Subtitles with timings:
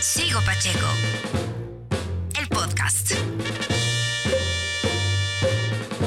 [0.00, 0.86] Sigo Pacheco.
[2.40, 3.14] El podcast.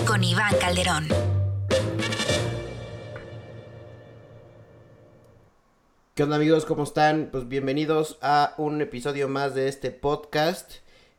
[0.08, 1.10] Con Iván Calderón.
[6.16, 6.64] ¿Qué onda amigos?
[6.64, 7.28] ¿Cómo están?
[7.34, 10.76] Pues bienvenidos a un episodio más de este podcast.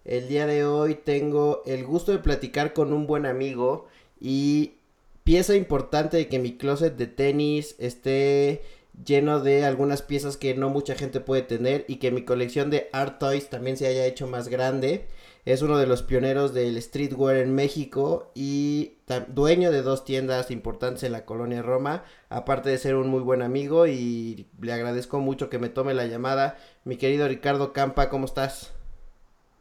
[0.07, 3.86] El día de hoy tengo el gusto de platicar con un buen amigo
[4.18, 4.77] y
[5.25, 8.62] pieza importante de que mi closet de tenis esté
[9.04, 12.88] lleno de algunas piezas que no mucha gente puede tener y que mi colección de
[12.92, 15.06] art toys también se haya hecho más grande.
[15.45, 21.02] Es uno de los pioneros del streetwear en México y dueño de dos tiendas importantes
[21.02, 25.50] en la colonia Roma, aparte de ser un muy buen amigo y le agradezco mucho
[25.50, 26.59] que me tome la llamada.
[26.84, 28.72] Mi querido Ricardo Campa, ¿cómo estás?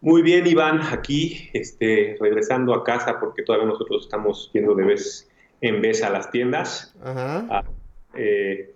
[0.02, 5.31] Muy bien, Iván, aquí este, regresando a casa porque todavía nosotros estamos yendo de vez
[5.61, 6.95] en vez a las tiendas.
[7.03, 7.63] Ajá.
[8.16, 8.75] Eh,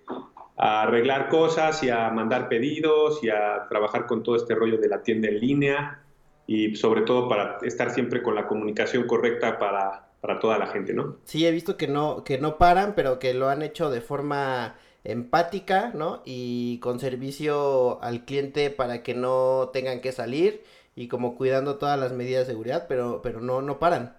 [0.58, 4.88] a arreglar cosas y a mandar pedidos y a trabajar con todo este rollo de
[4.88, 6.02] la tienda en línea
[6.48, 10.94] y sobre todo para estar siempre con la comunicación correcta para, para toda la gente,
[10.94, 11.18] ¿no?
[11.26, 14.76] Sí, he visto que no, que no paran, pero que lo han hecho de forma
[15.04, 16.22] empática, ¿no?
[16.26, 20.64] Y con servicio al cliente para que no tengan que salir
[20.96, 24.18] y como cuidando todas las medidas de seguridad, pero, pero no, no paran.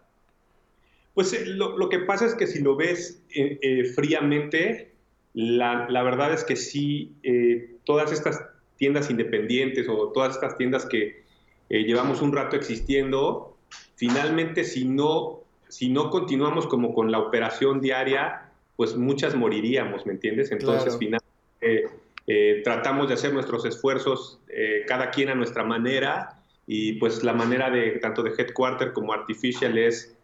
[1.15, 4.96] Pues eh, lo, lo, que pasa es que si lo ves eh, eh, fríamente,
[5.37, 8.43] la, la, verdad es que sí, eh, todas estas
[8.77, 11.25] tiendas independientes o todas estas tiendas que
[11.69, 13.55] eh, llevamos un rato existiendo,
[13.97, 20.15] finalmente si no, si no continuamos como con la operación diaria, pues muchas moriríamos, ¿me
[20.15, 20.51] entiendes?
[20.53, 21.91] Entonces, finalmente
[22.27, 24.41] eh, tratamos de hacer nuestros esfuerzos
[24.87, 29.77] cada quien a nuestra manera y pues la manera de tanto de headquarter como artificial
[29.77, 30.17] es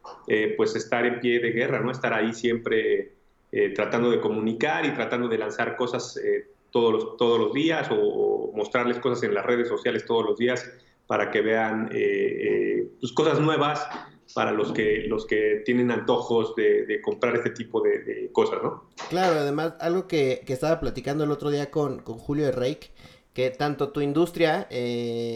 [0.57, 1.91] pues estar en pie de guerra, ¿no?
[1.91, 3.13] Estar ahí siempre
[3.55, 7.87] eh, tratando de comunicar y tratando de lanzar cosas eh, todos, los, todos los días
[7.91, 10.67] o, mostrarles cosas en las redes sociales todos los días
[11.07, 13.87] para que vean eh, pues, cosas nuevas
[14.33, 18.85] para los que, los que tienen antojos de, comprar este tipo de, cosas, ¿no?
[19.11, 22.91] Claro, además, algo que, que, estaba platicando el otro día con, con Julio de Reik,
[23.35, 24.67] que tanto tu industria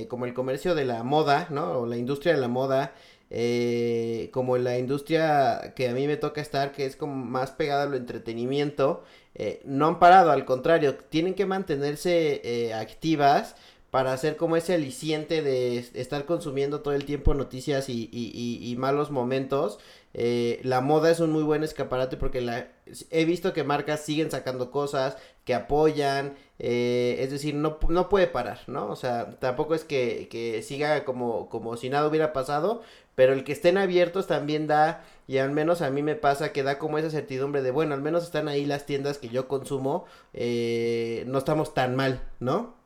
[0.08, 1.80] como el comercio de la moda, ¿no?
[1.80, 2.94] O la industria de la moda
[3.28, 7.84] eh, como la industria que a mí me toca estar, que es como más pegada
[7.84, 9.02] al entretenimiento,
[9.34, 13.56] eh, no han parado, al contrario, tienen que mantenerse eh, activas
[13.90, 19.78] para hacer como ese aliciente de estar consumiendo todo el tiempo noticias y, malos momentos.
[20.12, 22.68] la moda es un muy buen escaparate porque la,
[23.10, 28.60] he visto que marcas siguen sacando cosas, que apoyan, es decir, no, no puede parar,
[28.66, 28.88] ¿no?
[28.90, 32.82] O sea, tampoco es que, que siga como, como si nada hubiera pasado,
[33.16, 36.62] pero el que estén abiertos también da, y al menos a mí me pasa que
[36.62, 40.04] da como esa certidumbre de, bueno, al menos están ahí las tiendas que yo consumo,
[40.34, 42.76] eh, no estamos tan mal, ¿no?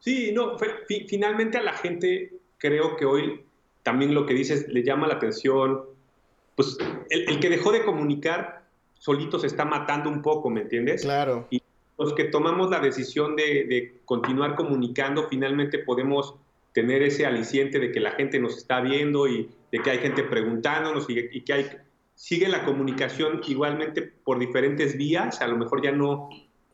[0.00, 0.56] Sí, no,
[1.06, 3.44] finalmente a la gente creo que hoy
[3.82, 5.82] también lo que dices le llama la atención,
[6.56, 6.78] pues
[7.10, 8.64] el, que dejó de comunicar
[8.98, 11.02] solito se está matando un poco, ¿me entiendes?
[11.02, 11.46] Claro.
[11.50, 11.62] Y
[11.98, 16.36] los que tomamos la decisión de, de continuar comunicando, finalmente podemos
[16.72, 20.22] tener ese aliciente de que la gente nos está viendo y de que hay gente
[20.22, 21.66] preguntándonos y, que hay,
[22.14, 26.28] sigue la comunicación igualmente por diferentes vías, a lo mejor ya no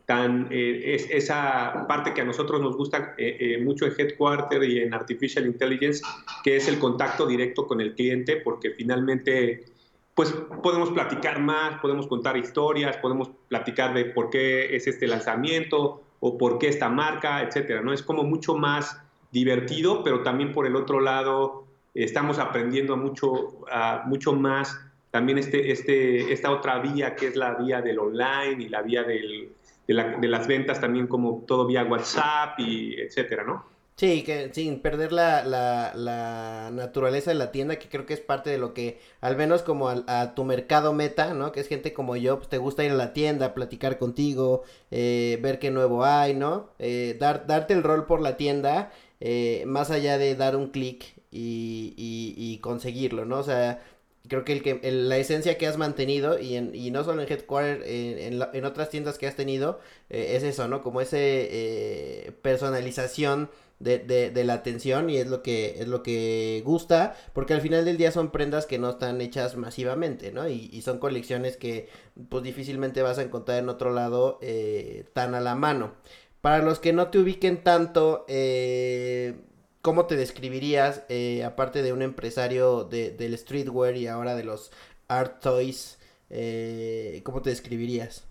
[0.06, 4.64] tan eh, es, esa parte que a nosotros nos gusta eh, eh, mucho en Headquarter
[4.64, 6.02] y en Artificial Intelligence,
[6.42, 9.66] que es el contacto directo con el cliente, porque finalmente
[10.14, 10.32] pues
[10.62, 16.38] podemos platicar más, podemos contar historias, podemos platicar de por qué es este lanzamiento o
[16.38, 17.92] por qué esta marca, etcétera, ¿no?
[17.92, 19.00] Es como mucho más
[19.30, 23.60] divertido, pero también por el otro lado estamos aprendiendo mucho,
[24.06, 24.78] mucho más
[25.10, 29.02] también este, este, esta otra vía que es la vía del online y la vía
[29.04, 29.48] del,
[29.86, 33.64] de, las ventas también como todo vía WhatsApp y etcétera, ¿no?
[33.96, 38.48] Sí, que sin perder la, la, naturaleza de la tienda, que creo que es parte
[38.48, 41.50] de lo que, al menos como a, tu mercado meta, ¿no?
[41.50, 44.62] Que es gente como yo, pues te gusta ir a la tienda, platicar contigo,
[44.92, 46.68] eh, ver qué nuevo hay, ¿no?
[46.78, 51.04] Eh, dar, darte el rol por la tienda eh, más allá de dar un clic
[51.30, 53.38] y, conseguirlo, ¿no?
[53.38, 53.80] O sea,
[54.28, 57.82] creo que, el que la esencia que has mantenido y, en, no solo en Headquarter,
[57.86, 59.80] en, otras tiendas que has tenido,
[60.10, 60.82] eh, es eso, ¿no?
[60.82, 63.50] Como ese eh, personalización
[63.80, 67.96] de, la atención y es lo que es lo que gusta porque al final del
[67.96, 71.88] día son prendas que no están hechas masivamente no y, y son colecciones que
[72.28, 75.92] pues difícilmente vas a encontrar en otro lado eh, tan a la mano
[76.40, 79.34] para los que no te ubiquen tanto, eh,
[79.82, 84.72] ¿cómo te describirías, eh, aparte de un empresario de, del streetwear y ahora de los
[85.08, 85.98] art toys,
[86.30, 88.26] eh, ¿cómo te describirías?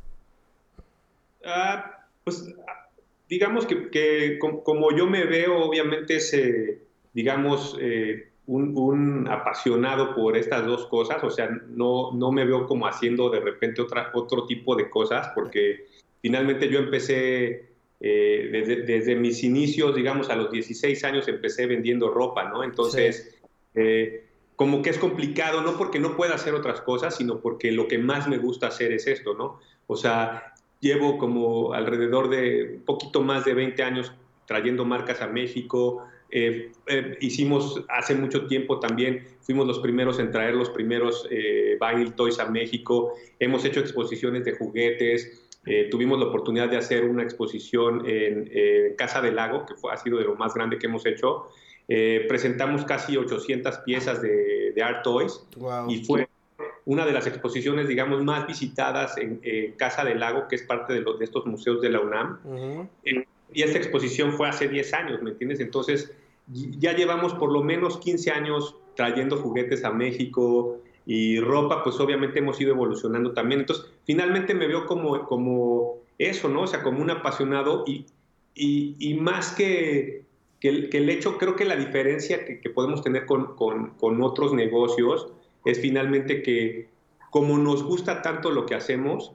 [1.45, 2.53] Ah, pues
[3.29, 6.35] digamos que, como yo me veo, obviamente es,
[7.13, 12.87] digamos, eh, un, apasionado por estas dos cosas, o sea, no, no me veo como
[12.87, 15.85] haciendo de repente otra, otro tipo de cosas, porque
[16.21, 17.69] finalmente yo empecé
[17.99, 22.63] eh, desde, mis inicios, digamos, a los 16 años empecé vendiendo ropa, ¿no?
[22.63, 23.39] Entonces,
[23.73, 27.87] eh, como que es complicado, no porque no pueda hacer otras cosas, sino porque lo
[27.87, 29.59] que más me gusta hacer es esto, ¿no?
[29.87, 34.11] O sea, llevo como alrededor de un poquito más de 20 años
[34.45, 36.03] trayendo marcas a México.
[36.29, 36.71] Eh,
[37.21, 42.39] hicimos hace mucho tiempo también, fuimos los primeros en traer los primeros eh, Vinyl Toys
[42.39, 43.13] a México.
[43.39, 45.46] Hemos hecho exposiciones de juguetes.
[45.67, 49.97] Eh, tuvimos la oportunidad de hacer una exposición en, Casa del Lago, que fue, ha
[49.97, 51.49] sido de lo más grande que hemos hecho.
[51.87, 55.43] Eh, presentamos casi 800 piezas de, Art Toys
[55.87, 56.27] y fue
[56.85, 59.41] una de las exposiciones, digamos, más visitadas en,
[59.75, 62.39] Casa del Lago, que es parte de, los, de estos museos de la UNAM.
[63.53, 65.59] y esta exposición fue hace 10 años, ¿me entiendes?
[65.59, 66.13] Entonces,
[66.53, 72.39] ya llevamos por lo menos 15 años trayendo juguetes a México, y ropa, pues obviamente
[72.39, 73.61] hemos ido evolucionando también.
[73.61, 76.63] Entonces, finalmente me veo como, como eso, ¿no?
[76.63, 78.05] O sea, como un apasionado y,
[78.53, 80.25] y, más que,
[80.59, 85.31] que, el, hecho, creo que la diferencia que, podemos tener con, con, con, otros negocios
[85.63, 86.89] es finalmente que
[87.29, 89.31] como nos gusta tanto lo que hacemos,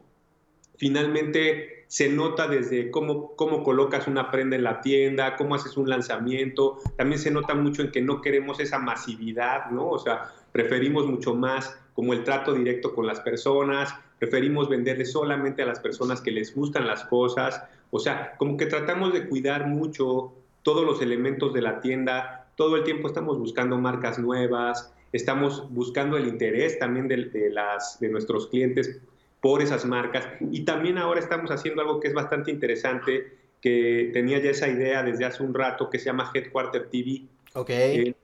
[0.76, 5.88] finalmente se nota desde cómo, cómo colocas una prenda en la tienda, cómo haces un
[5.88, 9.88] lanzamiento, también se nota mucho en que no queremos esa masividad, ¿no?
[9.88, 15.62] O sea, preferimos mucho más como el trato directo con las personas, preferimos venderle solamente
[15.62, 19.66] a las personas que les gustan las cosas, o sea, como que tratamos de cuidar
[19.66, 20.32] mucho
[20.62, 26.16] todos los elementos de la tienda, todo el tiempo estamos buscando marcas nuevas, estamos buscando
[26.16, 29.00] el interés también de, las, de nuestros clientes
[29.40, 34.38] por esas marcas y también ahora estamos haciendo algo que es bastante interesante, que tenía
[34.38, 37.22] ya esa idea desde hace un rato, que se llama Headquarter TV.
[37.54, 37.70] Ok.
[37.70, 38.14] Eh,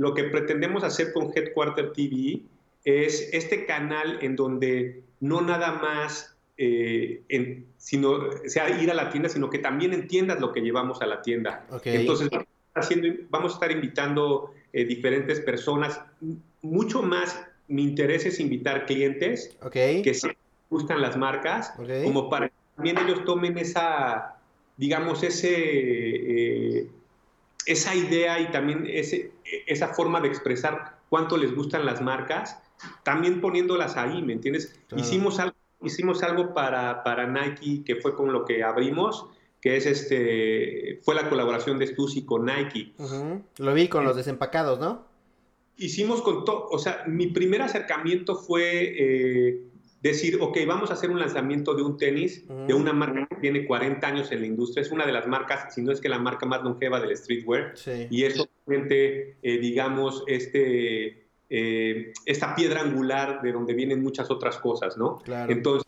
[0.00, 2.40] lo que pretendemos hacer con Headquarter TV
[2.86, 7.20] es este canal en donde no nada más eh,
[7.76, 11.20] sino, sea ir a la tienda, sino que también entiendas lo que llevamos a la
[11.20, 11.66] tienda.
[11.84, 12.30] Entonces,
[12.74, 16.00] haciendo, vamos a estar invitando eh, diferentes personas.
[16.62, 17.38] Mucho más
[17.68, 20.34] mi interés es invitar clientes que se
[20.70, 21.74] gustan las marcas,
[22.04, 24.36] como para que también ellos tomen esa,
[24.78, 25.50] digamos, ese...
[25.52, 26.90] Eh,
[27.70, 29.32] esa idea y también ese,
[29.66, 32.60] esa forma de expresar cuánto les gustan las marcas,
[33.04, 34.74] también poniéndolas ahí, ¿me entiendes?
[34.96, 39.26] Hicimos algo, hicimos algo para, para Nike que fue con lo que abrimos,
[39.60, 42.92] que es este, fue la colaboración de Stussy con Nike.
[43.58, 45.04] Lo vi con los desempacados, ¿no?
[45.76, 49.60] Hicimos con todo, o sea, mi primer acercamiento fue eh,
[50.02, 53.66] decir, ok, vamos a hacer un lanzamiento de un tenis de una marca que tiene
[53.66, 56.18] 40 años en la industria, es una de las marcas, si no es que la
[56.18, 57.74] marca más longeva del streetwear,
[58.08, 64.58] y es obviamente, eh, digamos, este, eh, esta piedra angular de donde vienen muchas otras
[64.58, 65.18] cosas, ¿no?
[65.18, 65.52] Claro.
[65.52, 65.86] Entonces,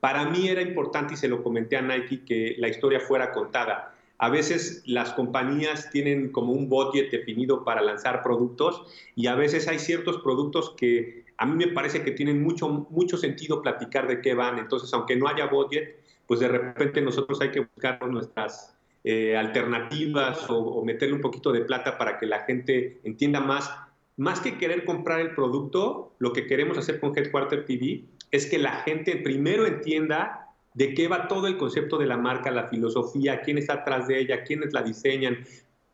[0.00, 3.94] para mí era importante, y se lo comenté a Nike, que la historia fuera contada.
[4.18, 8.86] A veces las compañías tienen como un budget definido para lanzar productos
[9.16, 13.16] y a veces hay ciertos productos que a mí me parece que tienen mucho, mucho
[13.16, 14.58] sentido platicar de qué van.
[14.58, 15.96] Entonces, aunque no haya budget,
[16.26, 21.60] pues de repente nosotros hay que buscar nuestras eh, alternativas o, meterle un poquito de
[21.60, 23.70] plata para que la gente entienda más.
[24.16, 28.58] Más que querer comprar el producto, lo que queremos hacer con Headquarter TV es que
[28.58, 33.42] la gente primero entienda de qué va todo el concepto de la marca, la filosofía,
[33.42, 35.44] quién está atrás de ella, quiénes la diseñan,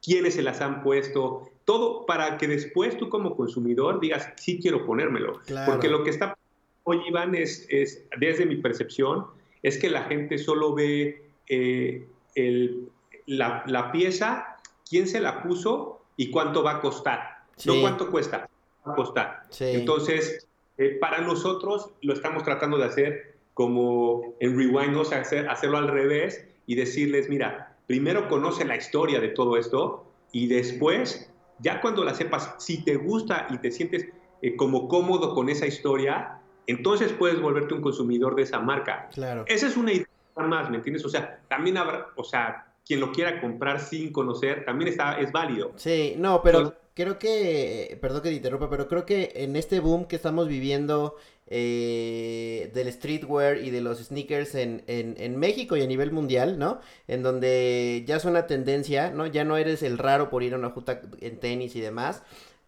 [0.03, 4.87] quiénes se las han puesto, todo para que después tú como consumidor digas, sí quiero
[4.87, 5.41] ponérmelo.
[5.67, 6.37] Porque lo que está
[6.85, 9.27] hoy, Iván, es, es, desde mi percepción,
[9.63, 12.89] es que la gente solo ve eh, el,
[13.27, 14.57] la, la, pieza,
[14.89, 17.41] quién se la puso y cuánto va a costar.
[17.67, 18.49] No cuánto cuesta,
[18.87, 19.43] va a costar.
[19.61, 25.49] Entonces, eh, para nosotros lo estamos tratando de hacer como en Rewind, o sea, hacer,
[25.49, 31.29] hacerlo al revés y decirles, mira, primero conoce la historia de todo esto y después
[31.59, 34.07] ya cuando la sepas, si te gusta y te sientes
[34.43, 39.09] eh, como cómodo con esa historia, entonces puedes volverte un consumidor de esa marca.
[39.13, 39.43] Claro.
[39.49, 40.07] Esa es una idea
[40.37, 41.05] más, ¿me entiendes?
[41.05, 45.33] O sea, también habrá, o sea, quien lo quiera comprar sin conocer, también está, es
[45.33, 45.73] válido.
[45.75, 50.07] Sí, no, pero creo que, perdón que te interrumpa, pero creo que en este boom
[50.07, 51.17] que estamos viviendo
[51.53, 56.81] eh, del streetwear y de los sneakers en, en, México y a nivel mundial, ¿no?
[57.09, 59.27] En donde ya es una tendencia, ¿no?
[59.27, 62.23] Ya no eres el raro por ir a una justa en tenis y demás.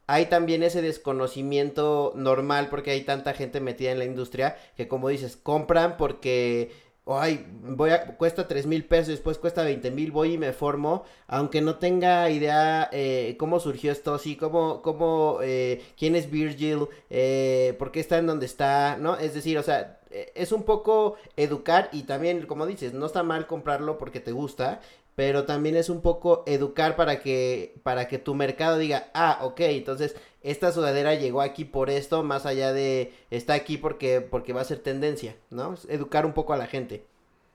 [0.08, 5.08] Hay también ese desconocimiento normal porque hay tanta gente metida en la industria que como
[5.08, 6.72] dices, compran porque
[7.06, 11.04] ay, voy a, cuesta tres mil pesos, después cuesta 20 mil, voy y me formo,
[11.26, 16.86] aunque no tenga idea eh, cómo surgió esto, sí, cómo, cómo, eh, quién es Virgil,
[17.10, 19.16] eh, por qué está en donde está, ¿no?
[19.16, 23.22] Es decir, o sea, eh, es un poco educar y también, como dices, no está
[23.22, 24.80] mal comprarlo porque te gusta,
[25.14, 29.60] pero también es un poco educar para que, para que tu mercado diga, ah, ok,
[29.60, 34.60] entonces esta sudadera llegó aquí por esto, más allá de está aquí porque, porque va
[34.60, 35.74] a ser tendencia, ¿no?
[35.88, 37.04] Educar un poco a la gente.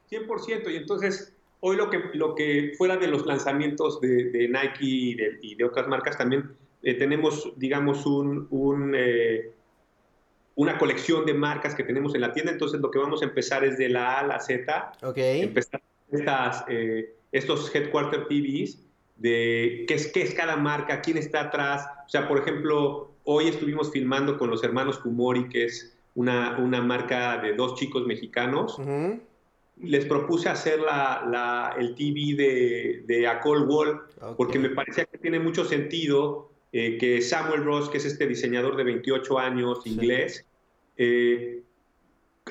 [0.10, 4.78] 100%, y entonces hoy lo que, lo que fuera de los lanzamientos de, Nike
[5.42, 9.52] y de, otras marcas también eh, tenemos, digamos, un, un eh,
[10.58, 13.64] una colección de marcas que tenemos en la tienda, entonces lo que vamos a empezar
[13.64, 15.18] es de la A a la Z, Ok.
[15.18, 18.84] empezar estas, eh, estos headquarter TVs,
[19.18, 21.88] de qué es, qué es cada marca, quién está atrás.
[22.08, 26.82] O sea, por ejemplo, hoy estuvimos filmando con los hermanos Kumori, que es una, una
[26.82, 28.78] marca de dos chicos mexicanos.
[29.80, 34.02] Les propuse hacer la, la- el TV de, de A Cold Wall,
[34.38, 38.76] porque me parecía que tiene mucho sentido eh, que Samuel Ross, que es este diseñador
[38.78, 39.92] de 28 años, Sí.
[39.92, 40.46] inglés,
[40.98, 41.62] eh,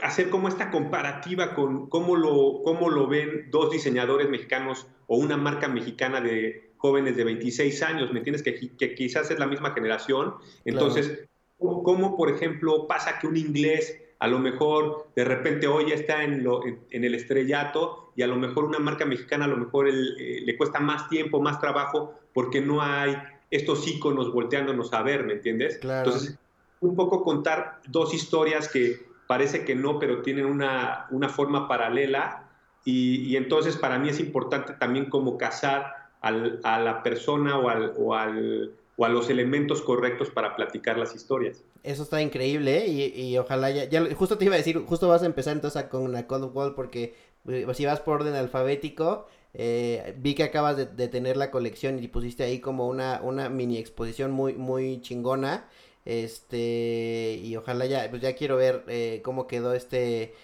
[0.02, 5.36] hacer como esta comparativa con cómo lo, cómo lo ven dos diseñadores mexicanos o una
[5.38, 8.42] marca mexicana de jóvenes de 26 años, ¿me entiendes?
[8.42, 10.34] Que, que quizás es la misma generación.
[10.64, 11.26] Entonces,
[11.58, 15.94] ¿cómo, cómo, por ejemplo, pasa que un inglés a lo mejor de repente hoy ya
[15.94, 19.48] está en, lo, en, en el estrellato y a lo mejor una marca mexicana a
[19.48, 23.16] lo mejor el, eh, le cuesta más tiempo, más trabajo, porque no hay
[23.50, 25.78] estos íconos volteándonos a ver, ¿me entiendes?
[25.78, 26.08] Claro.
[26.08, 26.38] Entonces,
[26.80, 32.48] un poco contar dos historias que parece que no, pero tienen una, una forma paralela
[32.84, 37.68] y, y, entonces para mí es importante también como casar al, a la persona o,
[37.68, 41.62] al, o, al, o, a los elementos correctos para platicar las historias.
[41.82, 42.88] Eso está increíble ¿eh?
[42.88, 46.02] y, y, ojalá ya, justo te iba a decir, justo vas a empezar entonces con
[46.02, 47.14] una Cold Wall porque
[47.48, 52.08] eh, si vas por orden alfabético, eh, vi que acabas de, tener la colección y
[52.08, 55.68] pusiste ahí como una, una mini exposición muy, muy chingona.
[56.04, 60.34] Este, y ojalá ya, pues ya quiero ver eh, cómo quedó este,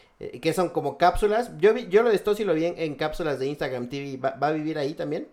[0.40, 1.52] que son como cápsulas.
[1.58, 4.16] Yo vi, yo lo de esto lo vi en, en cápsulas de Instagram TV.
[4.16, 5.28] ¿Va, ¿Va, a vivir ahí también?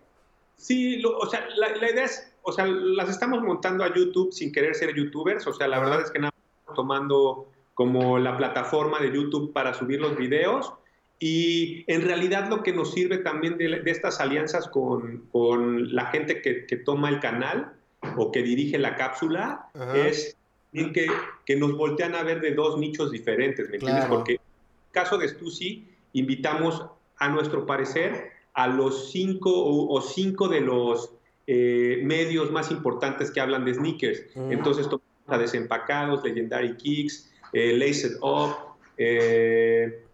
[0.60, 4.30] Sí, lo, o sea, la, la, idea es, o sea, las estamos montando a YouTube
[4.30, 5.46] sin querer ser youtubers.
[5.46, 6.34] O sea, la verdad es que nada,
[6.76, 10.74] tomando como la plataforma de YouTube para subir los videos.
[11.18, 16.06] Y en realidad lo que nos sirve también de, de estas alianzas con, con la
[16.06, 17.72] gente que, que, toma el canal
[18.18, 19.96] o que dirige la cápsula Ajá.
[19.96, 20.36] es
[20.72, 21.06] que,
[21.46, 24.04] que, nos voltean a ver de dos nichos diferentes, ¿me entiendes?
[24.04, 24.16] Claro.
[24.16, 26.84] Porque en el caso de Stussy, invitamos
[27.16, 31.12] a nuestro parecer a los cinco o, o cinco de los
[31.46, 34.22] eh, medios más importantes que hablan de sneakers.
[34.34, 34.52] Mm.
[34.52, 38.56] Entonces, tomamos a Desempacados, Legendary Kicks, eh, Laced Up,
[38.96, 40.04] eh,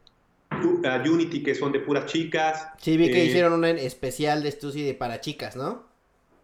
[0.51, 2.69] uh, Unity, que son de puras chicas.
[2.79, 5.85] Sí, vi que hicieron un especial de Stussy de para chicas, ¿no?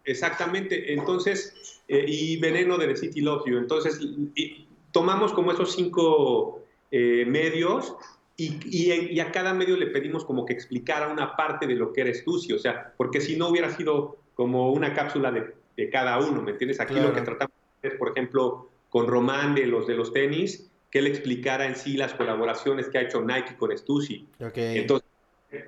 [0.05, 3.57] Exactamente, entonces, eh, y Veneno de The City Loves You.
[3.57, 3.99] Entonces,
[4.35, 7.95] y, tomamos como esos cinco eh, medios
[8.35, 11.93] y, y, y, a cada medio le pedimos como que explicara una parte de lo
[11.93, 15.89] que era Stussy, o sea, porque si no hubiera sido como una cápsula de, de
[15.89, 16.79] cada uno, ¿me entiendes?
[16.79, 17.09] Aquí claro.
[17.09, 21.07] lo que tratamos es, por ejemplo, con Román de los de los tenis, que él
[21.07, 24.27] explicara en sí las colaboraciones que ha hecho Nike con Stussy.
[24.39, 24.79] Okay.
[24.79, 25.07] Entonces,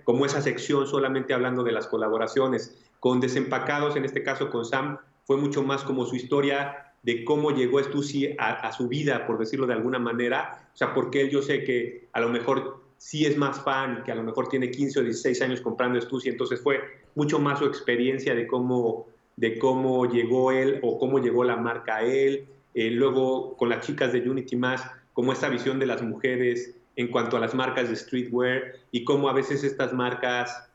[0.03, 4.97] como esa sección solamente hablando de las colaboraciones, con Desempacados, en este caso con Sam,
[5.25, 9.67] fue mucho más como su historia de cómo llegó Stussy a, su vida, por decirlo
[9.67, 10.67] de alguna manera.
[10.73, 14.11] O sea, porque él yo sé que a lo mejor sí es más fan que
[14.11, 16.81] a lo mejor tiene 15 o 16 años comprando Stussy, entonces fue
[17.13, 21.97] mucho más su experiencia de cómo, de cómo llegó él o cómo llegó la marca
[21.97, 22.47] a él.
[22.73, 24.83] Eh, luego con las chicas de Unity más,
[25.13, 29.29] como esta visión de las mujeres en cuanto a las marcas de streetwear y cómo
[29.29, 30.67] a veces estas marcas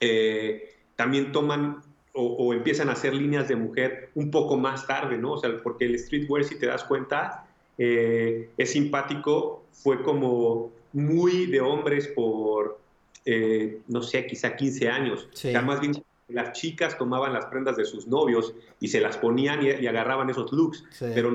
[0.00, 1.82] eh, también toman
[2.14, 5.32] o, o, empiezan a hacer líneas de mujer un poco más tarde, ¿no?
[5.32, 7.46] O sea, porque el streetwear, si te das cuenta,
[7.78, 12.78] eh, es simpático, fue como muy de hombres por,
[13.24, 15.28] eh, no sé, quizá 15 años.
[15.32, 15.48] Sí.
[15.48, 15.92] O sea, más bien
[16.28, 20.28] las chicas tomaban las prendas de sus novios y se las ponían y, y agarraban
[20.28, 21.06] esos looks, Sí.
[21.14, 21.32] pero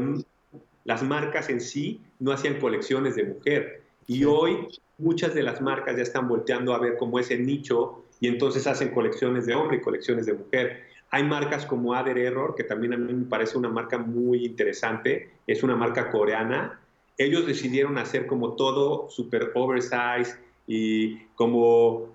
[0.86, 3.82] las marcas en sí no hacían colecciones de mujer.
[4.06, 4.26] Y Sí.
[4.26, 4.68] hoy
[5.00, 8.90] muchas de las marcas ya están volteando a ver como ese nicho y entonces hacen
[8.90, 10.84] colecciones de hombre y colecciones de mujer.
[11.10, 15.32] Hay marcas como Ader Error, que también a mí me parece una marca muy interesante,
[15.46, 16.82] es una marca coreana.
[17.18, 22.10] Ellos decidieron hacer como todo super oversize y como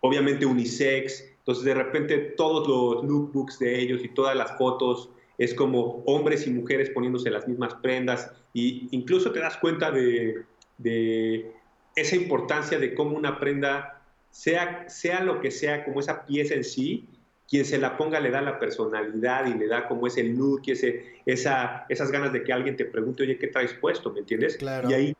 [0.00, 1.24] obviamente unisex.
[1.38, 6.46] Entonces de repente todos los lookbooks de ellos y todas las fotos es como hombres
[6.46, 10.44] y mujeres poniéndose las mismas prendas y incluso te das cuenta de,
[10.78, 11.52] de
[11.94, 13.97] esa importancia de cómo una prenda,
[14.30, 17.08] sea, sea lo que sea, como esa pieza en sí,
[17.48, 20.72] quien se la ponga le da la personalidad y le da como ese look y
[20.72, 24.10] ese, esa, esas ganas de que alguien te pregunte, oye, ¿qué traes puesto?
[24.12, 24.58] ¿Me entiendes?
[24.58, 24.90] Claro.
[24.90, 25.16] Y ahí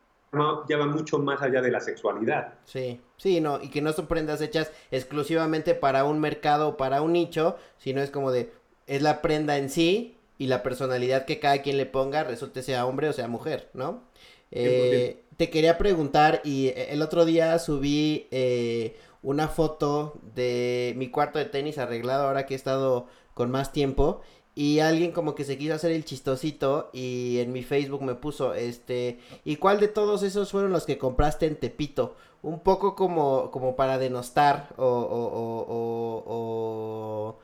[0.68, 2.54] ya va mucho más allá de la sexualidad.
[2.64, 7.00] Sí, sí, no, y que no son prendas hechas exclusivamente para un mercado o para
[7.00, 8.52] un nicho, sino es como de,
[8.86, 12.84] es la prenda en sí y la personalidad que cada quien le ponga, resulte sea
[12.84, 14.02] hombre o sea mujer, ¿no?
[14.50, 21.10] Eh, te quería preguntar, y eh, el otro día subí eh, una foto de mi
[21.10, 24.20] cuarto de tenis arreglado ahora que he estado con más tiempo.
[24.56, 28.54] Y alguien como que se quiso hacer el chistosito y en mi Facebook me puso,
[28.54, 32.16] este, ¿y cuál de todos esos fueron los que compraste en Tepito?
[32.42, 35.24] Un poco como, como para denostar o, o,
[35.68, 37.38] o, o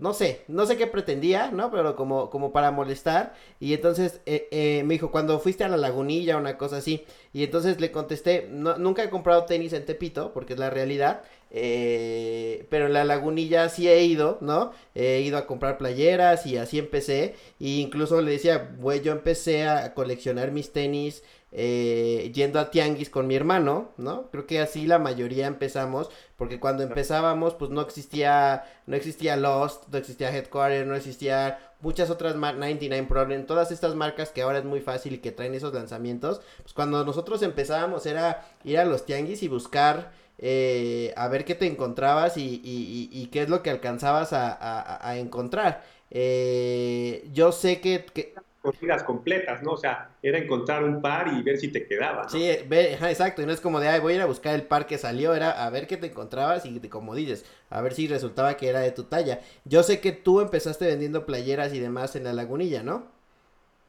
[0.00, 1.70] no sé, no sé qué pretendía, ¿no?
[1.70, 3.34] Pero como, como para molestar.
[3.60, 7.04] Y entonces eh, eh, me dijo, cuando fuiste a la lagunilla, una cosa así.
[7.34, 11.22] Y entonces le contesté, nunca he comprado tenis en Tepito, porque es la realidad.
[11.50, 14.72] Eh, pero en la lagunilla sí he ido, ¿no?
[14.94, 17.34] He ido a comprar playeras y así empecé.
[17.60, 23.10] E incluso le decía, güey, yo empecé a coleccionar mis tenis eh, yendo a tianguis
[23.10, 24.30] con mi hermano, ¿no?
[24.30, 29.88] Creo que así la mayoría empezamos, porque cuando empezábamos, pues no existía, no existía Lost,
[29.88, 34.64] no existía Headquarter, no existía muchas otras 99 Problem, todas estas marcas que ahora es
[34.64, 39.06] muy fácil y que traen esos lanzamientos, pues cuando nosotros empezábamos era ir a los
[39.06, 43.70] tianguis y buscar eh, a ver qué te encontrabas y, y, qué es lo que
[43.70, 45.84] alcanzabas a, a, encontrar.
[46.10, 49.72] Eh, yo sé que, que corridas completas, ¿no?
[49.72, 52.28] O sea, era encontrar un par y ver si te quedaba.
[52.28, 54.86] Sí, exacto, y no es como de, ay, voy a ir a buscar el par
[54.86, 58.56] que salió, era a ver qué te encontrabas y como dices, a ver si resultaba
[58.56, 59.40] que era de tu talla.
[59.64, 63.06] Yo sé que tú empezaste vendiendo playeras y demás en la lagunilla, ¿no?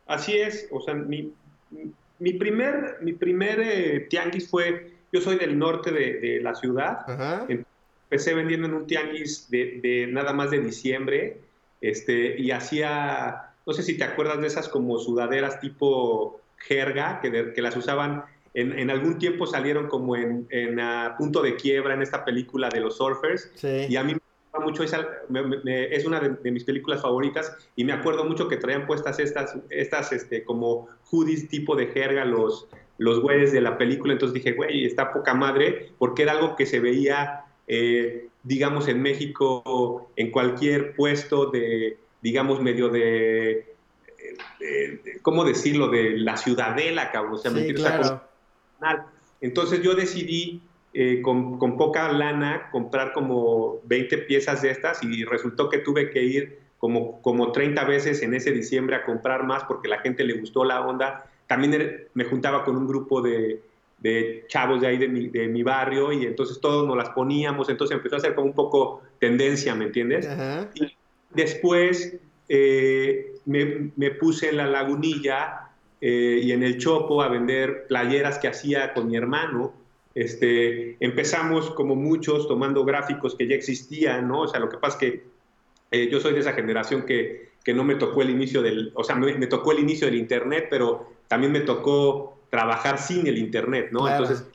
[0.08, 1.34] Así es, o sea, mi,
[2.20, 7.06] mi primer, mi primer eh, tianguis fue, yo soy del norte de, la ciudad,
[7.50, 11.38] empecé vendiendo en un tianguis de, de nada más de diciembre,
[11.82, 17.54] este, y hacía no sé si te acuerdas de esas como sudaderas tipo jerga, que,
[17.54, 20.80] que las usaban, en, en, algún tiempo salieron como en, en
[21.18, 23.52] punto de quiebra en esta película de los surfers.
[23.64, 25.08] Y a mí me gusta mucho, esa,
[25.66, 30.12] es una de, mis películas favoritas y me acuerdo mucho que traían puestas estas, estas
[30.12, 34.14] este, como hoodies tipo de jerga los, los güeyes de la película.
[34.14, 39.02] Entonces dije, güey, está poca madre, porque era algo que se veía, eh, digamos, en
[39.02, 43.66] México, en cualquier puesto de digamos, medio de,
[45.22, 47.34] ¿cómo decirlo?, de la ciudadela, cabrón.
[47.34, 48.22] O sea, sí, claro.
[49.42, 50.62] Entonces yo decidí
[50.94, 56.10] eh, con, con, poca lana comprar como 20 piezas de estas y resultó que tuve
[56.10, 60.24] que ir como, como 30 veces en ese diciembre a comprar más porque la gente
[60.24, 61.26] le gustó la onda.
[61.48, 63.62] También me juntaba con un grupo de,
[64.00, 67.70] de chavos de ahí de mi, de mi, barrio y entonces todos nos las poníamos,
[67.70, 70.28] entonces empezó a ser como un poco tendencia, ¿me entiendes?
[70.74, 70.96] Y
[71.34, 72.18] Después
[72.50, 75.70] eh, me, puse en la lagunilla
[76.02, 79.74] eh, y en el Chopo a vender playeras que hacía con mi hermano.
[80.14, 84.42] Este, empezamos como muchos tomando gráficos que ya existían, ¿no?
[84.42, 85.24] O sea, lo que pasa es que
[85.92, 89.04] eh, yo soy de esa generación que, que, no me tocó el inicio del, o
[89.04, 93.90] sea, me, tocó el inicio del Internet, pero también me tocó trabajar sin el Internet,
[93.92, 94.10] ¿no?
[94.10, 94.46] Entonces,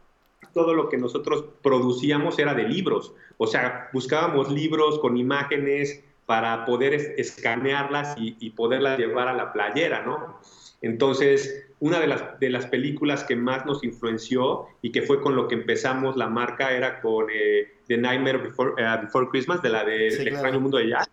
[0.53, 6.65] todo lo que nosotros producíamos era de libros, o sea, buscábamos libros con imágenes, para
[6.65, 10.41] poder escanearlas y, poderlas llevar a la playera, ¿no?
[10.83, 15.37] Entonces, una de las, de las películas que más nos influenció y que fue con
[15.37, 19.69] lo que empezamos la marca era con eh, The Nightmare Before, eh, Before, Christmas, de
[19.71, 21.09] la de El extraño mundo de Jack.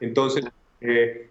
[0.00, 0.46] Entonces,
[0.80, 1.28] eh,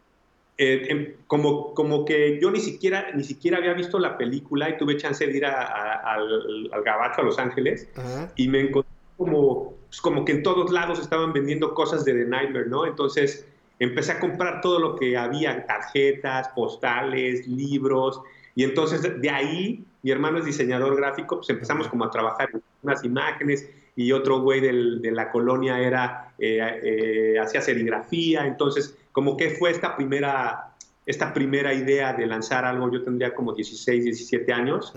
[0.57, 4.97] em, como, como que yo ni siquiera, ni siquiera había visto la película y tuve
[4.97, 7.89] chance de ir al, al Gabacho, a Los Ángeles,
[8.35, 12.25] y me encontré como pues, como que en todos lados estaban vendiendo cosas de The
[12.25, 12.85] Nightmare, ¿no?
[12.85, 13.47] Entonces
[13.79, 18.21] empecé a comprar todo lo que había, tarjetas, postales, libros,
[18.55, 22.61] y entonces de ahí, mi hermano es diseñador gráfico, pues empezamos como a trabajar en
[22.83, 29.37] unas imágenes, y otro güey de la colonia era, eh, eh, hacía serigrafía, entonces como
[29.37, 30.73] que fue esta primera,
[31.05, 34.91] esta primera idea de lanzar algo, yo tendría como 16, 17 años,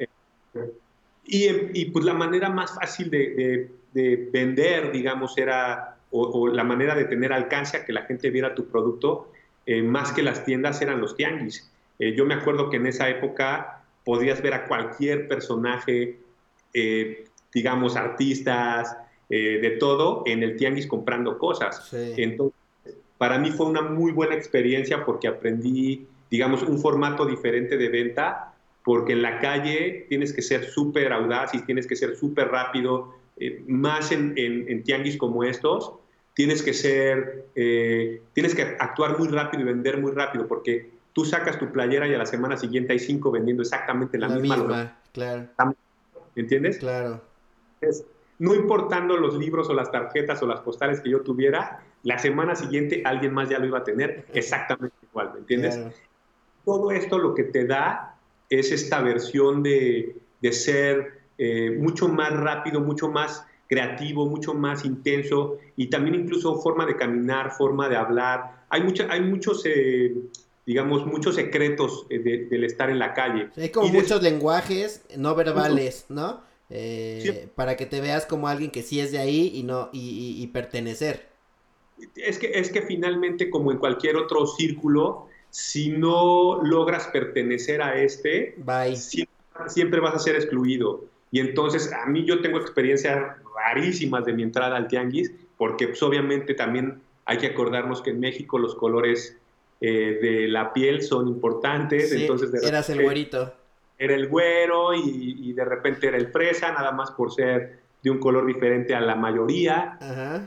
[0.00, 0.08] eh,
[1.30, 6.94] y, y, pues la manera más fácil de de vender, digamos, era, o, la manera
[6.94, 9.32] de tener alcance a que la gente viera tu producto,
[9.66, 11.70] eh, más que las tiendas eran los tianguis.
[11.98, 16.18] Eh, yo me acuerdo que en esa época podías ver a cualquier personaje,
[16.72, 18.96] eh, digamos, artistas,
[19.28, 21.88] de todo, en el tianguis comprando cosas.
[21.94, 22.58] Entonces,
[23.16, 28.49] para mí fue una muy buena experiencia porque aprendí, digamos, un formato diferente de venta
[28.84, 33.14] porque en la calle tienes que ser súper audaz y tienes que ser súper rápido,
[33.36, 35.94] eh, más en, en, tianguis como estos,
[36.34, 41.24] tienes que ser, eh, tienes que actuar muy rápido y vender muy rápido, porque tú
[41.24, 44.56] sacas tu playera y a la semana siguiente hay cinco vendiendo exactamente la, misma.
[44.56, 45.48] misma claro.
[46.36, 46.78] ¿Entiendes?
[46.78, 47.20] Claro.
[48.38, 52.54] no importando los libros o las tarjetas o las postales que yo tuviera, la semana
[52.54, 55.80] siguiente alguien más ya lo iba a tener exactamente igual, ¿me entiendes?
[56.64, 58.16] Todo esto lo que te da
[58.50, 64.84] es esta versión de, de ser eh, mucho más rápido, mucho más creativo, mucho más
[64.84, 68.64] intenso y también incluso forma de caminar, forma de hablar.
[68.68, 70.14] Hay, mucha, hay muchos, eh,
[70.66, 73.48] digamos, muchos secretos eh, del estar en la calle.
[73.56, 76.42] Hay como muchos lenguajes no verbales, ¿no?
[77.54, 81.30] Para que te veas como alguien que sí es de ahí y no y, pertenecer.
[82.16, 88.00] Es que, es que finalmente, como en cualquier otro círculo, si no logras pertenecer a
[88.00, 88.54] este,
[89.66, 91.04] Siempre, vas a ser excluido.
[91.30, 96.02] Y entonces, a mí yo tengo experiencias rarísimas de mi entrada al tianguis, porque pues,
[96.02, 99.36] obviamente también hay que acordarnos que en México los colores
[99.80, 102.12] eh, de la piel son importantes.
[102.12, 103.52] entonces eras el güerito.
[103.98, 108.18] Era el güero y, de repente era el fresa, nada más por ser de un
[108.18, 109.98] color diferente a la mayoría.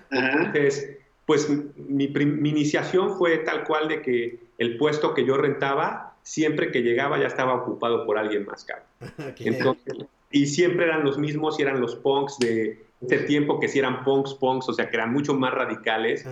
[0.09, 6.15] Entonces, pues mi, mi, iniciación fue tal cual de que el puesto que yo rentaba,
[6.21, 8.83] siempre que llegaba ya estaba ocupado por alguien más caro.
[10.31, 14.03] y siempre eran los mismos y eran los punks de ese tiempo que si eran
[14.03, 16.25] punks, punks, o sea, que eran mucho más radicales.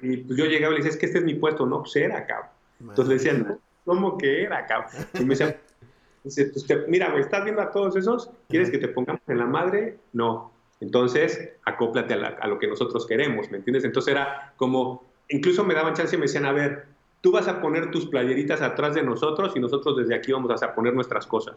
[0.00, 1.66] Y pues yo llegaba y le decía, es que este es mi puesto.
[1.66, 2.50] No, pues era, cabrón.
[2.80, 4.90] Entonces le decían, ¿cómo que era, cabrón?
[5.14, 5.56] Y me decían,
[6.22, 8.30] pues, mira, güey, ¿estás viendo a todos esos?
[8.48, 9.98] ¿Quieres que te pongamos en la madre?
[10.12, 10.51] No.
[10.82, 13.84] Entonces, acóplate a, lo que nosotros queremos, ¿me entiendes?
[13.84, 16.86] Entonces era como, incluso me daban chance y me decían, a ver,
[17.20, 20.74] tú vas a poner tus playeritas atrás de nosotros y nosotros desde aquí vamos a
[20.74, 21.54] poner nuestras cosas.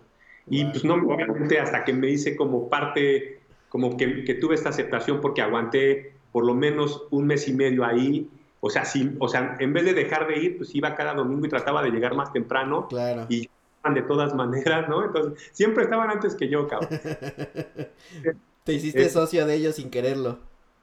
[0.48, 5.20] Y pues no, obviamente hasta que me hice como parte, como que, tuve esta aceptación
[5.22, 8.30] porque aguanté por lo menos un mes y medio ahí.
[8.60, 11.48] O sea, sí, o sea, en vez de dejar de ir, pues iba cada domingo
[11.48, 12.88] y trataba de llegar más temprano.
[12.90, 13.26] Claro.
[13.30, 13.50] Y
[13.92, 15.04] de todas maneras, ¿no?
[15.04, 17.00] Entonces, siempre estaban antes que yo, cabrón.
[18.66, 20.40] Te hiciste socio de ellos sin quererlo.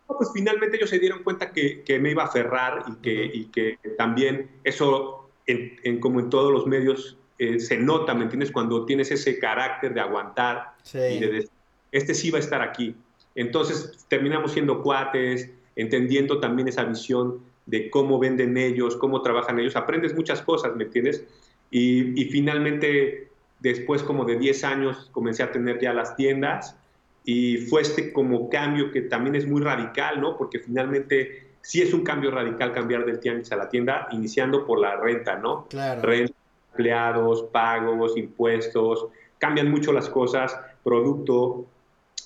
[0.07, 3.77] pues finalmente ellos se dieron cuenta que, me iba a aferrar y que, y que
[3.99, 8.53] también eso, en, como en todos los medios, eh, se nota, ¿me entiendes?
[8.53, 11.51] Cuando tienes ese carácter de aguantar y de decir,
[11.90, 12.95] este sí va a estar aquí.
[13.35, 19.75] Entonces terminamos siendo cuates, entendiendo también esa visión de cómo venden ellos, cómo trabajan ellos.
[19.75, 21.25] Aprendes muchas cosas, ¿me entiendes?
[21.73, 26.77] Y, y finalmente, después como de 10 años, comencé a tener ya las tiendas
[27.25, 30.37] y fue este como cambio que también es muy radical, ¿no?
[30.37, 34.81] Porque finalmente sí es un cambio radical cambiar del tianguis a la tienda, iniciando por
[34.81, 35.67] la renta, ¿no?
[35.69, 36.03] Claro.
[36.03, 36.35] Renta,
[36.71, 39.07] empleados, pagos, impuestos,
[39.39, 41.67] cambian mucho las cosas, producto.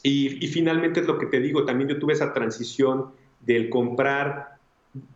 [0.03, 4.57] Y, y, finalmente es lo que te digo, también yo tuve esa transición del comprar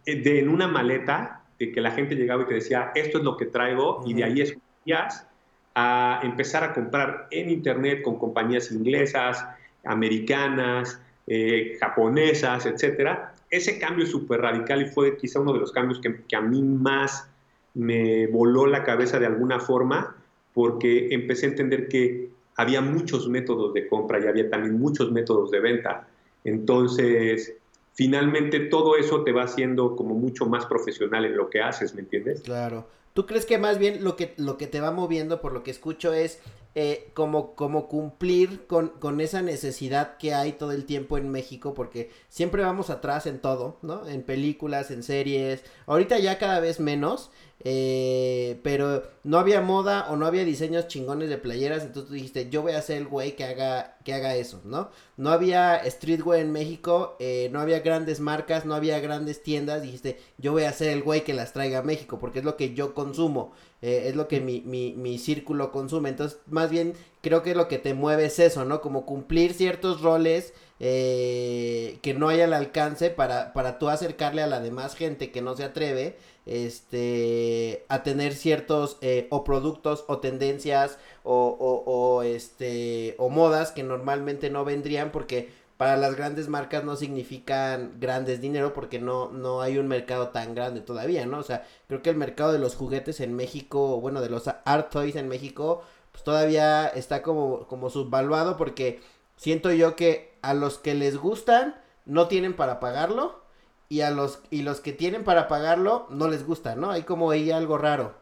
[0.05, 3.25] eh, de, en una maleta, de que la gente llegaba y te decía, esto es
[3.25, 5.27] lo que traigo, y de ahí escogías,
[5.75, 9.45] a empezar a comprar en internet con compañías inglesas,
[9.85, 13.35] americanas, eh, japonesas, etcétera.
[13.51, 16.40] Ese cambio es súper radical y fue quizá uno de los cambios que, que, a
[16.40, 17.29] mí más
[17.75, 20.16] me voló la cabeza de alguna forma,
[20.55, 25.51] porque empecé a entender que había muchos métodos de compra y había también muchos métodos
[25.51, 26.09] de venta.
[26.45, 27.55] Entonces,
[27.95, 32.01] finalmente todo eso te va haciendo como mucho más profesional en lo que haces, ¿me
[32.01, 32.43] entiendes?
[32.43, 32.87] Claro.
[33.14, 35.70] ¿Tú crees que más bien lo que, lo que te va moviendo, por lo que
[35.70, 36.38] escucho, es
[36.77, 41.75] eh, como, como cumplir con, con, esa necesidad que hay todo el tiempo en México,
[41.75, 44.07] porque siempre vamos atrás en todo, ¿no?
[44.07, 50.16] En películas, en series, ahorita ya cada vez menos, eh, pero no había moda o
[50.16, 53.37] no había diseños chingones de playeras, entonces tú dijiste, yo voy a ser el güey
[53.37, 54.90] que haga, que haga eso, ¿no?
[55.18, 60.18] No había streetwear en México, eh, no había grandes marcas, no había grandes tiendas, dijiste,
[60.38, 62.73] yo voy a ser el güey que las traiga a México, porque es lo que
[62.73, 67.55] yo consumo, eh, es lo que mi, mi, círculo consume, entonces más bien creo que
[67.55, 68.81] lo que te mueve es eso, ¿no?
[68.81, 74.46] Como cumplir ciertos roles eh, que no hay al alcance para, para tú acercarle a
[74.46, 76.16] la demás gente que no se atreve
[76.51, 83.85] este a tener ciertos eh, o productos o tendencias o, o, este o modas que
[83.85, 89.63] normalmente no vendrían porque para las grandes marcas no significan grandes dinero porque no, no
[89.63, 91.39] hay un mercado tan grande todavía, ¿no?
[91.39, 94.91] O sea, creo que el mercado de los juguetes en México, bueno, de los art
[94.91, 95.83] toys en México,
[96.13, 99.01] pues todavía está como, como subvaluado porque
[99.37, 103.41] siento yo que a los que les gustan no tienen para pagarlo
[103.90, 106.90] y a los y los que tienen para pagarlo no les gusta, ¿no?
[106.90, 108.14] Hay como ahí algo raro.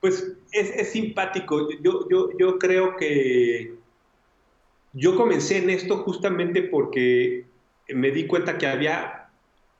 [0.00, 1.68] Pues es, es simpático.
[1.82, 3.74] Yo, yo, yo creo que
[4.92, 7.44] yo comencé en esto justamente porque
[7.88, 9.28] me di cuenta que había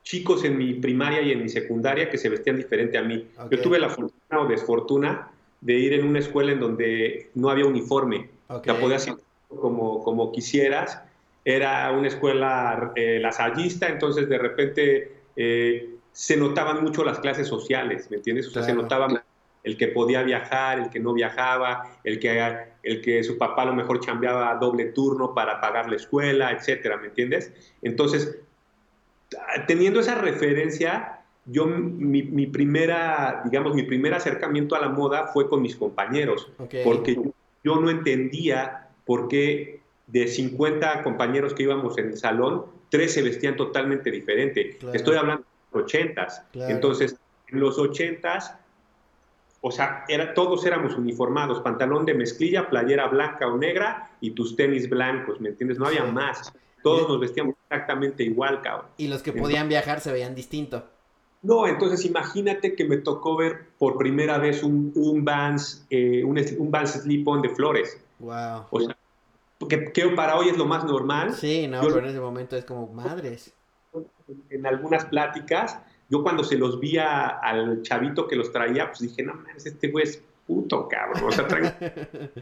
[0.03, 3.29] chicos en mi primaria y en mi secundaria que se vestían diferente a mí.
[3.51, 7.67] Yo tuve la fortuna o desfortuna de ir en una escuela en donde no había
[7.67, 8.31] uniforme.
[8.49, 8.67] Ok.
[8.67, 9.15] La podías ir
[9.49, 11.01] como, como quisieras.
[11.45, 18.11] Era una escuela eh, lasallista, entonces de repente eh, se notaban mucho las clases sociales,
[18.11, 18.47] ¿me entiendes?
[18.49, 19.25] O sea, se notaba
[19.65, 23.67] el que podía viajar, el que no viajaba, el que, el que su papá a
[23.67, 27.53] lo mejor chambeaba doble turno para pagar la escuela, etcétera, ¿me entiendes?
[27.81, 28.39] Entonces,
[29.67, 35.49] teniendo esa referencia, yo mi, mi primera, digamos, mi primer acercamiento a la moda fue
[35.49, 36.51] con mis compañeros,
[36.85, 37.23] porque yo,
[37.65, 39.82] yo no entendía por qué
[40.13, 44.77] de 50 compañeros que íbamos en el salón, tres se vestían totalmente diferente.
[44.79, 44.95] Claro.
[44.95, 46.43] Estoy hablando de los 80s.
[46.53, 46.75] Claro.
[46.75, 47.17] Entonces,
[47.49, 48.55] en los 80s,
[49.63, 54.55] o sea, era, todos éramos uniformados, pantalón de mezclilla, playera blanca o negra y tus
[54.55, 55.79] tenis blancos, ¿me entiendes?
[55.79, 56.13] No había Sí.
[56.13, 56.53] más.
[56.83, 58.87] Todos nos vestíamos exactamente igual, cabrón.
[58.99, 60.85] Y los que podían viajar se veían distinto.
[61.43, 66.39] No, entonces imagínate que me tocó ver por primera vez un, un Vans, eh, un,
[66.59, 67.99] un Vans Slip-On de flores.
[68.19, 68.67] Wow.
[68.71, 68.97] O sea,
[69.69, 71.33] que, que para hoy es lo más normal.
[71.35, 73.55] Sí, no, Yo- pero en ese momento es como madres.
[74.51, 79.01] En algunas pláticas, yo cuando se los vi a- al chavito que los traía, pues
[79.01, 81.25] dije, no mames, este güey es puto, cabrón.
[81.25, 81.63] O sea, trae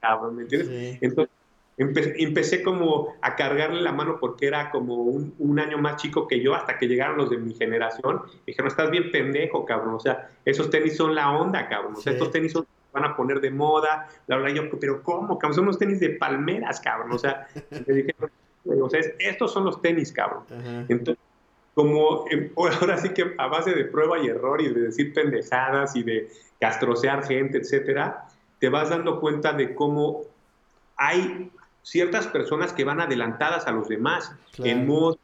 [0.00, 0.68] cabrón, ¿me entiendes?
[0.68, 0.98] Sí.
[1.00, 1.32] Entonces,
[1.76, 6.26] empe- empecé como a cargarle la mano porque era como un, un año más chico
[6.26, 8.22] que yo, hasta que llegaron los de mi generación.
[8.26, 9.94] Me dijeron, estás bien pendejo, cabrón.
[9.94, 11.94] O sea, esos tenis son la onda, cabrón.
[11.94, 12.16] O sea, Sí.
[12.18, 15.38] estos tenis son van a poner de moda, bla, bla, yo, pero ¿cómo?
[15.38, 17.12] Cabrón, son unos tenis de palmeras, cabrón.
[17.12, 17.46] O sea,
[17.86, 18.30] me dijeron,
[18.80, 20.44] o sea, es- estos son los tenis, cabrón.
[20.50, 20.84] Ajá.
[20.88, 21.22] Entonces,
[21.74, 25.94] como em, ahora sí que a base de prueba y error y de decir pendejadas
[25.96, 26.28] y de
[26.60, 28.24] castrocear gente, etcétera,
[28.58, 30.22] te vas dando cuenta de cómo
[30.96, 31.50] hay
[31.82, 34.70] ciertas personas que van adelantadas a los demás Claro.
[34.72, 35.16] en moda,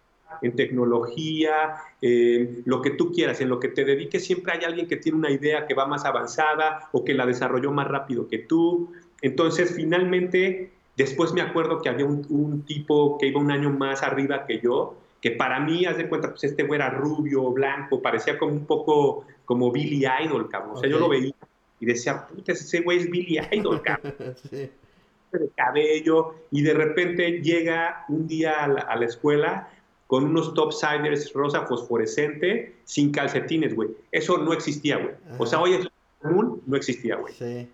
[0.42, 4.96] en tecnología, lo que tú quieras, en lo que te dediques, siempre hay alguien que
[4.96, 8.92] tiene una idea que va más avanzada o que la desarrolló más rápido que tú.
[9.22, 14.02] Entonces, finalmente, después me acuerdo que había un, un tipo que iba un año más
[14.02, 18.02] arriba que yo, que para mí, haz de cuenta, pues este güey era rubio, blanco,
[18.02, 20.76] parecía como un poco como Billy Idol, cabrón.
[20.76, 21.32] O sea, yo lo veía
[21.80, 24.14] y decía, puta, ese güey es Billy Idol, cabrón
[24.50, 24.70] sí.
[25.32, 29.68] de cabello y de repente llega un día a la, a la escuela
[30.06, 33.90] con unos topsiders rosa fosforescente sin calcetines, güey.
[34.12, 35.14] Eso no existía, güey.
[35.38, 35.88] O sea, hoy es
[36.20, 37.34] común, no existía, güey.
[37.34, 37.68] Sí.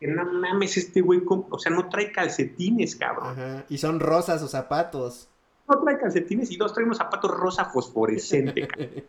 [0.00, 3.28] Que No mames, este güey, o sea, no trae calcetines, cabrón.
[3.30, 3.64] Ajá.
[3.68, 5.28] Y son rosas sus zapatos.
[5.68, 9.04] No trae calcetines y dos trae unos zapatos rosa fosforescente, cabrón.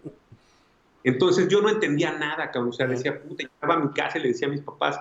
[1.04, 2.70] Entonces yo no entendía nada, cabrón.
[2.70, 5.00] O sea, decía, puta, llegaba a mi casa y le decía a mis papás,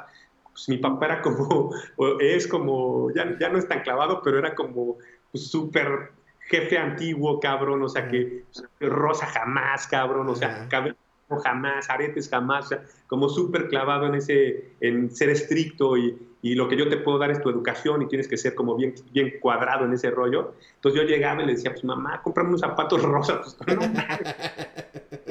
[0.53, 1.75] pues mi papá era como,
[2.21, 4.99] es como, ya, ya no es tan clavado, pero era como
[5.33, 6.13] pues, súper
[6.47, 7.83] jefe antiguo, cabrón.
[7.83, 10.29] O sea, que pues, rosa jamás, cabrón.
[10.29, 10.97] O sea, cabello
[11.43, 12.67] jamás, aretes jamás.
[12.67, 16.87] O sea, como súper clavado en ese, en ser estricto y, y lo que yo
[16.91, 19.95] te puedo dar es tu educación y tienes que ser como bien, bien cuadrado en
[19.95, 20.53] ese rollo.
[20.75, 23.57] Entonces yo llegaba y le decía, pues mamá, cómprame unos zapatos rosas.
[23.65, 24.35] Pues, no mames,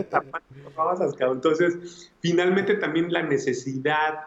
[0.10, 1.38] zapatos rosas, cabrón.
[1.38, 4.21] Entonces, finalmente también la necesidad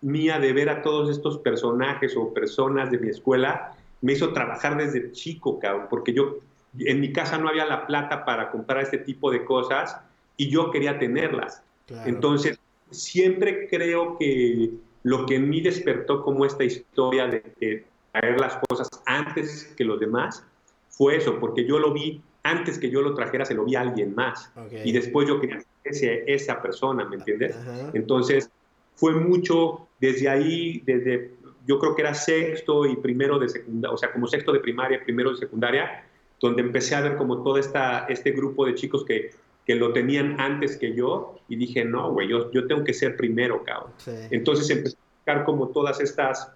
[0.00, 4.76] mía de ver a todos estos personajes o personas de mi escuela me hizo trabajar
[4.76, 6.38] desde chico, cabrón, porque yo
[6.78, 9.98] en mi casa no había la plata para comprar este tipo de cosas
[10.36, 11.62] y yo quería tenerlas.
[11.86, 12.08] Claro.
[12.08, 12.58] Entonces,
[12.90, 14.70] siempre creo que
[15.02, 19.84] lo que en mí despertó como esta historia de, de traer las cosas antes que
[19.84, 20.44] los demás
[20.88, 23.80] fue eso, porque yo lo vi antes que yo lo trajera, se lo vi a
[23.80, 24.50] alguien más.
[24.56, 24.72] Ok.
[24.84, 27.56] Y después yo quería ser esa persona, ¿me entiendes?
[27.56, 27.90] Ajá.
[27.92, 28.50] Entonces,
[28.94, 31.32] fue mucho desde ahí, desde
[31.66, 35.02] yo creo que era sexto y primero de secundaria, o sea, como sexto de primaria,
[35.02, 36.04] primero de secundaria,
[36.40, 39.30] donde empecé a ver como todo esta, este grupo de chicos que,
[39.66, 43.16] que lo tenían antes que yo y dije, no, güey, yo, yo tengo que ser
[43.16, 43.92] primero, cabrón.
[43.96, 44.12] Sí.
[44.30, 46.52] Entonces empecé a buscar como todas estas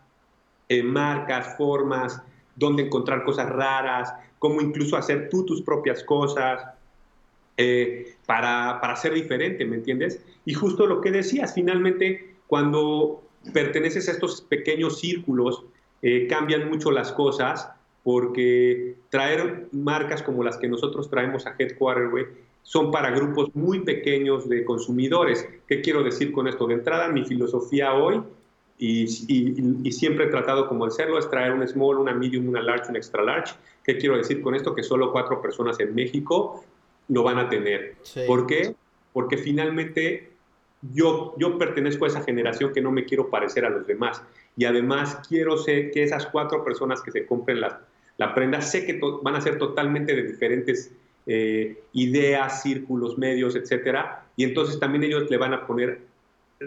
[0.68, 2.22] eh, marcas, formas,
[2.54, 6.64] dónde encontrar cosas raras, cómo incluso hacer tú tus propias cosas
[7.56, 10.24] eh, para, para ser diferente, ¿me entiendes?
[10.44, 15.64] Y justo lo que decías, finalmente, cuando perteneces a estos pequeños círculos,
[16.02, 17.70] eh, cambian mucho las cosas
[18.02, 22.26] porque traer marcas como las que nosotros traemos a Headquarter, güey,
[22.62, 25.46] son para grupos muy pequeños de consumidores.
[25.66, 26.66] ¿Qué quiero decir con esto?
[26.66, 28.22] De entrada, mi filosofía hoy,
[28.78, 32.48] y, y- y siempre he tratado como de serlo, es traer un small, una medium,
[32.48, 33.54] una large, un extra large.
[33.84, 34.74] ¿Qué quiero decir con esto?
[34.74, 36.64] Que solo cuatro personas en México
[37.08, 37.96] lo van a tener.
[38.02, 38.20] Sí.
[38.26, 38.74] ¿Por qué?
[39.12, 40.30] Porque finalmente
[40.82, 44.22] yo, yo pertenezco a esa generación que no me quiero parecer a los demás.
[44.56, 47.80] Y además quiero ser que esas cuatro personas que se compren la,
[48.16, 50.92] la prenda, sé que van a ser totalmente de diferentes
[51.26, 54.24] eh, ideas, círculos, medios, etcétera.
[54.36, 56.00] Y entonces también ellos le van a poner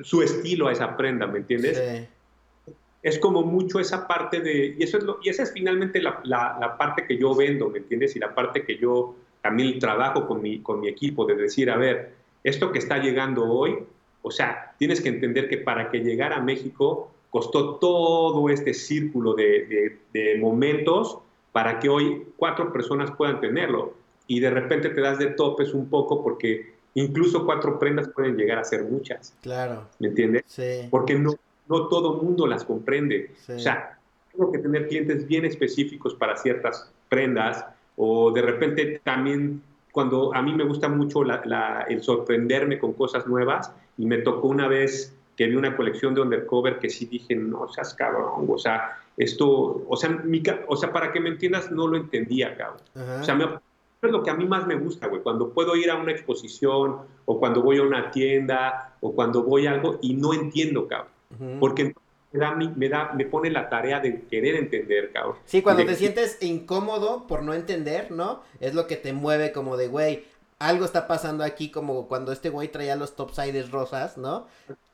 [0.03, 1.77] su estilo a esa prenda, ¿me entiendes?
[1.77, 2.73] Sí.
[3.01, 6.21] Es como mucho esa parte de, y, eso es lo, y esa es finalmente la,
[6.23, 8.15] la, la, parte que yo vendo, ¿me entiendes?
[8.15, 11.75] Y la parte que yo también trabajo con mi, con mi equipo, de decir, a
[11.75, 13.77] ver, esto que está llegando hoy,
[14.23, 19.33] o sea, tienes que entender que para que llegara a México costó todo este círculo
[19.33, 21.19] de, de, momentos
[21.51, 23.93] para que hoy cuatro personas puedan tenerlo.
[24.27, 28.59] Y de repente te das de topes un poco porque incluso cuatro prendas pueden llegar
[28.59, 29.35] a ser muchas.
[29.41, 29.87] Claro.
[29.99, 30.43] ¿Me entiendes?
[30.47, 30.87] Sí.
[30.89, 31.33] Porque no,
[31.67, 33.31] no todo mundo las comprende.
[33.45, 33.53] Sí.
[33.53, 33.99] O sea,
[34.31, 37.65] tengo que tener clientes bien específicos para ciertas prendas
[37.97, 39.61] o de repente también
[39.93, 44.17] cuando a mí me gusta mucho la, la, el sorprenderme con cosas nuevas y me
[44.17, 48.47] tocó una vez que vi una colección de undercover que sí dije, no seas cabrón,
[48.49, 52.57] o sea, esto, o sea, mi, o sea, para que me entiendas, no lo entendía,
[52.57, 52.81] cabrón.
[52.95, 53.21] Ajá.
[53.21, 55.91] O sea, me, es lo que a mí más me gusta, güey, cuando puedo ir
[55.91, 60.15] a una exposición o cuando voy a una tienda o cuando voy a algo y
[60.15, 61.11] no entiendo, cabrón.
[61.39, 61.59] -huh.
[61.59, 61.93] Porque
[62.33, 65.37] me da, me da, me pone la tarea de querer entender, cabrón.
[65.45, 68.41] Sí, cuando de, te sientes incómodo por no entender, ¿no?
[68.59, 70.25] Es lo que te mueve como de, güey,
[70.59, 74.47] algo está pasando aquí, como cuando este güey traía los topsides rosas, ¿no?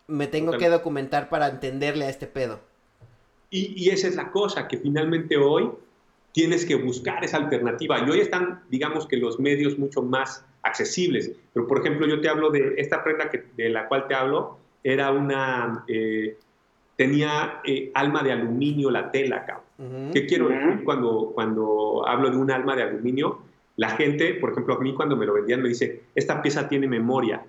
[0.08, 2.60] Me tengo que documentar para entenderle a este pedo.
[3.49, 5.71] Y, y, esa es la cosa, que finalmente hoy
[6.34, 7.99] tienes que buscar esa alternativa.
[7.99, 11.32] Y hoy están, digamos que los medios mucho más accesibles.
[11.54, 14.58] Pero, por ejemplo, yo te hablo de esta prenda que, de la cual te hablo,
[14.84, 15.84] era una...
[15.88, 16.38] Eh,
[17.00, 19.64] tenía eh, alma de aluminio la tela, cabrón.
[19.78, 20.12] Uh -huh.
[20.12, 23.40] ¿Qué quiero decir cuando, cuando hablo de un alma de aluminio?
[23.78, 26.90] La gente, por ejemplo, a mí cuando me lo vendían me dice, esta pieza tiene
[26.90, 27.42] memoria.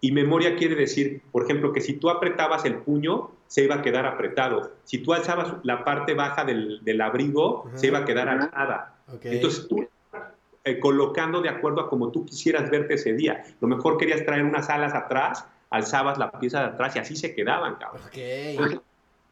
[0.00, 3.82] Y memoria quiere decir, por ejemplo, que si tú apretabas el puño, se iba a
[3.82, 4.72] quedar apretado.
[4.82, 7.76] Si tú alzabas la parte baja del, del abrigo, uh -huh.
[7.76, 8.96] se iba a quedar alzada.
[9.06, 9.36] Okay.
[9.36, 9.86] Entonces tú
[10.64, 13.44] eh, colocando de acuerdo a como tú quisieras verte ese día.
[13.60, 17.34] Lo mejor querías traer unas alas atrás, alzabas la pieza de atrás y así se
[17.34, 18.02] quedaban, cabrón.
[18.08, 18.58] Okay.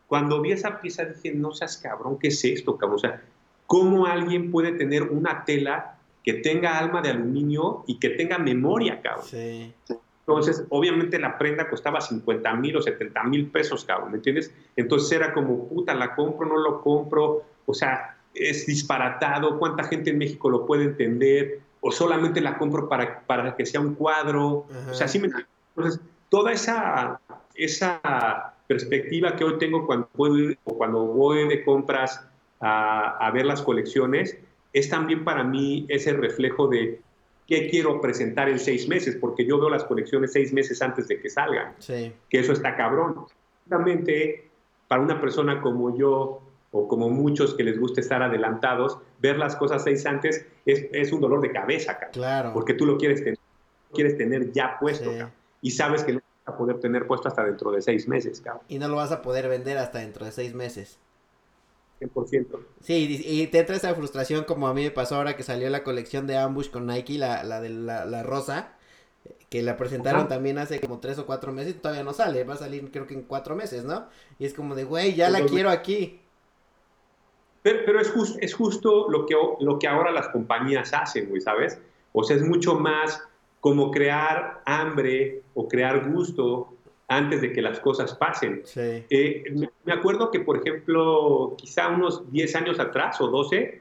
[0.06, 2.96] Cuando vi esa pieza dije, no seas cabrón, ¿qué es esto, cabrón?
[2.96, 3.22] O sea,
[3.66, 9.02] ¿cómo alguien puede tener una tela que tenga alma de aluminio y que tenga memoria,
[9.02, 9.26] cabrón?
[9.26, 9.74] Sí.
[10.28, 14.54] Entonces, obviamente la prenda costaba 50 mil o 70 mil pesos, cabrón, ¿me entiendes?
[14.76, 20.10] Entonces era como, puta, la compro, no lo compro, o sea, es disparatado, ¿cuánta gente
[20.10, 21.60] en México lo puede entender?
[21.80, 24.90] O solamente la compro para, para que sea un cuadro, Ajá.
[24.90, 25.28] o sea, sí me...
[25.74, 27.20] Entonces, toda esa,
[27.54, 32.26] esa perspectiva que hoy tengo cuando, puedo ir, o cuando voy de compras
[32.60, 34.38] a, a ver las colecciones,
[34.72, 37.00] es también para mí ese reflejo de
[37.48, 41.20] qué quiero presentar en seis meses, porque yo veo las colecciones seis meses antes de
[41.20, 41.74] que salgan.
[41.78, 42.12] Sí.
[42.28, 43.24] Que eso está cabrón.
[43.66, 44.50] Realmente,
[44.86, 49.56] para una persona como yo, o como muchos que les gusta estar adelantados, ver las
[49.56, 52.12] cosas seis antes es, es un dolor de cabeza, cabrón.
[52.12, 52.50] Claro.
[52.52, 53.38] Porque tú lo quieres tener,
[53.94, 55.18] quieres tener ya puesto, sí.
[55.60, 58.64] Y sabes que no vas a poder tener puesto hasta dentro de seis meses, cabrón.
[58.68, 60.98] Y no lo vas a poder vender hasta dentro de seis meses.
[62.00, 62.46] 100%.
[62.80, 65.82] Sí, y te entra esa frustración como a mí me pasó ahora que salió la
[65.82, 68.76] colección de Ambush con Nike, la, la de la, la rosa,
[69.48, 70.28] que la presentaron Ajá.
[70.28, 73.06] también hace como tres o cuatro meses y todavía no sale, va a salir creo
[73.06, 74.06] que en cuatro meses, ¿no?
[74.38, 76.20] Y es como de, güey, ya la quiero aquí.
[77.62, 81.40] Pero, pero es, just, es justo lo que, lo que ahora las compañías hacen, güey,
[81.40, 81.80] ¿sabes?
[82.12, 83.22] O sea, es mucho más
[83.60, 86.74] como crear hambre o crear gusto
[87.08, 88.62] antes de que las cosas pasen.
[88.64, 89.04] Sí.
[89.08, 89.44] Eh,
[89.84, 93.80] me acuerdo que, por ejemplo, quizá unos 10 años atrás o 12,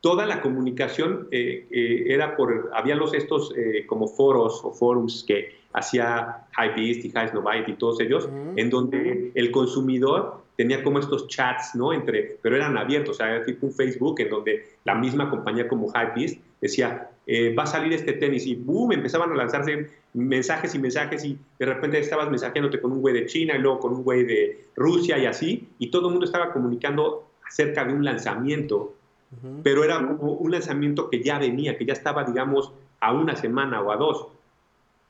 [0.00, 5.24] toda la comunicación eh, eh, era por, había los estos eh, como foros o forums
[5.26, 8.52] que hacía Hypebeast y High Snowbite y todos ellos, uh -huh.
[8.56, 11.92] en donde el consumidor tenía como estos chats, ¿no?
[11.92, 15.68] Entre, pero eran abiertos, o sea, era tipo un Facebook en donde la misma compañía
[15.68, 20.74] como Hypebeast decía, eh, va a salir este tenis y boom, empezaban a lanzarse mensajes
[20.74, 23.92] y mensajes y de repente estabas mensajeándote con un güey de China y luego con
[23.92, 28.04] un güey de Rusia y así, y todo el mundo estaba comunicando acerca de un
[28.04, 28.94] lanzamiento,
[29.32, 29.60] uh -huh.
[29.62, 33.80] pero era como un lanzamiento que ya venía, que ya estaba, digamos, a una semana
[33.82, 34.28] o a dos.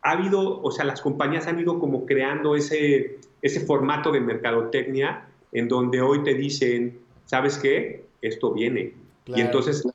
[0.02, 5.26] Ha habido, o sea, las compañías han ido como creando ese, ese formato de mercadotecnia
[5.52, 8.04] en donde hoy te dicen, ¿sabes qué?
[8.22, 8.94] Esto viene.
[9.24, 9.38] Claro.
[9.38, 9.86] Y entonces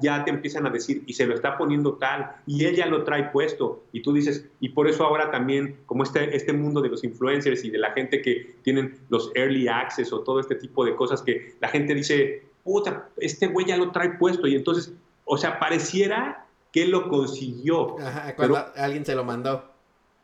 [0.00, 3.30] ya, te empiezan a decir, y se lo está poniendo tal, y ella lo trae
[3.30, 7.04] puesto, y tú dices, y por eso ahora también, como este, este mundo de los
[7.04, 10.94] influencers y de la gente que tienen los early access o todo este tipo de
[10.94, 14.92] cosas que la gente dice, puta, este güey ya lo trae puesto, y entonces,
[15.24, 17.98] o sea, pareciera que lo consiguió.
[17.98, 19.71] Ajá, cuando pero, alguien se lo mandó.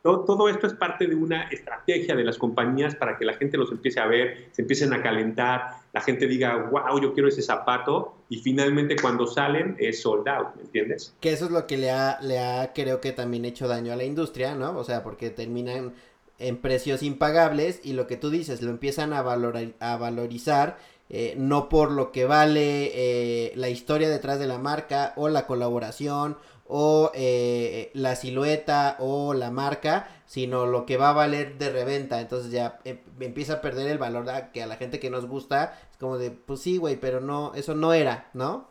[0.03, 3.70] Todo, esto es parte de una estrategia de las compañías para que la gente los
[3.70, 8.14] empiece a ver, se empiecen a calentar, la gente diga, wow, yo quiero ese zapato,
[8.28, 11.14] y finalmente cuando salen es sold out, ¿me entiendes?
[11.20, 13.96] Que eso es lo que le ha, le ha, creo que también hecho daño a
[13.96, 14.78] la industria, ¿no?
[14.78, 15.94] O sea, porque terminan
[16.38, 20.78] en precios impagables y lo que tú dices, lo empiezan a, valorar, a valorizar
[21.11, 25.46] eh, no por lo que vale eh, la historia detrás de la marca o la
[25.46, 26.36] colaboración
[26.69, 32.21] o eh, la silueta o la marca, sino lo que va a valer de reventa.
[32.21, 35.79] Entonces ya em, empieza a perder el valor que a la gente que nos gusta
[35.91, 38.69] es como de, pues sí, güey, pero no, eso no era, ¿no?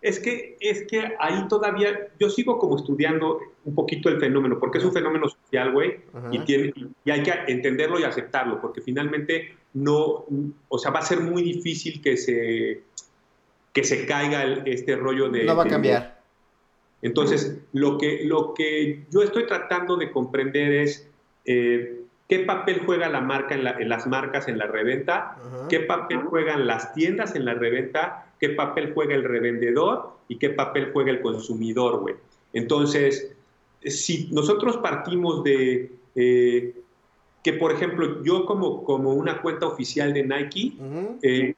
[0.00, 4.78] Es que, es que ahí todavía, yo sigo como estudiando un poquito el fenómeno, porque
[4.78, 6.00] es un fenómeno social, güey,
[6.32, 6.72] y, tiene,
[7.04, 10.24] y hay que entenderlo y aceptarlo, porque finalmente no,
[10.68, 12.82] o sea, va a ser muy difícil que se,
[13.72, 15.44] que se caiga este rollo de...
[15.44, 16.21] No va a cambiar.
[17.02, 21.10] Entonces, lo que, lo que yo estoy tratando de comprender es
[21.44, 25.36] eh, qué papel juega la marca en, las marcas en la reventa,
[25.68, 30.50] qué papel juegan las tiendas en la reventa, qué papel juega el revendedor y qué
[30.50, 32.14] papel juega el consumidor, güey.
[32.52, 33.34] Entonces,
[33.84, 36.74] si nosotros partimos de eh,
[37.42, 40.74] que, por ejemplo, yo como, como una cuenta oficial de Nike,
[41.22, 41.54] eh,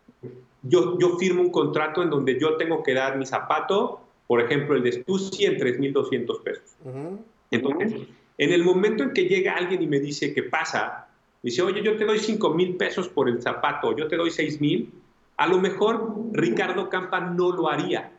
[0.63, 4.77] yo, yo firmo un contrato en donde yo tengo que dar mi zapato, por ejemplo,
[4.77, 6.77] el de Stussy en 3.200 pesos.
[7.51, 8.09] Entonces,
[8.39, 11.09] en el momento en que llega alguien y me dice, ¿qué pasa?
[11.43, 14.61] Dice, oye, yo te doy 5 mil pesos por el zapato, yo te doy 6
[14.61, 14.91] mil.
[15.37, 18.13] A lo mejor Ricardo Campa no lo haría,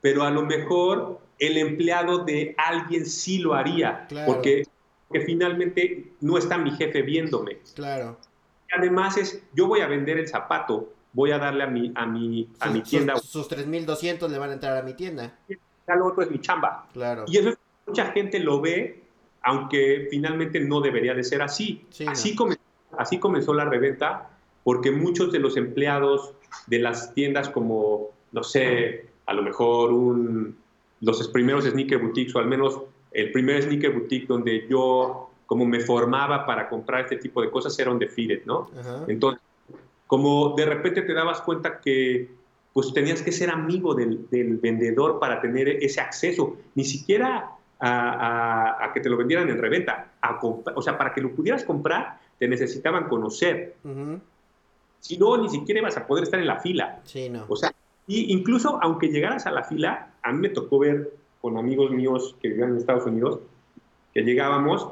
[0.00, 4.64] pero a lo mejor el empleado de alguien sí lo haría, porque,
[5.06, 7.58] porque, finalmente no está mi jefe viéndome.
[7.74, 8.18] Claro.
[8.76, 12.48] Además es, yo voy a vender el zapato, voy a darle a mi, a mi,
[12.60, 13.16] a mi tienda.
[13.16, 15.36] Sus, 3.200 le van a entrar a mi tienda.
[15.48, 16.86] Ya lo otro es mi chamba.
[16.92, 17.24] Claro.
[17.26, 17.58] Y eso
[17.88, 19.02] mucha gente lo ve,
[19.42, 21.84] aunque finalmente no debería de ser así.
[22.06, 22.62] así, comenzó,
[22.96, 24.30] así comenzó la reventa,
[24.62, 26.34] porque muchos de los empleados
[26.68, 30.56] de las tiendas como, no sé, a lo mejor un
[31.00, 35.80] los primeros sneaker boutiques, o al menos el primer sneaker boutique donde yo como me
[35.80, 38.70] formaba para comprar este tipo de cosas era un Defeated, ¿no?
[39.08, 39.42] Entonces,
[40.08, 42.28] como de repente te dabas cuenta que
[42.72, 44.26] pues tenías que ser amigo del,
[44.60, 50.82] vendedor para tener ese acceso, ni siquiera a, que te lo vendieran en reventa, o
[50.82, 53.76] sea, para que lo pudieras comprar te necesitaban conocer.
[55.00, 57.00] Si no, ni siquiera ibas a poder estar en la fila.
[57.04, 57.44] Sí, no.
[57.48, 57.72] O sea,
[58.06, 62.36] y incluso aunque llegaras a la fila, a mí me tocó ver con amigos míos
[62.40, 63.40] que vivían en Estados Unidos,
[64.14, 64.88] que llegábamos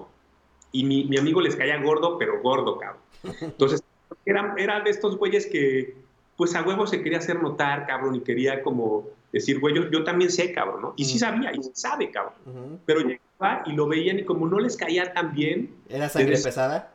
[0.73, 3.01] y mi, amigo les caía gordo, pero gordo, cabrón.
[3.41, 3.83] Entonces,
[4.27, 5.95] era, era de estos güeyes que,
[6.37, 10.31] pues a huevo se quería hacer notar, cabrón, y quería como decir, güey, yo, también
[10.31, 10.95] sé, cabrón, ¿no?
[10.97, 12.81] Y sí sabía, y sabe, cabrón.
[12.85, 15.75] Pero llegaba y lo veían y como no les caía tan bien.
[15.89, 16.93] ¿Era sangre pesada?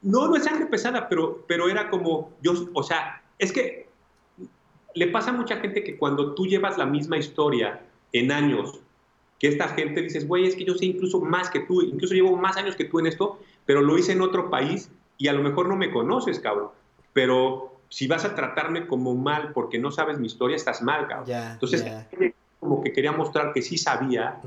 [0.00, 3.86] No, no es sangre pesada, pero, pero era como, yo, o sea, es que
[4.94, 8.80] le pasa a mucha gente que cuando tú llevas la misma historia en años,
[9.38, 12.36] que esta gente dices, güey, es que yo sé incluso más que tú, incluso llevo
[12.36, 14.88] más años que tú en esto, pero lo hice en otro país
[15.22, 16.70] y a lo mejor no me conoces, cabrón.
[17.12, 21.52] Pero si vas a tratarme como mal porque no sabes mi historia, estás mal, cabrón.
[21.52, 21.86] entonces,
[22.58, 24.40] como que quería mostrar que sí sabía.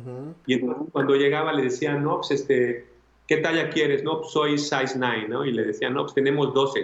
[0.45, 2.89] Y entonces cuando llegaba le decía, no, pues este,
[3.26, 4.03] ¿qué talla quieres?
[4.03, 5.45] No, pues soy size 9, ¿no?
[5.45, 6.84] Y le decía, no, pues tenemos 12.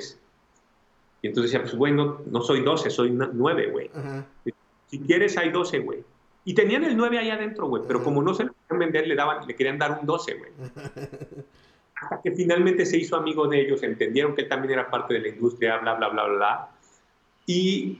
[1.24, 3.92] Y entonces decía, pues bueno, no soy 12, soy 9, güey.
[4.88, 6.02] Si quieres, hay 12, güey.
[6.46, 9.16] Y tenían el 9 ahí adentro, güey, pero como no se lo querían vender, le,
[9.16, 10.52] daban, le querían dar un 12, güey.
[12.02, 15.20] Hasta que finalmente se hizo amigo de ellos, entendieron que él también era parte de
[15.22, 16.70] la industria, bla, bla, bla, bla.
[17.46, 18.00] Y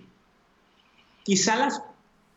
[1.24, 1.84] quizá las,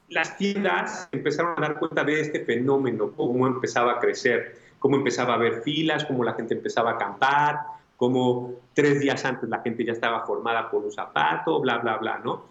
[0.08, 5.32] las tiendas empezaron a dar cuenta de este fenómeno, cómo empezaba a crecer, cómo empezaba
[5.32, 7.60] a haber filas, cómo la gente empezaba a acampar,
[7.96, 12.20] como tres días antes la gente ya estaba formada por un zapato, bla, bla, bla,
[12.22, 12.44] ¿no?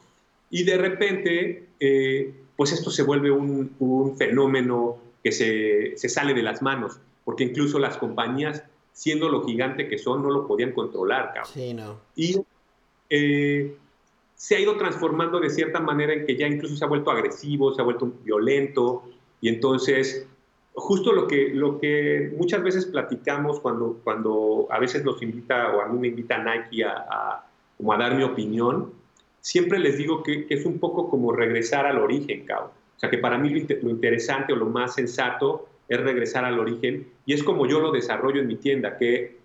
[0.49, 6.33] Y de repente, eh, pues esto se vuelve un, un fenómeno que se, se, sale
[6.33, 8.63] de las manos, porque incluso las compañías,
[8.93, 11.53] siendo lo gigante que son, no lo podían controlar, cabrón.
[11.53, 11.99] Sí, no.
[12.15, 12.39] Y
[13.09, 13.75] eh,
[14.35, 17.73] se ha ido transformando de cierta manera en que ya incluso se ha vuelto agresivo,
[17.73, 19.03] se ha vuelto violento,
[19.41, 20.27] y entonces
[20.75, 25.81] justo lo que, lo que muchas veces platicamos cuando, cuando a veces nos invita o
[25.81, 27.45] a mí me invita Nike a,
[27.77, 28.91] como a dar mi opinión,
[29.41, 32.71] siempre les digo que, es un poco como regresar al origen, cabrón.
[32.95, 37.07] O sea, que para mí lo, interesante o lo más sensato es regresar al origen
[37.25, 39.37] y es como yo lo desarrollo en mi tienda, que,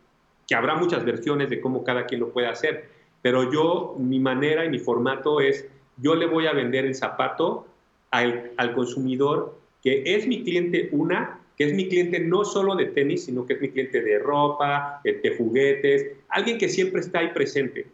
[0.47, 2.89] que habrá muchas versiones de cómo cada quien lo puede hacer,
[3.22, 5.66] pero yo, mi manera y mi formato es,
[5.97, 7.66] yo le voy a vender el zapato
[8.11, 12.86] al, al consumidor que es mi cliente una que es mi cliente no solo de
[12.86, 17.30] tenis, sino que es mi cliente de ropa, de, juguetes, alguien que siempre está ahí
[17.34, 17.84] presente.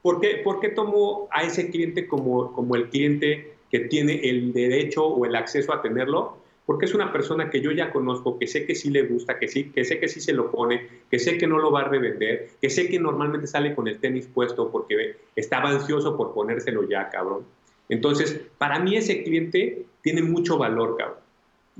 [0.00, 4.54] ¿Por, qué, ¿Por, qué, tomo a ese cliente como, como el cliente que tiene el
[4.54, 6.38] derecho o el acceso a tenerlo?
[6.66, 9.48] Porque es una persona que yo ya conozco, que sé que sí le gusta, que,
[9.48, 11.88] sí, que sé que sí se lo pone, que sé que no lo va a
[11.88, 16.88] revender, que sé que normalmente sale con el tenis puesto porque estaba ansioso por ponérselo
[16.88, 17.44] ya, cabrón.
[17.88, 21.18] Entonces, para mí ese cliente tiene mucho valor, cabrón.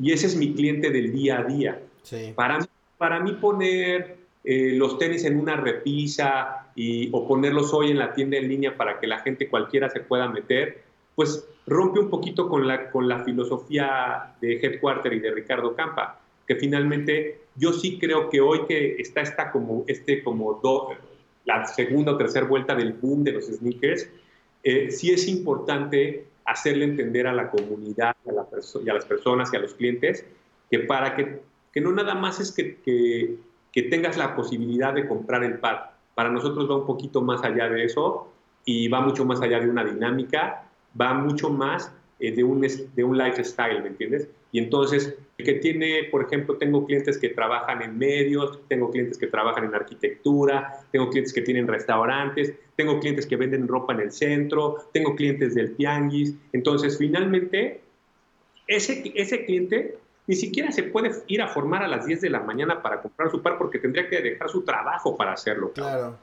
[0.00, 1.80] Y ese es mi cliente del día a día.
[2.34, 2.58] Para,
[2.98, 8.12] para mí poner eh, los tenis en una repisa y, o ponerlos hoy en la
[8.12, 10.83] tienda en línea para que la gente cualquiera se pueda meter,
[11.14, 16.20] pues rompe un poquito con la, con la filosofía de Headquarter y de Ricardo Campa,
[16.46, 20.60] que finalmente yo sí creo que hoy que está, está como, este como
[21.44, 24.08] la segunda o tercera vuelta del boom de los sneakers,
[24.62, 28.46] eh, sí es importante hacerle entender a la comunidad a la
[28.84, 30.26] y a las personas y a los clientes
[30.70, 31.40] que para que,
[31.72, 33.36] que no nada más es que, que,
[33.72, 35.94] que, tengas la posibilidad de comprar el par.
[36.14, 38.28] Para nosotros va un poquito más allá de eso
[38.64, 40.63] y va mucho más allá de una dinámica,
[41.00, 44.28] va mucho más eh, de, un, de un lifestyle, ¿me entiendes?
[44.52, 49.26] Y entonces, que tiene, por ejemplo, tengo clientes que trabajan en medios, tengo clientes que
[49.26, 54.12] trabajan en arquitectura, tengo clientes que tienen restaurantes, tengo clientes que venden ropa en el
[54.12, 56.36] centro, tengo clientes del tianguis.
[56.52, 57.80] Entonces, finalmente,
[58.68, 62.40] ese, ese cliente ni siquiera se puede ir a formar a las 10 de la
[62.40, 65.72] mañana para comprar su par porque tendría que dejar su trabajo para hacerlo.
[65.72, 66.16] Claro.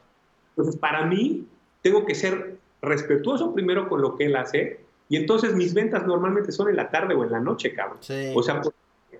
[0.52, 1.46] Entonces, para mí,
[1.82, 4.80] tengo que ser respetuoso primero con lo que él hace
[5.12, 8.00] y entonces mis ventas normalmente son en la tarde o en la noche, cabrón.
[8.34, 8.62] O sea,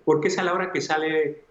[0.06, 1.44] porque es a la hora que sale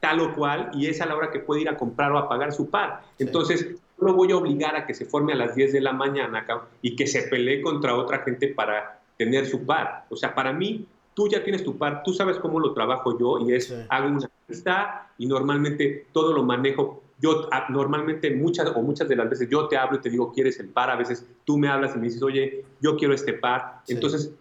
[0.00, 2.28] tal o cual y es a la hora que puede ir a comprar o a
[2.28, 3.02] pagar su par.
[3.20, 5.92] Entonces, no lo voy a obligar a que se forme a las 10 de la
[5.92, 10.06] mañana cabrón, y que se pelee contra otra gente para tener su par.
[10.10, 13.38] O sea, para mí, tú ya tienes tu par, tú sabes cómo lo trabajo yo
[13.46, 18.82] y es, hago una lista y normalmente todo lo manejo yo ah, normalmente muchas o
[18.82, 20.90] muchas de las veces yo te hablo y te digo, ¿quieres el par?
[20.90, 23.82] A veces tú me hablas y me dices, oye, yo quiero este par.
[23.88, 24.32] Entonces,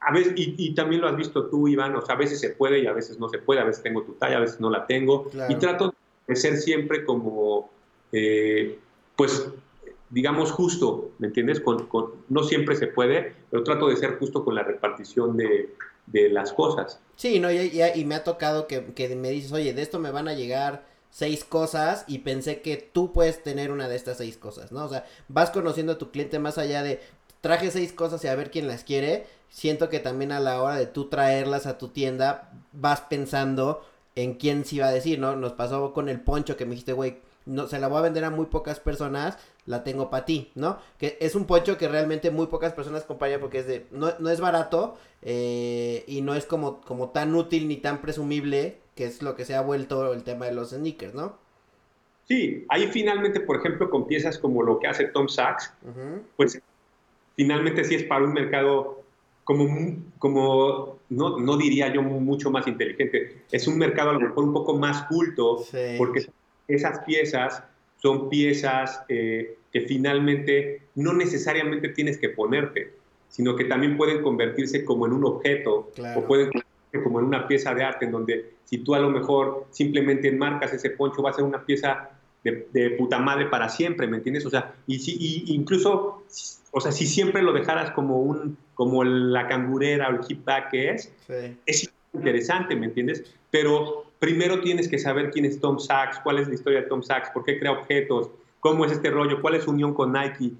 [0.00, 2.80] a veces, y, también lo has visto tú, Iván, o sea, a veces se puede
[2.80, 4.86] y a veces no se puede, a veces tengo tu talla, a veces no la
[4.86, 5.30] tengo.
[5.48, 5.94] Y trato
[6.26, 7.70] de ser siempre como,
[8.12, 8.78] eh,
[9.16, 9.48] pues,
[10.10, 11.60] digamos, justo, ¿me entiendes?
[11.60, 11.88] Con,
[12.28, 15.74] no siempre se puede, pero trato de ser justo con la repartición de,
[16.06, 17.00] de las cosas.
[17.16, 20.10] Sí, no, y, y, me ha tocado que, que me dices, oye, de esto me
[20.12, 20.84] van a llegar
[21.16, 24.84] seis cosas y pensé que tú puedes tener una de estas seis cosas, ¿no?
[24.84, 27.00] O sea, vas conociendo a tu cliente más allá de
[27.40, 29.26] traje seis cosas y a ver quién las quiere.
[29.48, 33.82] Siento que también a la hora de tú traerlas a tu tienda vas pensando
[34.14, 35.36] en quién se iba a decir, ¿no?
[35.36, 38.24] Nos pasó con el poncho que me dijiste, güey, no, se la voy a vender
[38.24, 40.76] a muy pocas personas, la tengo para ti, ¿no?
[40.98, 44.28] Que es un poncho que realmente muy pocas personas comprarían porque es de, no, no
[44.28, 49.22] es barato eh, y no es como, como tan útil ni tan presumible que es
[49.22, 51.38] lo que se ha vuelto el tema de los sneakers, ¿no?
[52.26, 55.72] Sí, ahí finalmente, por ejemplo, con piezas como lo que hace Tom Sachs,
[56.36, 56.60] pues
[57.36, 59.02] finalmente sí es para un mercado
[59.44, 59.68] como,
[60.18, 64.52] como no, no, diría yo mucho más inteligente, es un mercado a lo mejor un
[64.52, 65.62] poco más culto,
[65.98, 66.26] porque
[66.66, 67.62] esas piezas
[67.98, 72.94] son piezas eh, que finalmente no necesariamente tienes que ponerte,
[73.28, 76.50] sino que también pueden convertirse como en un objeto o pueden
[77.02, 80.72] como en una pieza de arte en donde si tú a lo mejor simplemente enmarcas
[80.72, 82.10] ese poncho, va a ser una pieza
[82.44, 84.46] de, puta madre para siempre, ¿me entiendes?
[84.46, 86.22] O sea, y, si, incluso,
[86.70, 90.70] o sea, si siempre lo dejaras como un, como la cangurera o el hip back
[90.70, 91.12] que es,
[91.66, 93.24] es interesante, ¿me entiendes?
[93.50, 97.02] Pero primero tienes que saber quién es Tom Sachs, cuál es la historia de Tom
[97.02, 98.30] Sachs, por qué crea objetos,
[98.60, 100.52] cómo es este rollo, cuál es su unión con Nike,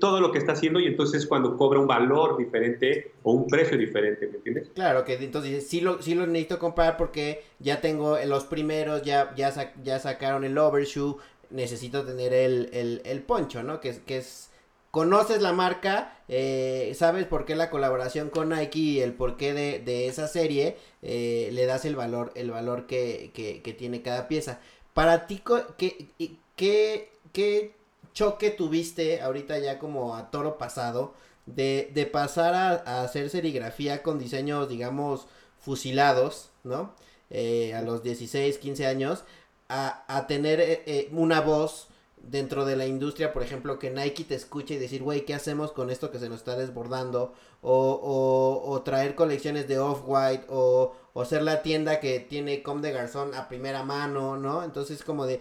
[0.00, 3.78] todo lo que está haciendo y entonces cuando cobra un valor diferente o un precio
[3.78, 4.70] diferente, ¿me entiendes?
[4.74, 9.34] Claro, que entonces sí lo, sí lo necesito comprar porque ya tengo los primeros, ya,
[9.36, 9.52] ya,
[9.82, 11.16] ya sacaron el overshoe,
[11.50, 13.80] necesito tener el, el, poncho, ¿no?
[13.80, 14.50] Que, que es,
[14.90, 19.78] conoces la marca, eh, sabes por qué la colaboración con Nike y el porqué de,
[19.78, 24.28] de esa serie, eh, le das el valor, el valor que, que, que tiene cada
[24.28, 24.60] pieza.
[24.94, 25.42] Para ti,
[25.76, 26.08] ¿qué,
[26.56, 27.77] qué, qué
[28.12, 31.14] choque tuviste ahorita ya como a toro pasado
[31.46, 35.26] de, de pasar a, hacer serigrafía con diseños, digamos,
[35.58, 36.92] fusilados, ¿no?
[37.30, 39.24] Eh, a los 16, 15 años,
[39.68, 41.88] a, a tener eh, eh, una voz
[42.22, 45.72] dentro de la industria, por ejemplo, que Nike te escuche y decir, güey, ¿qué hacemos
[45.72, 47.34] con esto que se nos está desbordando?
[47.62, 52.80] O, o, o traer colecciones de Off-White, o, o ser la tienda que tiene Com
[52.82, 54.64] de Garzón a primera mano, ¿no?
[54.64, 55.40] Entonces, como de,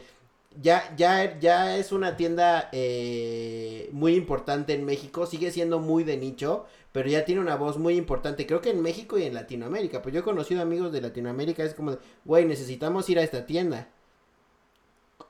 [0.61, 6.17] ya, ya, ya es una tienda eh, muy importante en México, sigue siendo muy de
[6.17, 10.01] nicho, pero ya tiene una voz muy importante, creo que en México y en Latinoamérica,
[10.01, 13.89] pues yo he conocido amigos de Latinoamérica, es como, güey, necesitamos ir a esta tienda.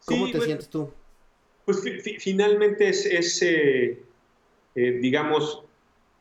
[0.06, 0.92] ¿Cómo te sientes tú?
[1.66, 1.82] Pues
[2.20, 4.02] finalmente es, eh,
[4.76, 5.64] eh, digamos,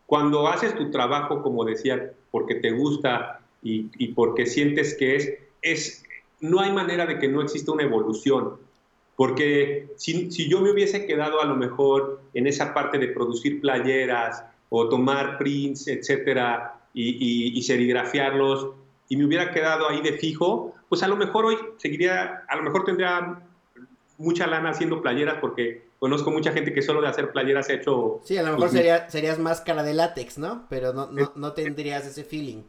[0.06, 5.32] cuando haces tu trabajo, como decía, porque te gusta y, y, porque sientes que es,
[5.62, 6.04] es,
[6.40, 8.65] no hay manera de que no exista una evolución.
[9.16, 13.60] Porque si, si, yo me hubiese quedado a lo mejor en esa parte de producir
[13.60, 18.70] playeras o tomar prints, etcétera, y, y, serigrafiarlos,
[19.08, 22.62] y me hubiera quedado ahí de fijo, pues a lo mejor hoy seguiría, a lo
[22.62, 23.42] mejor tendría
[24.18, 28.20] mucha lana haciendo playeras porque conozco mucha gente que solo de hacer playeras ha hecho...
[28.24, 30.66] Sí, a lo mejor sería, serías máscara de látex, ¿no?
[30.68, 32.62] Pero no, no, no tendrías ese feeling.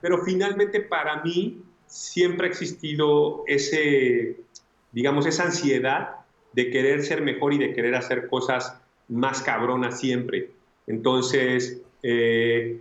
[0.00, 4.36] Pero finalmente para mí siempre ha existido ese,
[4.96, 6.08] digamos, esa ansiedad
[6.54, 10.52] de querer ser mejor y de querer hacer cosas más cabronas siempre.
[10.86, 12.80] Entonces, eh,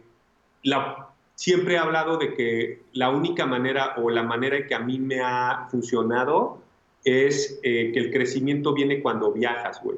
[0.63, 4.79] la, siempre he hablado de que la única manera o la manera en que a
[4.79, 6.61] mí me ha funcionado
[7.03, 9.97] es eh, que el crecimiento viene cuando viajas, güey.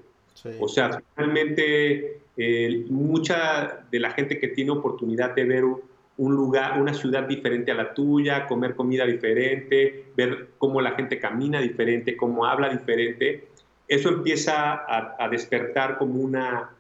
[0.60, 5.66] O sea, finalmente, eh, mucha de la gente que tiene oportunidad de ver
[6.18, 11.20] un lugar, una ciudad diferente a la tuya, comer comida diferente, ver cómo la gente
[11.20, 13.48] camina diferente, cómo habla diferente,
[13.88, 14.84] eso empieza
[15.24, 16.72] a, despertar como una,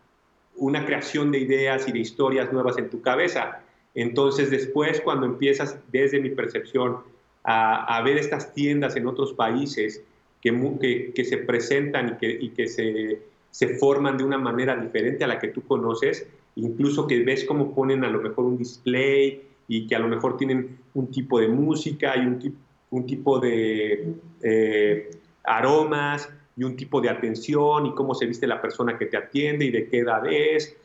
[0.55, 3.61] una creación de ideas y de historias nuevas en tu cabeza.
[3.95, 6.97] Entonces después, cuando empiezas, desde mi percepción,
[7.43, 10.03] a, ver estas tiendas en otros países
[10.41, 13.21] que, que, se presentan y que, y que se,
[13.51, 16.27] se, forman de una manera diferente a la que tú conoces,
[16.57, 20.37] incluso que ves cómo ponen a lo mejor un display y que a lo mejor
[20.37, 22.55] tienen un tipo de música y un,
[22.89, 25.11] un tipo de eh,
[25.43, 29.65] aromas y un tipo de atención y cómo se viste la persona que te atiende
[29.65, 30.75] y de qué edad es.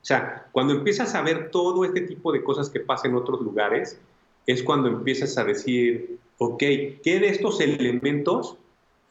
[0.00, 3.40] O sea, cuando empiezas a ver todo este tipo de cosas que pasan en otros
[3.40, 4.00] lugares,
[4.46, 8.56] es cuando empiezas a decir, ok, ¿qué de estos elementos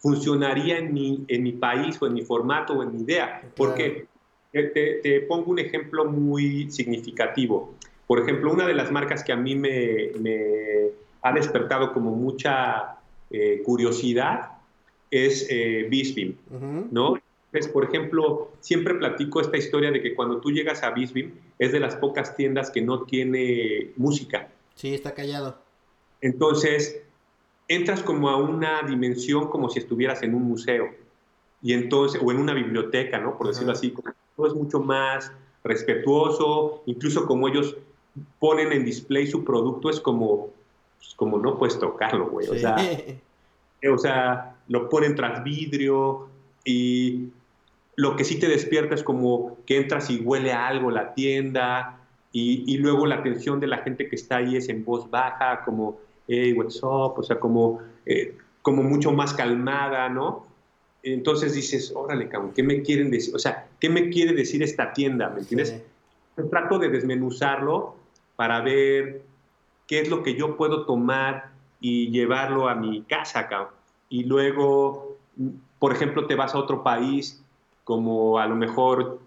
[0.02, 3.42] funcionaría en mi, en mi país o en mi formato o en mi idea.
[3.56, 4.08] Porque
[4.52, 7.74] te, pongo un ejemplo muy significativo.
[8.08, 10.90] Por ejemplo, una de las marcas que a mí me, me
[11.22, 12.98] ha despertado como mucha
[13.30, 14.52] eh, curiosidad
[15.10, 16.36] es eh, Bisbim,
[16.92, 17.18] ¿no?
[17.54, 21.74] Es, por ejemplo, siempre platico esta historia de que cuando tú llegas a Bisbim es
[21.74, 24.50] de las pocas tiendas que no tiene música.
[24.76, 25.58] Sí, está callado.
[26.22, 27.02] Entonces,
[27.68, 30.90] entras como a una dimensión como si estuvieras en un museo
[31.62, 33.38] y entonces o en una biblioteca, ¿no?
[33.38, 33.94] Por decirlo así,
[34.42, 35.32] todo es mucho más
[35.64, 37.76] respetuoso, incluso como ellos
[38.40, 40.50] ponen en display su producto es como
[40.98, 42.76] pues, como no puedes tocarlo, güey, o sea,
[43.94, 46.28] o sea, lo ponen tras vidrio
[46.66, 47.28] y
[47.96, 52.00] lo que sí te despierta es como que entras y huele a algo la tienda
[52.32, 55.64] y, y luego la atención de la gente que está ahí es en voz baja,
[55.64, 60.48] como hey, what's up, o sea, como, eh, como mucho más calmada, ¿no?
[61.04, 63.36] Entonces dices, órale, cabrón, ¿qué me quieren decir?
[63.36, 65.30] O sea, ¿qué me quiere decir esta tienda?
[65.30, 65.82] ¿Me entiendes?
[66.50, 67.96] Trato de desmenuzarlo
[68.36, 69.24] para ver
[69.88, 73.74] qué es lo que yo puedo tomar y llevarlo a mi casa, cabrón.
[74.10, 75.18] Y luego,
[75.80, 77.44] por ejemplo, te vas a otro país,
[77.84, 79.20] como a lo mejor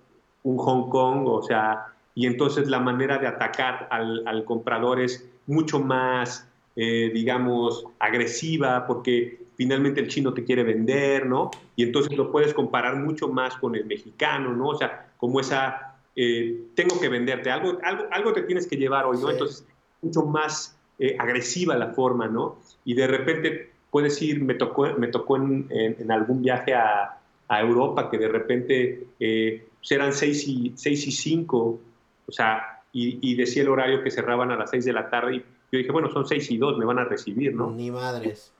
[0.44, 5.28] un Hong Kong, o sea, y entonces la manera de atacar al, al comprador es
[5.46, 6.46] mucho más
[6.76, 11.50] eh, digamos, agresiva, porque finalmente el chino te quiere vender, ¿no?
[11.76, 14.68] Y entonces lo puedes comparar mucho más con el mexicano, ¿no?
[14.68, 19.06] O sea, como esa, eh, tengo que venderte, algo, algo, algo te tienes que llevar
[19.06, 19.30] hoy, ¿no?
[19.30, 19.66] Entonces,
[20.02, 22.58] mucho más eh, agresiva la forma, ¿no?
[22.84, 27.60] Y de repente puedes ir, me tocó, me tocó en, en, algún viaje a, a,
[27.60, 31.80] Europa que de repente pues eran 6 y, seis y 5,
[32.26, 35.36] o sea, y, y, decía el horario que cerraban a las 6 de la tarde
[35.36, 35.44] y
[35.74, 37.68] yo dije, bueno, son seis y dos, me van a recibir, ¿no?
[37.72, 38.53] Ni madres.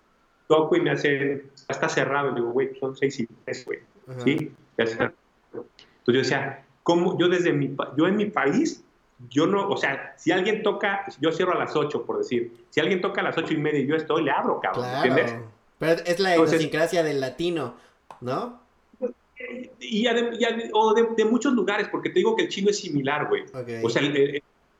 [0.46, 2.32] Toco y me hacen, está cerrado.
[2.32, 3.80] Y digo, güey, son seis y tres, güey.
[4.24, 4.52] ¿Sí?
[4.76, 5.10] Entonces
[6.06, 7.18] yo decía, ¿cómo?
[7.18, 8.84] Yo desde mi, yo en mi país,
[9.30, 12.52] yo no, o sea, si alguien toca, yo cierro a las ocho, por decir.
[12.70, 14.84] Si alguien toca a las ocho y media y yo estoy, le abro, cabrón.
[14.84, 15.08] Claro.
[15.08, 15.36] ¿Entiendes?
[15.78, 17.74] Pero es la idiosincrasia del latino,
[18.20, 18.60] ¿no?
[19.80, 20.06] Y,
[20.72, 23.44] o de, muchos lugares, porque te digo que el chino es similar, güey.
[23.82, 24.02] O sea,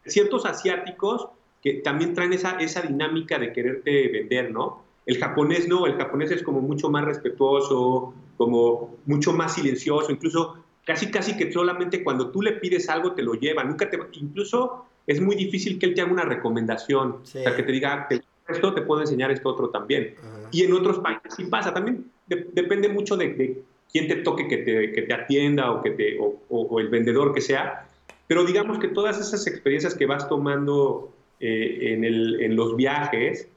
[0.07, 1.29] ciertos asiáticos
[1.63, 4.84] que también traen esa, esa dinámica de quererte vender, ¿no?
[5.07, 10.65] El japonés no, el japonés es como mucho más respetuoso, como mucho más silencioso, incluso
[10.85, 14.87] casi casi que solamente cuando tú le pides algo te lo lleva, nunca te, incluso
[15.07, 18.09] es muy difícil que él te haga una recomendación, o sea, que te diga,
[18.49, 20.15] esto te puedo enseñar esto otro también.
[20.51, 24.93] Y en otros países sí pasa, también depende mucho de, quién te toque que te,
[24.93, 27.87] que te atienda o, que te, o, o, el vendedor que sea,
[28.27, 33.49] Pero digamos que todas esas experiencias que vas tomando eh, en, el, en, los viajes,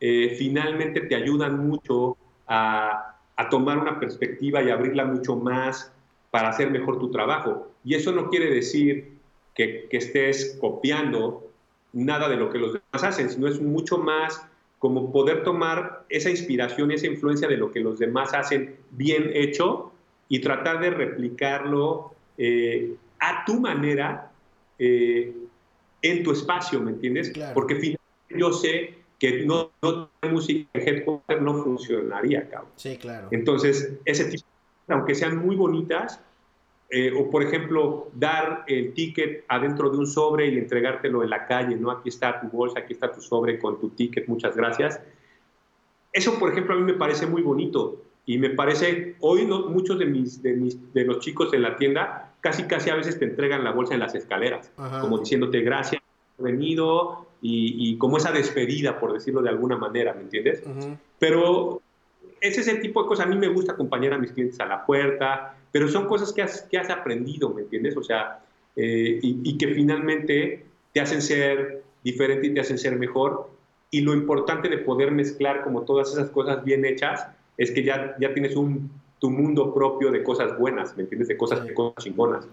[0.00, 5.92] eh, finalmente te ayudan mucho a, a, tomar una perspectiva y abrirla mucho más
[6.30, 7.70] para hacer mejor tu trabajo.
[7.84, 9.12] Y eso no quiere decir
[9.54, 11.50] que, que estés copiando
[11.92, 14.46] nada de lo que los demás hacen, sino es mucho más
[14.78, 19.92] como poder tomar esa inspiración, esa influencia de lo que los demás hacen bien hecho
[20.28, 24.32] y tratar de replicarlo eh, a tu manera
[24.78, 25.36] eh,
[26.00, 27.30] en tu espacio, ¿me entiendes?
[27.52, 32.72] Porque finalmente yo sé que no, no música en headquarter no funcionaría, cabrón.
[32.76, 33.28] Sí, claro.
[33.30, 34.44] Entonces, ese tipo,
[34.88, 36.20] aunque sean muy bonitas,
[36.88, 41.46] eh, o por ejemplo, dar el ticket adentro de un sobre y entregártelo en la
[41.46, 41.90] calle, ¿no?
[41.90, 45.00] Aquí está tu bolsa, aquí está tu sobre con tu ticket, muchas gracias.
[46.12, 50.06] Eso, por ejemplo, a mí me parece muy bonito y me parece, hoy muchos de,
[50.06, 53.62] mis, de, mis, de los chicos en la tienda casi casi a veces te entregan
[53.62, 56.02] la bolsa en las escaleras, como diciéndote gracias,
[56.40, 60.62] venido y, y, como esa despedida, por decirlo de alguna manera, ¿me entiendes?
[61.18, 61.80] Pero
[62.40, 64.66] ese es el tipo de cosas, a mí me gusta acompañar a mis clientes a
[64.66, 67.96] la puerta, pero son cosas que has, que has aprendido, ¿me entiendes?
[67.96, 68.40] O sea,
[68.76, 73.50] eh, y, y, que finalmente te hacen ser diferente y te hacen ser mejor.
[73.90, 77.26] Y lo importante de poder mezclar como todas esas cosas bien hechas
[77.56, 81.28] es que ya, ya tienes un, tu mundo propio de cosas buenas, ¿me entiendes?
[81.28, 82.46] De cosas, de cosas chingonas.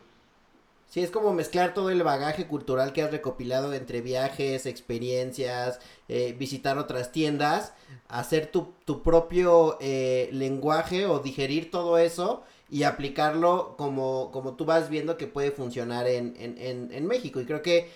[0.89, 6.33] Sí, es como mezclar todo el bagaje cultural que has recopilado entre viajes, experiencias, eh,
[6.39, 7.73] visitar otras tiendas,
[8.07, 14.63] hacer tu, tu propio eh, lenguaje o digerir todo eso y aplicarlo como, como tú
[14.63, 17.41] vas viendo que puede funcionar en, en, en, en, México.
[17.41, 17.91] Y creo que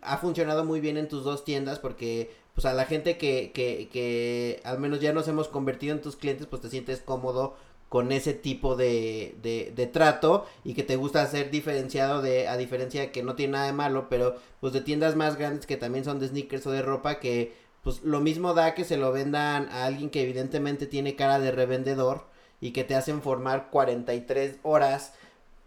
[0.00, 3.88] ha funcionado muy bien en tus dos tiendas porque pues a la gente que, que,
[3.90, 7.56] que al menos ya nos hemos convertido en tus clientes, pues te sientes cómodo
[7.92, 13.02] con ese tipo de, de, trato y que te gusta ser diferenciado de, a diferencia
[13.02, 16.02] de que no tiene nada de malo, pero pues de tiendas más grandes que también
[16.02, 19.68] son de sneakers o de ropa que pues lo mismo da que se lo vendan
[19.68, 22.24] a alguien que evidentemente tiene cara de revendedor
[22.62, 25.12] y que te hacen formar 43 horas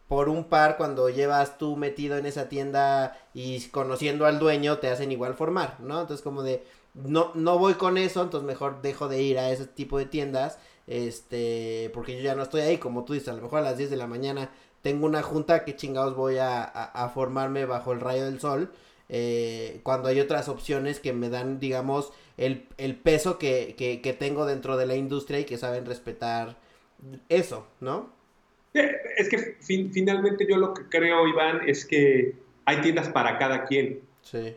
[0.08, 4.90] por un par cuando llevas tú metido en esa tienda y conociendo al dueño te
[4.90, 6.02] hacen igual formar, ¿no?
[6.02, 6.64] Entonces como de
[6.96, 10.58] no no voy con eso, entonces mejor dejo de ir a ese tipo de tiendas,
[10.88, 13.78] este, porque yo ya no estoy ahí, como tú dices, a lo mejor a las
[13.78, 18.02] 10 de la mañana tengo una junta, que chingados voy a, a, formarme bajo el
[18.02, 18.72] rayo del sol,
[19.10, 24.14] eh, cuando hay otras opciones que me dan, digamos, el, el peso que, que, que
[24.14, 26.58] tengo dentro de la industria y que saben respetar
[27.30, 28.14] eso, ¿no?
[28.74, 34.02] Es que finalmente yo lo que creo, Iván, es que hay tiendas para cada quien.
[34.22, 34.56] Sí.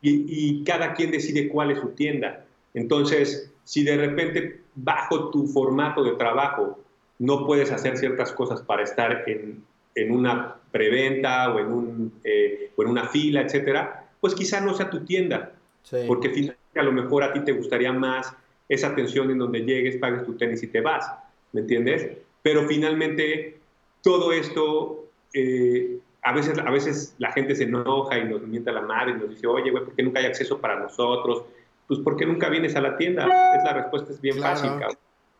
[0.00, 2.46] Y, y, cada quien decide cuál es su tienda.
[2.74, 6.78] Entonces, si de repente bajo tu formato de trabajo
[7.18, 9.64] no puedes hacer ciertas cosas para estar en,
[9.94, 14.74] en una preventa o en, un, eh, o en una fila, etcétera, pues quizá no
[14.74, 15.52] sea tu tienda.
[15.82, 15.98] Sí.
[16.06, 18.32] Porque finalmente a lo mejor a ti te gustaría más
[18.68, 21.10] esa atención en donde llegues, pagues tu tenis y te vas.
[21.56, 22.18] ¿me entiendes?
[22.42, 23.58] Pero finalmente
[24.02, 28.82] todo esto, eh, a, veces, a veces la gente se enoja y nos mienta la
[28.82, 31.44] madre y nos dice, oye, güey, ¿por qué nunca hay acceso para nosotros?
[31.86, 33.24] Pues porque nunca vienes a la tienda.
[33.56, 34.56] Es la respuesta es bien Claro.
[34.56, 34.98] fácil, cabrón.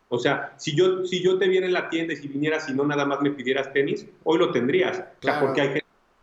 [0.09, 2.73] O sea, si yo, si yo te viera en la tienda y si vinieras y
[2.73, 4.91] no nada más me pidieras tenis, hoy lo tendrías.
[4.93, 5.45] O sea, Claro.
[5.47, 5.79] porque hay,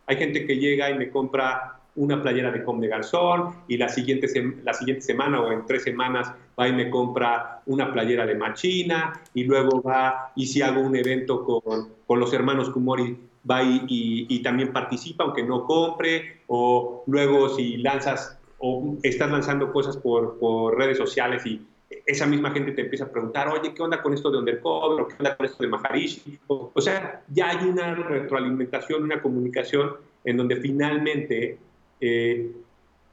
[0.06, 3.88] hay gente que llega y me compra una playera de Com de Garzón y la
[3.88, 4.26] siguiente,
[4.64, 9.20] la siguiente semana o en tres semanas va y me compra una playera de Machina
[9.34, 13.16] y luego va y si hago un evento con, con los hermanos Kumori
[13.48, 19.30] va y, y- y también participa aunque no compre o luego si lanzas o estás
[19.30, 21.60] lanzando cosas por, por redes sociales y
[22.06, 25.02] esa misma gente te empieza a preguntar, oye, ¿qué onda con esto de Undercover?
[25.04, 26.38] ¿O qué onda con esto de Maharishi?
[26.48, 29.92] O, o sea, ya hay una retroalimentación, una comunicación
[30.24, 31.58] en donde finalmente
[32.00, 32.50] eh,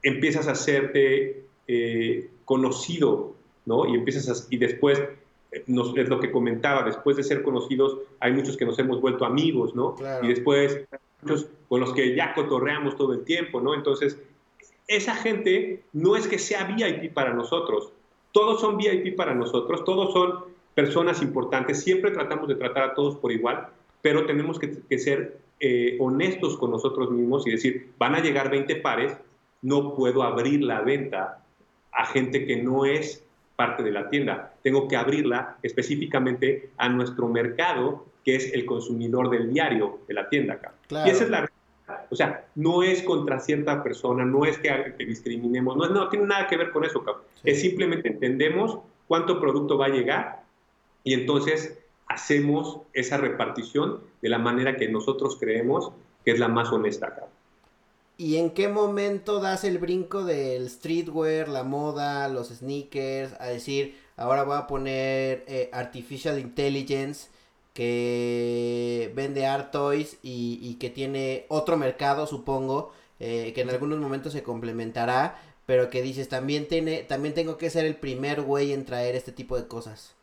[0.04, 3.36] empiezas a hacerte eh, conocido,
[3.66, 3.86] ¿no?
[3.88, 5.00] Y empiezas a- y después,
[5.52, 9.00] eh, nos, es lo que comentaba, después de ser conocidos, hay muchos que nos hemos
[9.00, 9.96] vuelto amigos, ¿no?
[9.96, 10.26] Claro.
[10.26, 10.82] Y después,
[11.22, 13.74] muchos con los que ya cotorreamos todo el tiempo, ¿no?
[13.76, 14.18] Entonces,
[14.92, 17.94] esa gente no es que sea VIP para nosotros,
[18.34, 23.16] todos son VIP para nosotros, todos son personas importantes, siempre tratamos de tratar a todos
[23.16, 23.68] por igual,
[24.02, 28.76] pero tenemos que, ser eh, honestos con nosotros mismos y decir, van a llegar 20
[28.78, 29.16] pares,
[29.62, 31.42] no puedo abrir la venta
[31.94, 33.24] a gente que no es
[33.56, 39.30] parte de la tienda, tengo que abrirla específicamente a nuestro mercado, que es el consumidor
[39.30, 40.74] del diario de la tienda acá.
[40.90, 41.50] Y esa es la
[42.10, 46.28] o sea, no es contra cierta persona, no es que, que discriminemos, no, no tiene
[46.28, 47.24] nada que ver con eso, cabrón.
[47.36, 47.50] Sí.
[47.52, 50.44] Es simplemente entendemos cuánto producto va a llegar
[51.04, 55.92] y entonces hacemos esa repartición de la manera que nosotros creemos
[56.24, 57.30] que es la más honesta, cabrón.
[58.18, 63.96] ¿Y en qué momento das el brinco del streetwear, la moda, los sneakers, a decir,
[64.16, 67.30] ahora voy a poner eh, Artificial Intelligence
[67.74, 74.00] que vende art toys y, y que tiene otro mercado, supongo, eh, que en algunos
[74.00, 78.74] momentos se complementará, pero que dices, también, tiene, también tengo que ser el primer güey
[78.74, 80.16] en traer este tipo de cosas.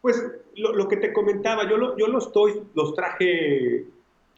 [0.00, 0.22] Pues
[0.56, 3.84] lo, lo que te comentaba, yo, lo, yo los toys los traje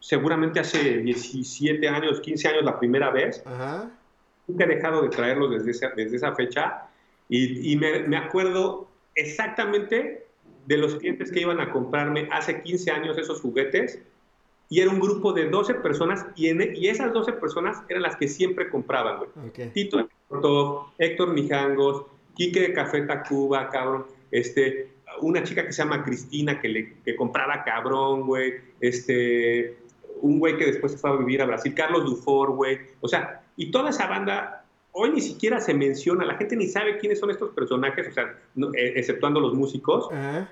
[0.01, 3.43] seguramente hace 17 años, 15 años la primera vez.
[3.45, 3.91] Ajá.
[4.49, 6.89] Nunca he dejado de traerlos desde esa, desde esa fecha
[7.29, 10.27] y, y me, me acuerdo exactamente
[10.67, 14.01] de los clientes que iban a comprarme hace 15 años esos juguetes
[14.69, 18.17] y era un grupo de 12 personas y, en, y esas 12 personas eran las
[18.17, 19.49] que siempre compraban, güey.
[19.49, 19.71] Okay.
[19.71, 20.09] Tito
[20.99, 22.05] Héctor Mijangos,
[22.37, 27.17] Quique de Café Tacuba, cabrón, este, una chica que se llama Cristina que, le, que
[27.17, 29.77] compraba cabrón, güey, este,
[30.23, 33.43] un güey que después se fue a vivir a Brasil, Carlos Dufour, güey, o sea,
[33.57, 34.60] y toda esa banda
[34.93, 38.39] hoy ni siquiera se menciona, la gente ni sabe quiénes son estos personajes, o sea,
[38.55, 40.07] no, eh, exceptuando los músicos.
[40.11, 40.49] Uh -huh.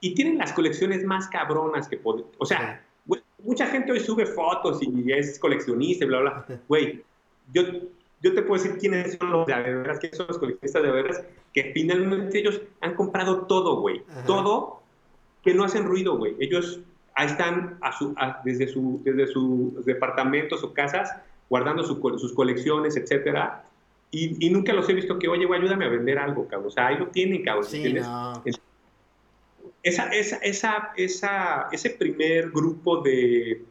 [0.00, 2.24] Y tienen las colecciones más cabronas que pueden.
[2.38, 6.46] O sea, güey, mucha gente hoy sube fotos y es coleccionista y bla, bla.
[6.68, 7.04] Güey,
[7.52, 7.62] yo,
[8.22, 11.22] yo te puedo decir quiénes son los de veras, quiénes son los coleccionistas de veras,
[11.52, 13.98] que finalmente ellos han comprado todo, güey.
[13.98, 14.26] Uh -huh.
[14.26, 14.80] Todo
[15.42, 16.36] que no hacen ruido, güey.
[16.38, 16.80] Ellos
[17.14, 21.14] ahí están a su, a, desde, su, desde sus departamentos o casas
[21.50, 23.64] guardando su, sus colecciones, etcétera,
[24.12, 26.68] y, y, nunca los he visto que, oye, güey, ayúdame a vender algo, cabrón.
[26.68, 27.64] O sea, ahí lo tienen, cabrón.
[27.64, 28.42] Sí, no.
[29.84, 33.62] esa, esa, esa, esa, ese primer grupo de,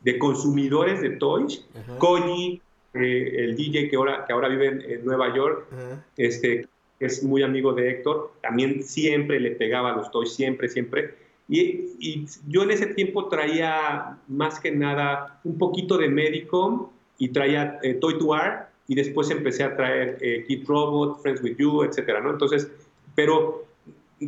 [0.00, 1.98] de consumidores de toys, uh -huh.
[1.98, 2.62] Koji,
[2.94, 6.02] eh, el DJ que ahora, que ahora vive en, en Nueva York, uh -huh.
[6.16, 6.66] este,
[6.98, 11.14] es muy amigo de Héctor, también siempre le pegaba a los toys, siempre, siempre.
[11.48, 16.88] Y, y, yo en ese tiempo traía más que nada un poquito de Medicom,
[17.18, 21.42] y traía eh, Toy to Art y después empecé a traer eh, Kid Robot, Friends
[21.42, 22.30] with You, etcétera, ¿no?
[22.30, 22.70] Entonces,
[23.14, 23.66] pero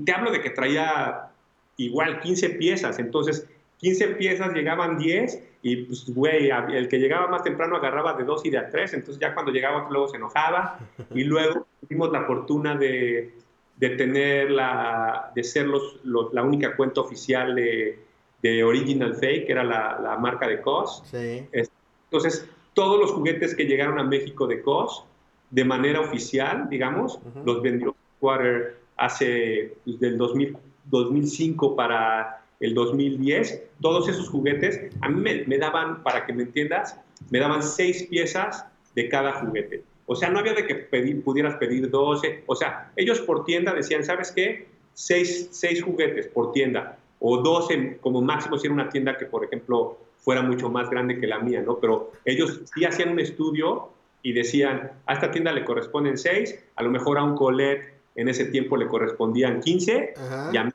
[0.04, 1.30] te hablo de que traía
[1.76, 3.46] igual 15 piezas, entonces
[3.78, 8.46] 15 piezas llegaban 10 y pues, güey, el que llegaba más temprano agarraba de 2
[8.46, 10.78] y de a 3, entonces ya cuando llegaba luego se enojaba
[11.14, 13.32] y luego tuvimos la fortuna de,
[13.76, 18.00] de tener la, de ser los, los, la única cuenta oficial de,
[18.42, 21.04] de Original Fake, que era la, la marca de COS.
[21.10, 21.46] Sí.
[21.52, 22.48] Entonces,
[22.78, 25.02] todos los juguetes que llegaron a México de COS,
[25.50, 27.44] de manera oficial, digamos, uh -huh.
[27.44, 33.64] los vendió Quarter hace pues, del 2000, 2005 para el 2010.
[33.80, 36.96] Todos esos juguetes, a mí me, me, daban, para que me entiendas,
[37.30, 38.64] me daban seis piezas
[38.94, 39.82] de cada juguete.
[40.06, 42.44] O sea, no había de que pedir, pudieras pedir 12.
[42.46, 44.68] O sea, ellos por tienda decían, ¿sabes qué?
[44.94, 46.96] Seis, seis juguetes por tienda.
[47.18, 49.98] O 12 como máximo si era una tienda que, por ejemplo,
[50.28, 51.78] fuera mucho más grande que la mía, ¿no?
[51.78, 53.88] Pero ellos sí hacían un estudio
[54.22, 58.28] y decían, a esta tienda le corresponden 6, a lo mejor a un Colette en
[58.28, 60.12] ese tiempo le correspondían 15,
[60.52, 60.70] ya,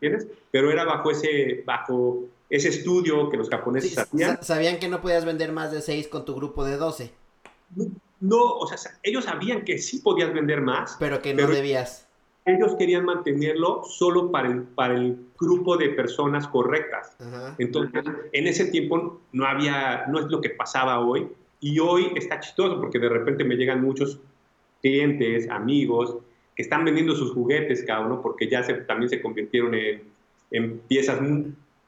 [0.00, 0.26] ¿entiendes?
[0.50, 4.42] Pero era bajo ese, bajo ese estudio que los japoneses sí, hacían.
[4.42, 7.12] Sabían que no podías vender más de 6 con tu grupo de 12.
[7.76, 7.84] No,
[8.20, 10.96] no, o sea, ellos sabían que sí podías vender más.
[10.98, 12.08] Pero que no pero debías
[12.44, 17.16] ellos querían mantenerlo solo para el, para el grupo de personas correctas.
[17.18, 17.54] Ajá.
[17.58, 21.28] Entonces, en ese tiempo no había, no es lo que pasaba hoy,
[21.60, 24.20] y hoy está chistoso porque de repente me llegan muchos
[24.82, 26.18] clientes, amigos,
[26.54, 30.02] que están vendiendo sus juguetes cada uno porque ya se, también se convirtieron en,
[30.50, 31.20] en piezas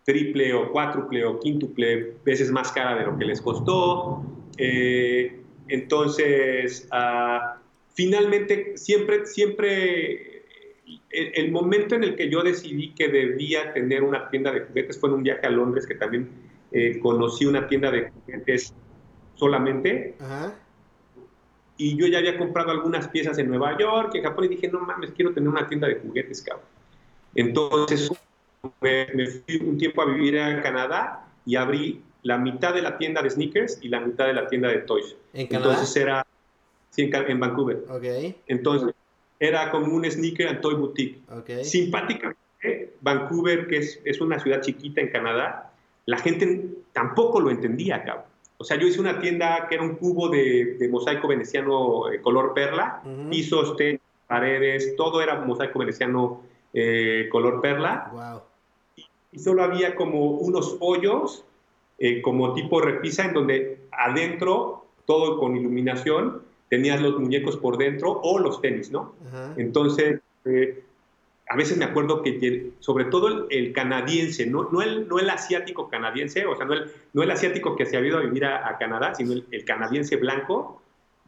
[0.05, 4.23] triple o cuádruple o quíntuple veces más cara de lo que les costó.
[4.57, 7.59] Eh, entonces, uh,
[7.93, 10.36] finalmente, siempre, siempre
[11.11, 15.09] el momento en el que yo decidí que debía tener una tienda de juguetes fue
[15.09, 16.29] en un viaje a Londres que también
[16.73, 18.75] eh, conocí una tienda de juguetes
[19.35, 20.17] solamente.
[20.21, 20.55] Ajá.
[21.79, 24.81] Y yo ya había comprado algunas piezas en Nueva York, en Japón, y dije, no
[24.81, 26.65] mames, quiero tener una tienda de juguetes, cabrón.
[27.35, 28.11] Entonces
[28.81, 32.99] me, me fui un tiempo a vivir a Canadá y abrí la mitad de la
[32.99, 35.15] tienda de sneakers y la mitad de la tienda de toys.
[35.35, 35.73] ¿En Canadá?
[35.73, 36.27] Entonces era
[36.91, 37.85] sí, en, en Vancouver.
[37.89, 38.35] Ok.
[38.47, 38.95] Entonces
[39.39, 41.21] era como un sneaker and toy boutique.
[41.31, 41.65] Okay.
[41.65, 45.73] Simpáticamente, Vancouver, que es, es, una ciudad chiquita en Canadá,
[46.07, 48.27] la gente tampoco lo entendía, cabrón.
[48.59, 52.21] O sea, yo hice una tienda que era un cubo de, de mosaico veneciano eh,
[52.23, 53.29] color perla, uh -huh.
[53.29, 53.77] pisos,
[54.27, 58.11] paredes, todo era mosaico veneciano eh, color perla.
[58.13, 58.43] Wow.
[58.97, 61.45] Y, y, solo había como unos hoyos,
[61.99, 68.21] eh, como tipo repisa, en donde adentro, todo con iluminación, tenías los muñecos por dentro
[68.23, 69.15] o los tenis, ¿no?
[69.57, 70.83] Entonces, eh,
[71.49, 75.89] a veces me acuerdo que sobre todo el, canadiense, no, no, el, no el asiático
[75.89, 78.77] canadiense, o sea, no el, no el asiático que se había ido a vivir a,
[78.79, 80.83] Canadá, sino el, canadiense blanco,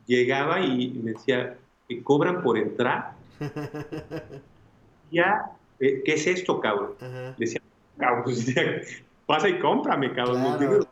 [0.06, 1.56] llegaba y me decía,
[1.88, 3.12] ¿que cobran por entrar?
[5.12, 6.94] ya, eh, ¿qué es esto, cabrón?
[7.00, 7.60] Le decía,
[7.96, 8.54] cabrón, pues,
[9.26, 10.86] pasa y cómprame, cabrón.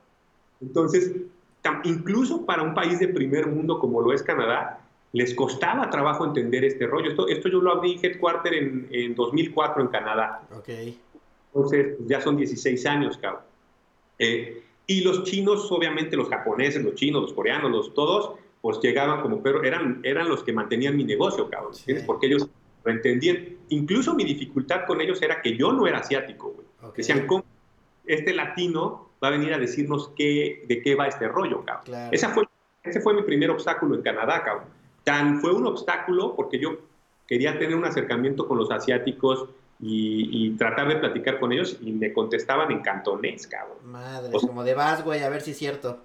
[0.61, 1.13] Entonces,
[1.85, 4.81] incluso para un país de primer mundo como lo es Canadá,
[5.13, 7.11] les costaba trabajo entender este rollo.
[7.11, 10.43] Esto, esto yo lo abrí en Headquarter en, en 2004 en Canadá.
[10.59, 10.99] Okay.
[11.49, 13.43] Entonces, pues, ya son 16 años, cabrón.
[14.19, 19.21] Eh, y los chinos, obviamente los japoneses, los chinos, los coreanos, los todos, pues llegaban
[19.23, 21.73] como pero eran, eran los que mantenían mi negocio, cabrón.
[22.07, 22.49] Porque ellos
[22.85, 23.57] lo entendían.
[23.71, 26.93] Incluso mi dificultad con ellos era que yo no era asiático, güey.
[26.95, 27.45] Decían, ¿cómo
[28.07, 32.09] este latino va a venir a decirnos qué, de qué va este rollo, cabrón?
[32.13, 32.45] Esa fue,
[32.83, 34.69] ese fue mi primer obstáculo en Canadá, cabrón.
[35.05, 36.79] Tan fue un obstáculo porque yo
[37.27, 39.49] quería tener un acercamiento con los asiáticos
[39.79, 43.77] y, tratar de platicar con ellos y me contestaban en cantonés, cabrón.
[43.85, 45.99] Madre, como de vas, güey, a ver si es cierto.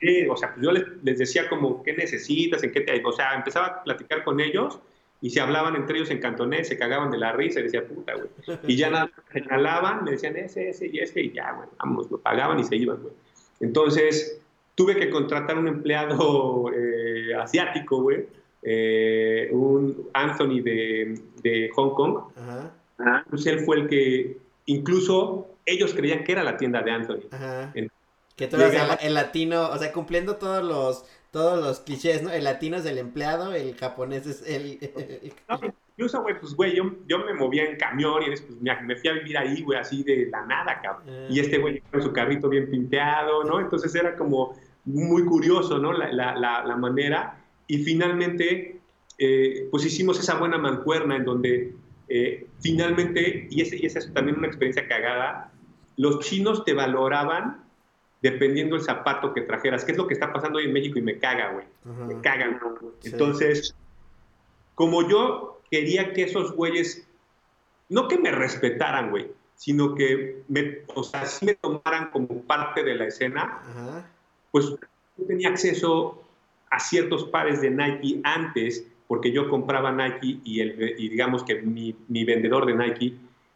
[0.00, 2.62] Sí, o sea, pues yo les, decía como, ¿qué necesitas?
[2.62, 3.02] ¿En qué te...?
[3.04, 4.78] O sea, empezaba a platicar con ellos
[5.20, 8.14] y se hablaban entre ellos en cantonés, se cagaban de la risa y decía, puta,
[8.14, 8.28] güey.
[8.66, 12.18] Y ya nada, señalaban, me decían ese, ese y ese y ya, güey, vamos, lo
[12.18, 13.14] pagaban y se iban, güey.
[13.60, 14.40] Entonces,
[14.74, 18.26] tuve que contratar un empleado eh, asiático, güey,
[18.62, 22.18] eh, un Anthony de, de Hong Kong.
[22.36, 23.24] Ajá.
[23.28, 27.22] Pues él fue el que, incluso ellos creían que era la tienda de Anthony.
[27.30, 27.72] Ajá.
[28.36, 32.30] que tú eras el, latino, o sea, cumpliendo todos los todos los clichés, ¿no?
[32.30, 34.78] El latino es el empleado, el japonés es el...
[35.96, 39.14] incluso, güey, pues, güey, yo, yo, me movía en camión y pues, me, fui a
[39.14, 41.06] vivir ahí, güey, así de la nada, cabrón.
[41.08, 41.26] Ah.
[41.30, 43.60] Y este güey con su carrito bien pinteado, ¿no?
[43.60, 45.92] Entonces era como muy curioso, ¿no?
[45.92, 48.80] La, la, la manera y finalmente,
[49.18, 51.74] eh, pues hicimos esa buena mancuerna en donde
[52.08, 55.52] eh, finalmente, y, ese, y esa es también una experiencia cagada,
[55.96, 57.64] los chinos te valoraban
[58.30, 61.02] dependiendo del zapato que trajeras, que es lo que está pasando hoy en México y
[61.02, 61.66] me caga, güey.
[62.08, 62.58] Me cagan.
[63.04, 63.74] Entonces,
[64.74, 67.06] como yo quería que esos güeyes,
[67.88, 72.82] no que me respetaran, güey, sino que me, o sea, sí me tomaran como parte
[72.82, 73.62] de la escena,
[74.50, 76.22] pues yo tenía acceso
[76.70, 81.62] a ciertos pares de Nike antes, porque yo compraba Nike y, el, y digamos que
[81.62, 83.14] mi, mi, vendedor de Nike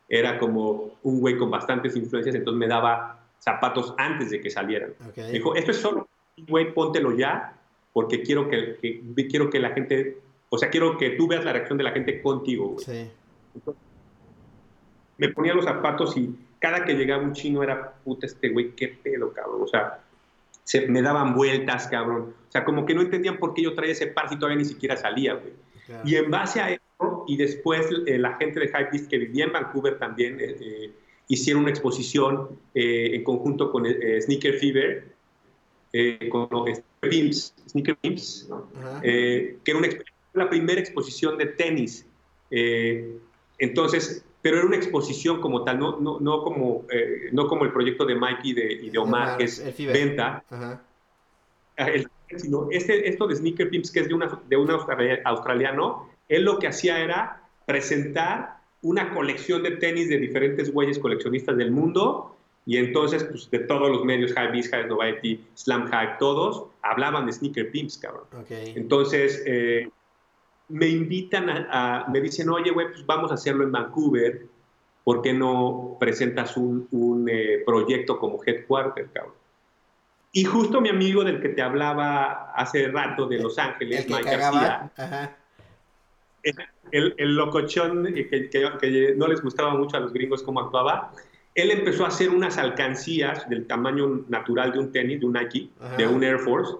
[0.08, 4.94] era como un güey con bastantes influencias, entonces me daba zapatos antes de que salieran.
[5.16, 6.08] Me dijo, esto es solo,
[6.46, 7.58] güey, póntelo ya,
[7.92, 8.78] porque quiero que,
[9.28, 10.18] quiero que la gente,
[10.48, 12.84] o sea, quiero que tú veas la reacción de la gente contigo, güey.
[12.84, 13.10] Sí.
[15.18, 18.88] me ponía los zapatos y cada que llegaba un chino era, puta, este güey, qué
[18.88, 19.62] pedo, cabrón.
[19.62, 20.00] O sea,
[20.62, 22.34] se me daban vueltas, cabrón.
[22.48, 24.64] O sea, como que no entendían por qué yo traía ese par si todavía ni
[24.64, 25.52] siquiera salía, güey.
[26.04, 29.52] Y en base a eso, y después eh, la gente de Hypebeast que vivía en
[29.52, 30.92] Vancouver también eh, eh,
[31.32, 35.12] hicieron una exposición en conjunto con Sneaker Fever,
[36.28, 38.48] con Sneaker Pimps, Sneaker Pimps
[39.02, 39.88] que era una,
[40.34, 42.06] la primera exposición de tenis.
[43.58, 47.72] entonces, pero era una exposición como tal, no, no, no, como, eh, no como el
[47.72, 50.80] proyecto de Mike y de, y de Omar, que es venta, ah,
[52.36, 56.58] sino este, esto de Sneaker Pimps, que es de, una, de un australiano, él lo
[56.58, 62.76] que hacía era presentar una colección de tenis de diferentes güeyes coleccionistas del mundo, y
[62.76, 67.70] entonces, pues, de todos los medios, Hypebeast, Hype Novelty, Slam Hype, todos, hablaban de Sneaker
[67.70, 68.24] Pimps, cabrón.
[68.48, 69.88] Entonces, eh,
[70.68, 74.46] me invitan a, me dicen, oye, güey, pues vamos a hacerlo en Vancouver,
[75.04, 79.34] ¿por qué no presentas un, un eh, proyecto como Headquarter, cabrón?
[80.32, 85.36] Y justo mi amigo del que te hablaba hace rato de Los Ángeles, Mike García,
[86.92, 91.12] El, el, locochón que, que, no les gustaba mucho a los gringos cómo actuaba,
[91.54, 95.68] él empezó a hacer unas alcancías del tamaño natural de un tenis, de un Nike,
[95.96, 96.74] de un Air Force,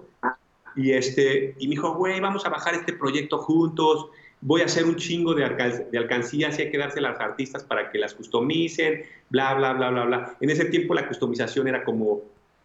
[0.75, 4.07] y, este, y me dijo, güey, vamos a bajar este proyecto juntos,
[4.41, 5.43] voy a hacer un chingo de,
[5.91, 9.73] de alcancías y hay que darse a las artistas para que las customicen, bla, bla,
[9.73, 10.37] bla, bla, bla.
[10.39, 12.21] En ese tiempo la customización era como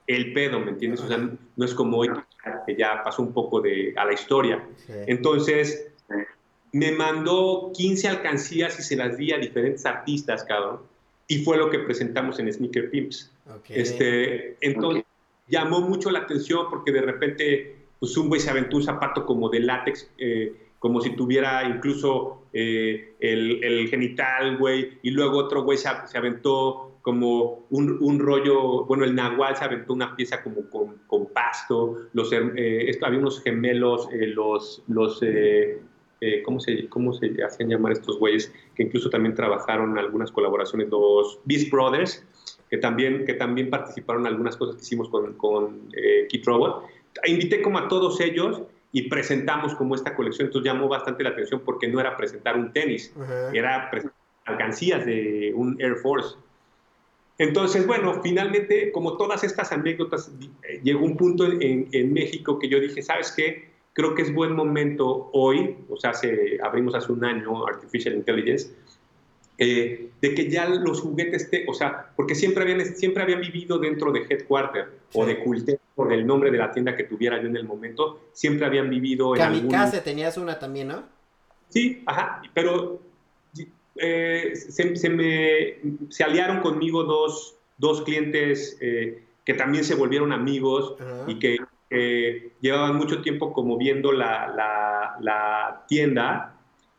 [0.06, 1.00] el pedo, ¿me entiendes?
[1.00, 2.10] O sea, no es como hoy
[2.66, 4.64] que ya pasó un poco de, a la historia.
[5.06, 5.92] Entonces,
[6.76, 10.80] me mandó 15 alcancías y se las di a diferentes artistas, cabrón.
[11.26, 13.32] Y fue lo que presentamos en Sneaker Pimps.
[13.68, 15.04] Este, entonces,
[15.48, 19.48] llamó mucho la atención porque de repente pues un güey se aventó un zapato como
[19.48, 25.78] de látex, eh, como si tuviera incluso eh, el, genital, güey, y luego otro güey
[25.78, 32.08] se, aventó como un, rollo, bueno, el nahual se aventó una pieza como con, pasto,
[32.12, 35.78] los, eh, esto, había unos gemelos, los, los eh,
[36.44, 38.52] ¿cómo, se, ¿cómo se hacían llamar estos güeyes?
[38.74, 42.24] Que incluso también trabajaron en algunas colaboraciones, los Beast Brothers,
[42.70, 46.84] que también, que también participaron en algunas cosas que hicimos con, con eh, Robot.
[47.26, 48.62] Invité como a todos ellos
[48.92, 52.72] y presentamos como esta colección, entonces llamó bastante la atención porque no era presentar un
[52.72, 53.12] tenis,
[53.52, 56.36] era presentar alcancías de un Air Force.
[57.38, 62.68] Entonces, bueno, finalmente, como todas estas anécdotas, eh, llegó un punto en, en México que
[62.68, 63.75] yo dije, ¿sabes qué?
[63.96, 68.70] Creo que es buen momento hoy, o sea, se, abrimos hace un año Artificial Intelligence,
[69.56, 73.78] eh, de que ya los juguetes, te, o sea, porque siempre habían, siempre habían vivido
[73.78, 77.48] dentro de Headquarter o de Culte, por el nombre de la tienda que tuviera yo
[77.48, 81.04] en el momento, siempre habían vivido en Kamikaze tenías una también, ¿no?
[81.70, 83.00] Sí, ajá, pero
[83.96, 85.78] eh, se, me,
[86.10, 91.56] se aliaron conmigo dos, dos clientes eh, que también se volvieron amigos y que
[91.90, 96.54] llevaban mucho tiempo como viendo la, tienda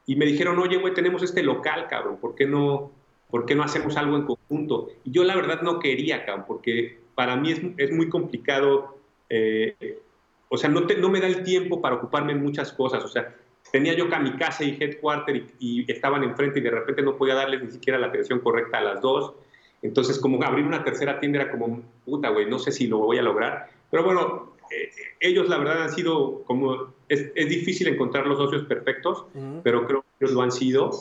[0.06, 2.92] y me dijeron, oye, güey, tenemos este local, cabrón, ¿por qué no,
[3.30, 4.90] por qué no hacemos algo en conjunto?
[5.04, 8.98] Y yo la verdad no quería, cabrón, porque para mí es, es muy complicado,
[9.30, 10.00] eh,
[10.48, 13.36] o sea, no, no me da el tiempo para ocuparme en muchas cosas, o sea,
[13.72, 14.08] tenía yo
[14.38, 18.00] casa y Headquarter y, y, estaban enfrente y de repente no podía darles ni siquiera
[18.00, 19.34] la atención correcta a las dos.
[19.82, 23.18] Entonces, como abrir una tercera tienda era como, puta, güey, no sé si lo voy
[23.18, 23.70] a lograr.
[23.92, 28.66] Pero bueno, eh, ellos la verdad han sido como, es, es difícil encontrar los socios
[28.66, 29.26] perfectos,
[29.64, 30.92] pero creo que ellos lo han sido.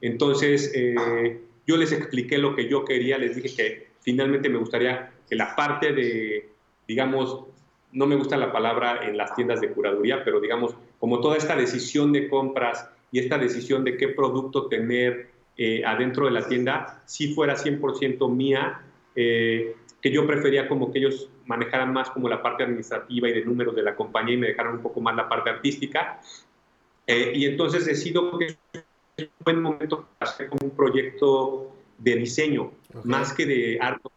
[0.00, 5.12] Entonces, eh, yo les expliqué lo que yo quería, les dije que finalmente me gustaría
[5.28, 6.48] que la parte de,
[6.86, 7.44] digamos,
[7.92, 11.56] no me gusta la palabra en las tiendas de curaduría, pero digamos, como toda esta
[11.56, 17.02] decisión de compras y esta decisión de qué producto tener eh, adentro de la tienda,
[17.06, 18.82] si fuera 100% mía,
[20.04, 23.74] que yo prefería como que ellos manejaran más como la parte administrativa y de números
[23.74, 26.20] de la compañía y me dejaron un poco más la parte artística.
[27.06, 28.58] Eh, y entonces decido que es
[29.18, 32.72] un buen momento para hacer como un proyecto de diseño,
[33.04, 34.10] más que de arte,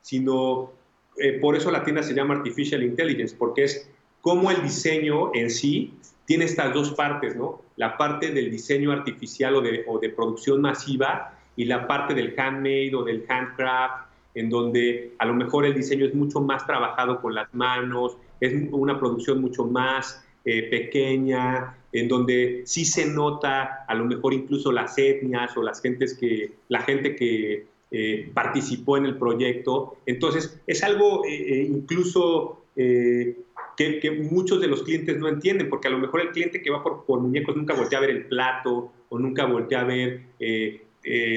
[0.00, 0.72] sino
[1.18, 3.90] eh, por eso la tienda se llama Artificial Intelligence, porque es
[4.22, 5.92] como el diseño en sí
[6.24, 7.60] tiene estas dos partes, ¿no?
[7.76, 12.34] La parte del diseño artificial o de, o de producción masiva y la parte del
[12.40, 14.05] handmade o del handcraft
[14.36, 18.52] en donde a lo mejor el diseño es mucho más trabajado con las manos, es
[18.70, 24.70] una producción mucho más eh, pequeña, en donde sí se nota a lo mejor incluso
[24.70, 29.96] las etnias o las gentes que, la gente que eh, participó en el proyecto.
[30.04, 33.36] Entonces, es algo eh, incluso que,
[33.74, 36.82] que, muchos de los clientes no entienden, porque a lo mejor el cliente que va
[36.82, 40.20] por, por muñecos nunca voltea a ver el plato o nunca voltea a ver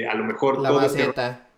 [0.06, 1.49] a lo mejor la todo maceta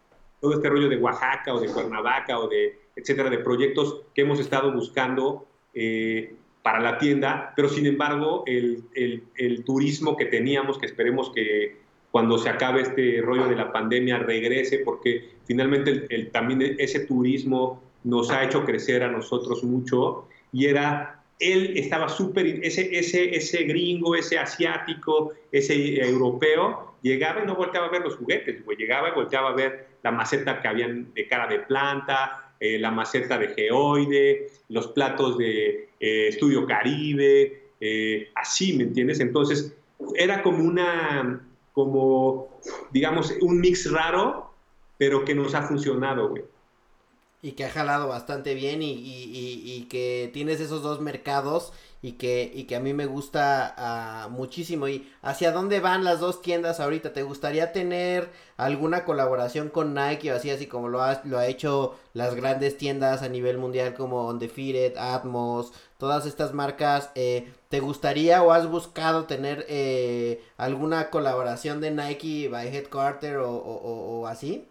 [0.42, 4.40] todo este rollo de Oaxaca o de Cuernavaca o de, etcétera, de proyectos que hemos
[4.40, 6.34] estado buscando eh,
[6.64, 11.78] para la tienda, pero sin embargo el, el, turismo que teníamos, que esperemos que
[12.12, 17.82] cuando se acabe este rollo de la pandemia regrese, porque finalmente el, también ese turismo
[18.04, 23.64] nos ha hecho crecer a nosotros mucho y era él estaba súper, ese, ese, ese
[23.64, 29.14] gringo, ese asiático, ese europeo, llegaba y no volteaba a ver los juguetes, llegaba y
[29.14, 33.50] volteaba a ver la maceta que habían de cara de planta, eh, la maceta de
[33.50, 39.20] geoide, los platos de eh, Estudio Caribe, eh, así, ¿me entiendes?
[39.20, 39.74] Entonces,
[40.16, 41.42] era como una,
[41.74, 42.60] como,
[42.92, 44.54] digamos, un mix raro,
[44.98, 46.44] pero que nos ha funcionado, güey.
[47.42, 52.14] Y que ha jalado bastante bien y, y, y, que tienes esos dos mercados y
[52.14, 54.88] que, y que a mí me gusta ah, muchísimo.
[54.88, 57.14] ¿Y hacia dónde van las dos tiendas ahorita?
[57.14, 61.48] ¿Te gustaría tener alguna colaboración con Nike o así, así como lo ha, lo ha
[61.48, 67.12] hecho las grandes tiendas a nivel mundial como Undefeated, Atmos, todas estas marcas?
[67.16, 73.52] Eh, ¿Te gustaría o has buscado tener eh, alguna colaboración de Nike by Headquarter o,
[73.52, 74.71] o así?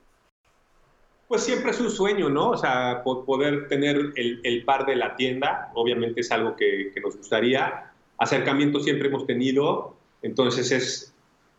[1.31, 2.51] Pues siempre es un sueño, ¿no?
[2.51, 7.93] O sea, poder tener el, par de la tienda, obviamente es algo que, nos gustaría.
[8.19, 11.15] Acercamiento siempre hemos tenido, entonces es,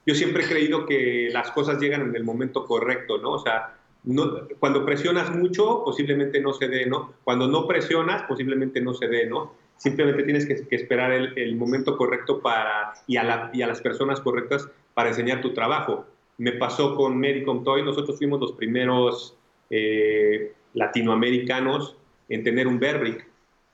[0.05, 3.31] yo siempre he creído que las cosas llegan en el momento correcto, ¿no?
[3.31, 7.13] O sea, no, cuando presionas mucho, posiblemente no se dé, ¿no?
[7.23, 9.53] Cuando no presionas, posiblemente no se dé, ¿no?
[9.77, 14.67] Simplemente tienes que, esperar el, momento correcto para, y a, y a las personas correctas
[14.93, 16.05] para enseñar tu trabajo.
[16.37, 19.37] Me pasó con Medicom Toy, nosotros fuimos los primeros
[19.71, 21.95] eh, latinoamericanos
[22.29, 23.25] en tener un Berbrick.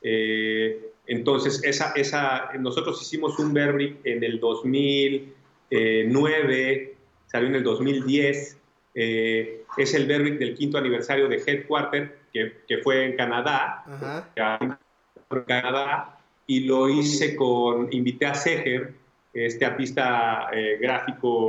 [0.02, 6.96] Eh, entonces, esa, esa, nosotros hicimos un Berbrick en el 2009,
[7.26, 8.58] salió en el 2010.
[8.96, 13.84] Eh, es el Berbrick del quinto aniversario de Headquarter, que, que fue en Canadá,
[14.36, 14.78] en
[15.46, 18.94] Canadá, y lo hice con, invité a Seger,
[19.46, 21.48] este artista eh, gráfico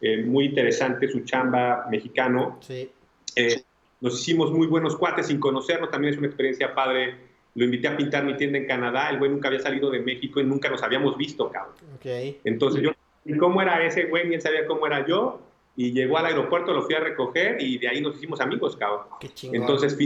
[0.00, 2.58] eh, muy interesante, su chamba mexicano.
[2.60, 2.90] Sí.
[3.36, 3.62] Eh,
[4.00, 7.16] nos hicimos muy buenos cuates sin conocernos, también es una experiencia padre.
[7.54, 10.40] Lo invité a pintar mi tienda en Canadá, el güey nunca había salido de México
[10.40, 11.74] y nunca nos habíamos visto, cabrón.
[12.44, 12.90] Entonces yo,
[13.24, 14.28] ¿y ¿cómo era ese güey?
[14.28, 15.40] Ni él sabía cómo era yo.
[15.76, 19.06] Y llegó al aeropuerto, lo fui a recoger y de ahí nos hicimos amigos, cabrón.
[19.18, 19.30] Qué.
[19.52, 19.96] Entonces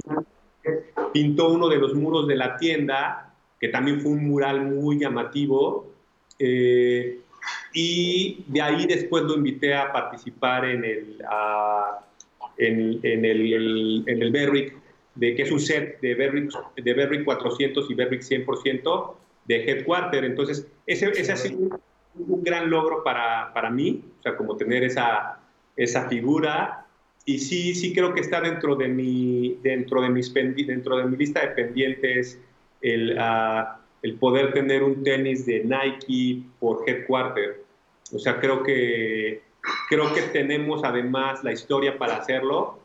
[1.12, 5.90] pintó uno de los muros de la tienda, que también fue un mural muy llamativo.
[6.38, 7.20] eh,
[7.72, 11.18] y de ahí después lo invité a participar en el,
[12.58, 14.74] en, en el, el- en el Berrick,
[15.14, 19.14] de, que es un set de Berrick, de Berrick 400 y Berrick 100%
[19.46, 20.24] de Headquarter.
[20.24, 21.80] Entonces, ese, ese ha sido un,
[22.28, 25.40] un gran logro para, para mí, o sea, como tener esa,
[25.76, 26.86] esa figura.
[27.26, 31.16] Y sí, sí creo que está dentro de mi, dentro de mis, dentro de mi
[31.16, 32.38] lista de pendientes
[32.82, 37.62] el, ah, el poder tener un tenis de Nike por Headquarter.
[38.12, 39.40] O sea, creo que,
[39.88, 42.78] creo que tenemos además la historia para hacerlo.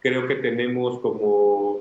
[0.00, 1.80] Creo que tenemos como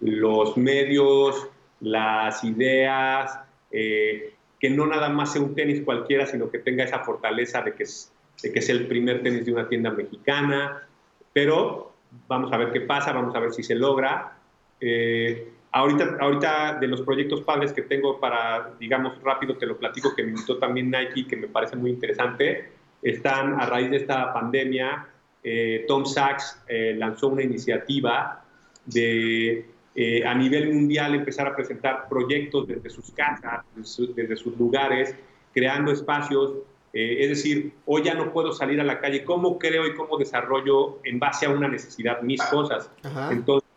[0.00, 1.48] los medios,
[1.80, 3.38] las ideas,
[3.70, 7.74] eh, que no nada más sea un tenis cualquiera, sino que tenga esa fortaleza de
[7.74, 8.12] que es,
[8.42, 10.86] de que es el primer tenis de una tienda mexicana.
[11.32, 11.92] Pero
[12.28, 14.38] vamos a ver qué pasa, vamos a ver si se logra.
[14.80, 20.14] Eh, ahorita, ahorita de los proyectos padres que tengo para, digamos, rápido te lo platico,
[20.14, 22.70] que me invitó también Nike, que me parece muy interesante,
[23.02, 25.06] están a raíz de esta pandemia,
[25.42, 28.44] eh, Tom Sachs eh, lanzó una iniciativa
[28.86, 34.36] de eh, a nivel mundial empezar a presentar proyectos desde sus casas, desde, su- desde
[34.36, 35.14] sus lugares,
[35.52, 36.52] creando espacios.
[36.94, 39.24] es decir, hoy ya no puedo salir a la calle.
[39.24, 42.90] ¿Cómo creo y cómo desarrollo en base a una necesidad mis cosas?
[43.02, 43.32] Ajá.
[43.32, 43.68] Entonces,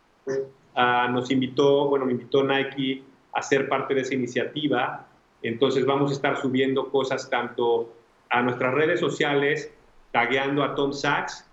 [0.76, 3.04] ah, nos invitó, bueno, me invitó Nike
[3.34, 5.08] a ser parte de esa iniciativa.
[5.42, 7.94] Entonces, vamos a estar subiendo cosas tanto
[8.30, 9.72] a nuestras redes sociales,
[10.12, 11.46] tagueando a Tom Sachs.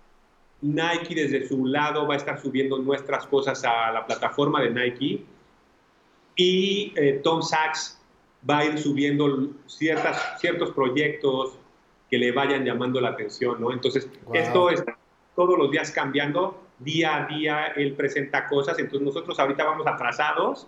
[0.61, 5.25] Nike desde su lado va a estar subiendo nuestras cosas a la plataforma de Nike.
[6.35, 7.99] Y eh, Tom Sachs
[8.49, 11.57] va a ir subiendo ciertas, ciertos proyectos
[12.09, 13.71] que le vayan llamando la atención, ¿no?
[13.71, 14.35] Entonces, Wow.
[14.35, 14.97] esto está
[15.35, 20.67] todos los días cambiando, día a día él presenta cosas, entonces nosotros ahorita vamos atrasados,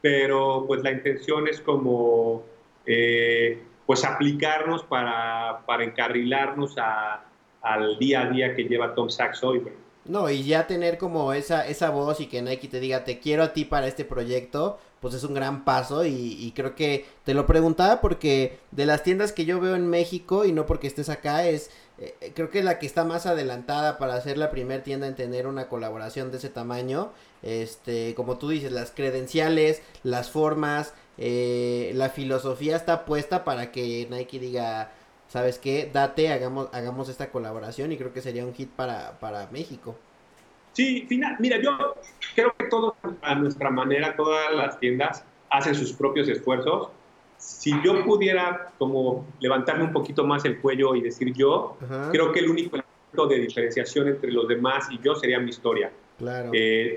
[0.00, 2.44] pero pues la intención es como,
[2.86, 7.24] eh, pues aplicarnos para, para encarrilarnos a-
[7.60, 9.64] al día a día que lleva Tom Sachs hoy.
[10.04, 13.42] No, y ya tener como esa, esa voz y que Nike te diga, te quiero
[13.42, 17.34] a ti para este proyecto, pues es un gran paso y, y creo que te
[17.34, 21.08] lo preguntaba porque de las tiendas que yo veo en México y no porque estés
[21.08, 25.08] acá es, eh, creo que la que está más adelantada para ser la primer tienda
[25.08, 27.10] en tener una colaboración de ese tamaño,
[27.42, 34.08] este, como tú dices, las credenciales, las formas, eh, la filosofía está puesta para que
[34.10, 34.90] Nike diga,
[35.28, 35.88] ¿sabes qué?
[35.92, 39.94] Date, hagamos, hagamos esta colaboración y creo que sería un hit para, para México.
[40.72, 41.76] Sí, final, mira, yo
[42.34, 46.88] creo que todos a nuestra manera, todas las tiendas hacen sus propios esfuerzos.
[47.36, 52.32] Si yo pudiera como levantarme un poquito más el cuello y decir yo, Ajá, creo
[52.32, 55.90] que el único elemento de diferenciación entre los demás y yo sería mi historia.
[56.18, 56.50] claro.
[56.54, 56.94] Eh,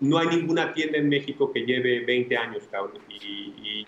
[0.00, 2.62] no hay ninguna tienda en México que lleve 20 años.
[3.08, 3.86] Y,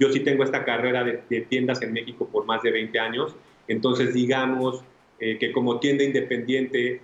[0.00, 3.34] yo sí tengo esta carrera de, de tiendas en México por más de 20 años.
[3.66, 4.84] Entonces, digamos
[5.20, 7.00] eh, que como tienda independiente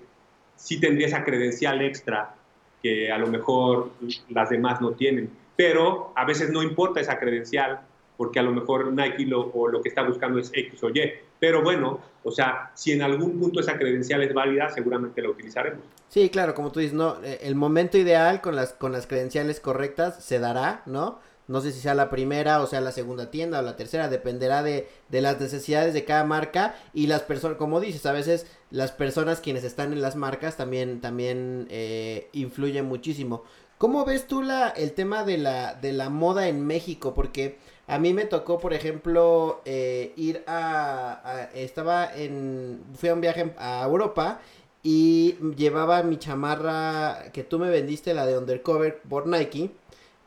[0.54, 2.36] sí tendría esa credencial extra
[2.80, 3.90] que a lo mejor
[4.28, 5.30] las demás no tienen.
[5.56, 7.80] Pero a veces no importa esa credencial
[8.16, 11.12] porque a lo mejor Nike lo, o lo que está buscando es X o Y.
[11.44, 15.82] Pero bueno, o sea, si en algún punto esa credencial es válida, seguramente la utilizaremos.
[16.08, 19.60] Sí, claro, como tú dices, no, eh, el momento ideal con las, con las credenciales
[19.60, 21.18] correctas se dará, ¿no?
[21.46, 24.62] No sé si sea la primera o sea la segunda tienda o la tercera, dependerá
[24.62, 28.92] de, de las necesidades de cada marca y las personas, como dices, a veces las
[28.92, 33.44] personas quienes están en las marcas también, también eh, influyen muchísimo.
[33.76, 37.12] ¿Cómo ves tú la, el tema de la, de la moda en México?
[37.12, 42.82] Porque a mí me tocó, por ejemplo, eh, ir a, a- Estaba en...
[42.96, 44.40] Fui a un viaje a Europa
[44.82, 49.70] y llevaba mi chamarra que tú me vendiste, la de Undercover por Nike.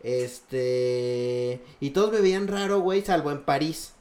[0.04, 1.62] Este...
[1.80, 3.94] Y todos me veían raro, güey, salvo en París.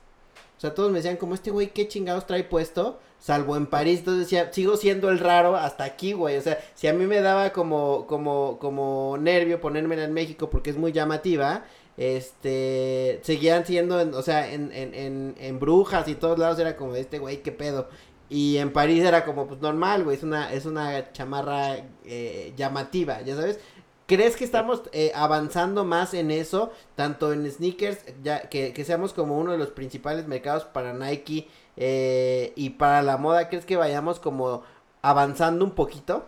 [0.57, 2.99] O sea, todos me decían, como este güey, ¿qué chingados trae puesto?
[3.19, 6.37] Salvo en París, entonces decía, sigo siendo el raro hasta aquí, güey.
[6.37, 10.70] O sea, si a mí me daba como, como, como nervio ponérmela en México porque
[10.70, 11.65] es muy llamativa,
[11.97, 16.77] este, seguían siendo, en- o sea, en, en, en, en Brujas y todos lados era
[16.77, 17.89] como, este güey, ¿qué pedo?
[18.28, 23.20] Y en París era como, pues normal, güey, es una, es una chamarra eh, llamativa,
[23.23, 23.60] ya sabes.
[24.06, 29.12] ¿Crees que estamos eh, avanzando más en eso, tanto en sneakers, ya que, que, seamos
[29.12, 33.48] como uno de los principales mercados para Nike eh, y para la moda?
[33.48, 34.62] ¿Crees que vayamos como
[35.02, 36.27] avanzando un poquito?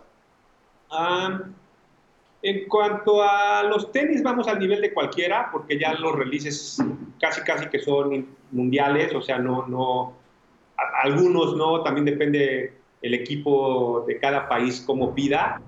[2.41, 6.81] En cuanto a los tenis, vamos al nivel de cualquiera, porque ya los releases
[7.19, 10.13] casi casi que son mundiales, o sea, no, no,
[11.03, 15.61] algunos no, también depende el equipo de cada país como pida,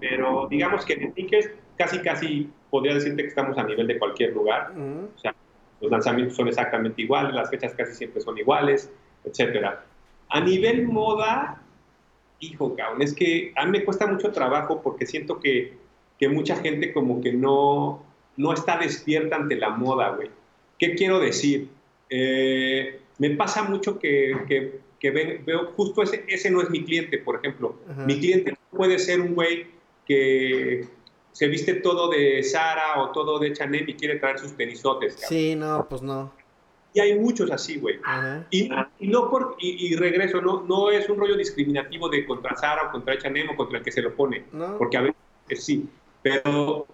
[0.00, 4.32] pero digamos que en sneakers casi casi podría decirte que estamos a nivel de cualquier
[4.32, 5.34] lugar, o sea,
[5.80, 8.90] los lanzamientos son exactamente iguales, las fechas casi siempre son iguales,
[9.24, 9.84] etcétera.
[10.30, 11.62] A nivel moda,
[12.40, 15.76] hijo, cabrón, es que a mí me cuesta mucho trabajo porque siento que,
[16.18, 18.02] que mucha gente como que no,
[18.36, 20.30] no está despierta ante la moda, güey.
[20.78, 21.68] ¿Qué quiero decir?
[22.10, 27.18] Eh, me pasa mucho que, que, que veo justo ese, ese no es mi cliente,
[27.18, 27.76] por ejemplo.
[28.06, 29.66] Mi cliente puede ser un güey
[30.06, 30.86] que
[31.32, 35.16] se viste todo de Sara o todo de Chanel y quiere traer sus tenisotes.
[35.28, 36.32] Sí, no, pues no.
[36.92, 37.98] Y hay muchos así, güey.
[38.50, 38.70] Y,
[39.00, 42.92] y, no por, y, regreso, no, no es un rollo discriminativo de contra Sara o
[42.92, 44.44] contra Chanel o contra el que se lo pone.
[44.78, 45.88] Porque a veces sí.
[46.24, 46.86] Pero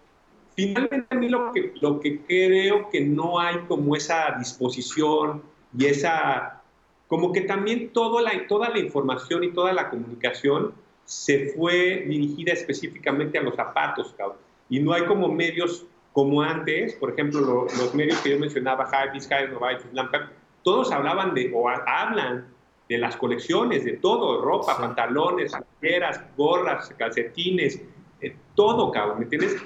[0.57, 5.45] finalmente a mí lo que, lo que creo que no hay como esa disposición
[5.79, 6.61] y esa,
[7.07, 10.75] como que también toda la, toda la información y toda la comunicación
[11.05, 14.39] se fue dirigida específicamente a los zapatos, cabrón.
[14.69, 19.31] Y no hay como medios como antes, por ejemplo, los medios que yo mencionaba, Hypebeast,
[19.31, 20.31] Hype, Lampard,
[20.65, 22.49] todos hablaban de, o hablan
[22.89, 27.81] de las colecciones, de todo, ropa, pantalones, playeras, gorras, calcetines,
[28.21, 29.57] eh, todo, cabrón, ¿me entiendes?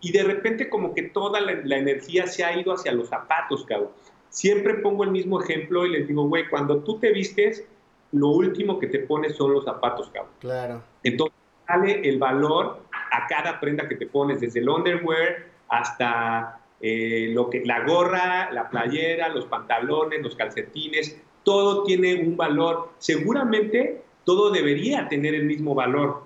[0.00, 3.64] Y de repente como que toda la, la, energía se ha ido hacia los zapatos,
[3.64, 3.90] cabrón.
[4.28, 7.64] Siempre pongo el mismo ejemplo y les digo, güey, cuando tú te vistes,
[8.12, 10.32] lo último que te pones son los zapatos, cabrón.
[10.40, 10.82] Claro.
[11.02, 11.36] Entonces,
[11.66, 17.48] sale el valor a cada prenda que te pones, desde el underwear hasta eh, lo
[17.48, 22.90] que, la gorra, la playera, los pantalones, los calcetines, todo tiene un valor.
[22.98, 26.24] Seguramente todo debería tener el mismo valor.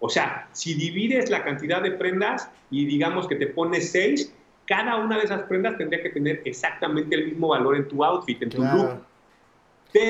[0.00, 4.34] O sea, si divides la cantidad de prendas y digamos que te pones seis,
[4.66, 8.42] cada una de esas prendas tendría que tener exactamente el mismo valor en tu outfit,
[8.42, 9.00] en tu look.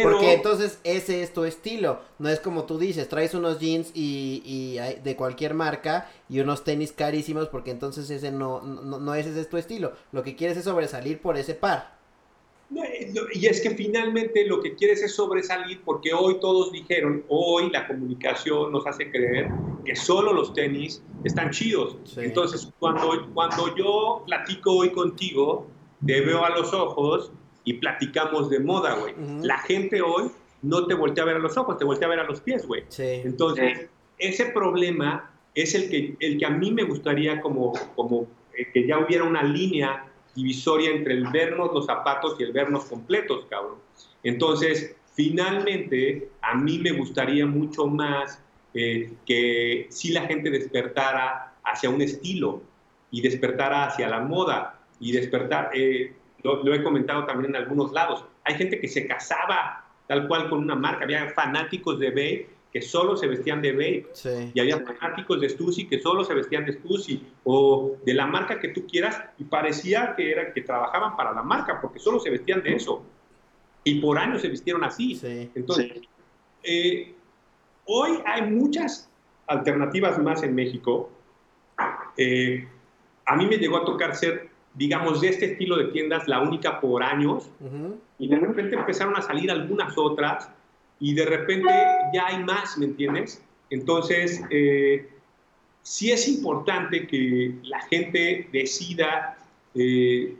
[0.03, 2.01] Porque entonces ese es tu estilo.
[2.19, 6.93] No es como tú dices, traes unos jeans y, de cualquier marca y unos tenis
[6.93, 9.93] carísimos porque entonces ese no, no, ese es tu estilo.
[10.13, 12.00] Lo que quieres es sobresalir por ese par.
[13.35, 17.89] Y es que finalmente lo que quieres es sobresalir porque hoy todos dijeron, hoy la
[17.89, 19.49] comunicación nos hace creer
[19.85, 21.97] que solo los tenis están chidos.
[22.17, 25.67] Entonces, cuando, cuando yo platico hoy contigo,
[26.07, 27.33] te veo a los ojos
[27.65, 29.15] y platicamos de moda, güey.
[29.43, 30.31] La gente hoy
[30.63, 32.67] no te voltea a ver a los ojos, te voltea a ver a los pies,
[32.67, 32.85] güey.
[32.99, 33.89] Entonces,
[34.19, 38.87] ese problema es el que, el que a mí me gustaría como, como eh, que
[38.87, 43.79] ya hubiera una línea divisoria entre el vernos los zapatos y el vernos completos, cabrón.
[44.23, 48.43] Entonces, finalmente, a mí me gustaría mucho más
[48.75, 52.63] eh, que si la gente despertara hacia un estilo
[53.11, 58.25] y despertara hacia la moda y despertar, eh, lo, he comentado también en algunos lados.
[58.45, 61.05] Hay gente que se casaba tal cual con una marca.
[61.05, 64.51] Había fanáticos de Babe que solo se vestían de Babe.
[64.55, 68.59] Y había fanáticos de Stussy que solo se vestían de Stussy o de la marca
[68.61, 72.31] que tú quieras y parecía que, era, que trabajaban para la marca porque solo se
[72.31, 73.03] vestían de eso.
[73.83, 75.21] Y por años se vistieron así.
[75.55, 76.03] Entonces,
[76.63, 77.15] eh,
[77.87, 79.11] hoy hay muchas
[79.47, 81.11] alternativas más en México.
[82.17, 82.69] Eh,
[83.27, 86.81] a mí me llegó a tocar ser digamos, de este estilo de tiendas la única
[86.81, 87.51] por años,
[88.19, 90.51] y de repente empezaron a salir algunas otras,
[91.01, 91.73] y de repente
[92.13, 93.43] ya hay más, ¿me entiendes?
[93.71, 95.09] Entonces, eh,
[95.83, 99.39] sí es importante que la gente decida
[99.75, 100.37] eh,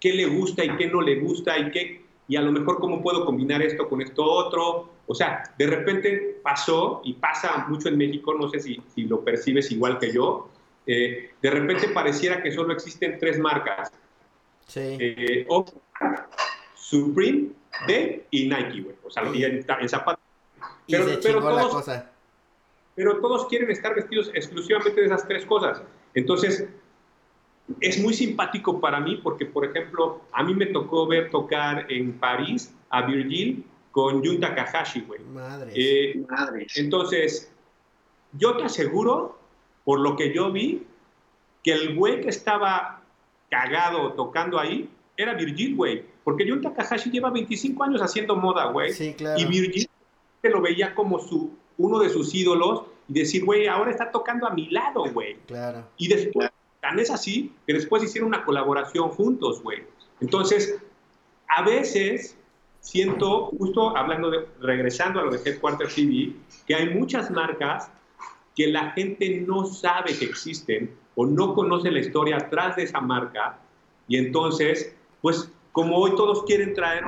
[0.00, 3.02] qué le gusta y qué no le gusta, y, qué, y a lo mejor cómo
[3.02, 4.90] puedo combinar esto con esto otro.
[5.06, 9.24] O sea, de repente pasó, y pasa mucho en México, no sé si, si lo
[9.24, 10.48] percibes igual que yo,
[10.86, 13.92] eh, de repente pareciera que solo existen tres marcas.
[14.66, 14.96] Sí.
[14.98, 15.46] Eh,
[16.74, 17.48] Supreme,
[17.86, 18.96] D y Nike, güey.
[19.04, 20.22] O sea, en, zapatos.
[20.86, 21.90] Pero, pero, todos,
[22.94, 25.82] pero todos quieren estar vestidos exclusivamente de esas tres cosas.
[26.14, 26.68] Entonces,
[27.80, 32.18] es muy simpático para mí porque, por ejemplo, a mí me tocó ver tocar en
[32.18, 35.20] París a Virgil con Jun Takahashi, güey.
[35.20, 35.72] Madre.
[35.74, 36.24] Eh,
[36.76, 37.52] entonces,
[38.32, 39.38] yo te aseguro
[39.84, 40.86] por lo que yo vi,
[41.62, 43.02] que el güey que estaba
[43.50, 46.04] cagado tocando ahí era Virgil, güey.
[46.28, 48.92] Porque Jun Takahashi lleva 25 años haciendo moda, güey.
[48.92, 49.40] Sí, claro.
[49.40, 49.88] Y Virgil
[50.42, 54.46] te lo veía como su, uno de sus ídolos y decir, güey, ahora está tocando
[54.46, 55.36] a mi lado, güey.
[55.46, 55.86] Claro.
[55.96, 56.50] Y después
[56.82, 59.84] Tan es así que después hicieron una colaboración juntos, güey.
[60.20, 60.78] Entonces,
[61.48, 62.36] a veces
[62.80, 66.34] siento, justo hablando de, regresando a lo de Headquarter TV,
[66.66, 67.90] que hay muchas marcas
[68.54, 73.00] que la gente no sabe que existen o no conoce la historia atrás de esa
[73.00, 73.60] marca
[74.08, 77.04] y entonces, pues como hoy todos quieren traer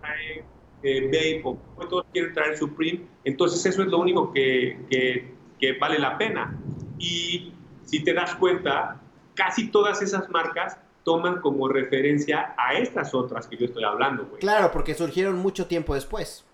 [0.00, 0.44] traer
[0.82, 5.32] eh, Babe o hoy todos quieren traer Supreme, entonces eso es lo único que, que,
[5.60, 6.58] que vale la pena.
[6.98, 7.52] Y
[7.84, 9.00] si te das cuenta,
[9.34, 14.40] casi todas esas marcas toman como referencia a estas otras que yo estoy hablando, güey.
[14.40, 16.44] Claro, porque surgieron mucho tiempo después.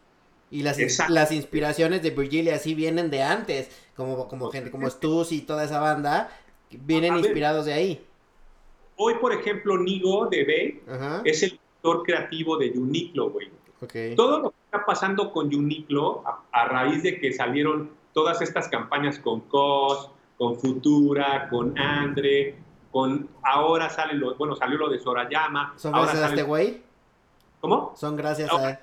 [0.50, 0.76] Y las,
[1.08, 5.64] las inspiraciones de Virgilia así vienen de antes, como, como gente como Stus y toda
[5.64, 6.28] esa banda,
[6.70, 8.06] vienen inspirados de ahí.
[9.02, 10.82] Hoy, por ejemplo, Nigo de
[11.24, 13.50] es el director creativo de Uniqlo, güey.
[14.14, 16.22] Todo lo que está pasando con Uniqlo,
[16.52, 22.56] a, raíz de que salieron todas estas campañas con COS, con Futura, con Andre,
[22.92, 25.72] con ahora sale lo, bueno, salió lo de Sorayama.
[25.76, 26.82] ¿Son gracias a este güey?
[27.62, 27.94] ¿Cómo?
[27.96, 28.80] Son gracias a...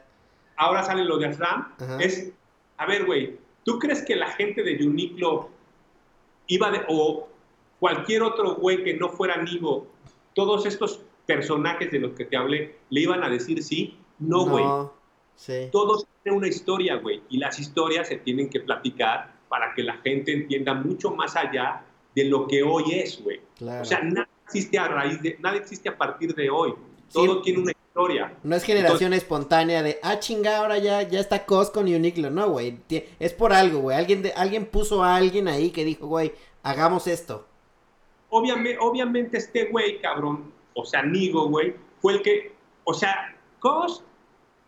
[0.55, 1.73] Ahora sale lo de Asram.
[1.99, 2.31] Es,
[2.77, 5.49] a ver, güey, ¿tú crees que la gente de Uniqlo
[6.47, 7.27] iba de, o
[7.79, 9.85] cualquier otro güey que no fuera Nigo,
[10.37, 13.97] todos estos personajes de los que te hablé, le iban a decir sí?
[14.19, 14.63] No, güey.
[15.35, 15.67] sí.
[15.71, 19.97] Todos tienen una historia, güey, y las historias se tienen que platicar para que la
[19.97, 21.83] gente entienda mucho más allá
[22.13, 23.41] de lo que hoy es, güey.
[23.81, 26.75] O sea, nada existe a raíz de, nada existe a partir de hoy.
[27.11, 28.37] Todo tiene una historia.
[28.43, 32.29] No es generación espontánea de, ah, chinga, ahora ya, ya está Cos con Uniqlo.
[32.29, 32.77] No, güey.
[33.19, 33.97] Es por algo, güey.
[33.97, 37.47] Alguien, de, alguien puso a alguien ahí que dijo, güey, hagamos esto.
[38.29, 44.03] Obviamente, obviamente este güey, cabrón, o sea, Nigo, güey, fue el que, o sea, Cos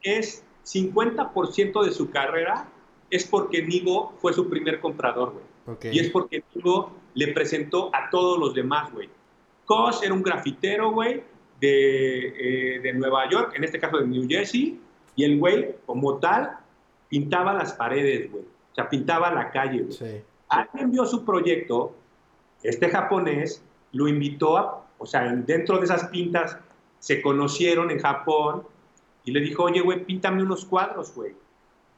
[0.01, 2.67] es 50% de su carrera
[3.09, 5.93] es porque Nigo fue su primer comprador, güey.
[5.95, 9.09] Y es porque Nigo le presentó a todos los demás, güey.
[9.65, 11.23] Kosh era un grafitero, güey,
[11.59, 12.27] de,
[12.75, 14.79] eh, de, Nueva York, en este caso de New Jersey,
[15.15, 16.57] y el güey, como tal,
[17.07, 18.43] pintaba las paredes, güey.
[18.43, 19.91] O sea, pintaba la calle, güey.
[19.91, 20.21] Sí.
[20.47, 21.93] Alguien vio su proyecto,
[22.63, 26.57] este japonés lo invitó a, o sea, dentro de esas pintas
[26.99, 28.63] se conocieron en Japón
[29.23, 31.33] y le dijo, oye, güey, píntame unos cuadros, güey.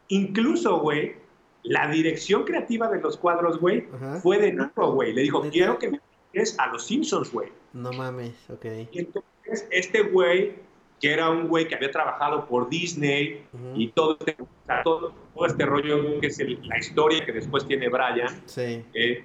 [0.09, 1.15] Incluso, güey,
[1.63, 3.87] la dirección creativa de los cuadros, güey,
[4.21, 5.13] fue de nuevo, güey.
[5.13, 6.01] Le dijo, quiero que me
[6.31, 7.49] piques a los Simpsons, güey.
[7.73, 8.65] No mames, ok.
[8.91, 10.55] Y entonces, este güey,
[10.99, 14.37] que era un güey que había trabajado por Disney y todo este,
[14.83, 15.13] todo,
[15.47, 18.83] este rollo que es la historia que después tiene Brian, sí.
[18.93, 19.23] Eh,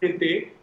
[0.00, 0.54] gente,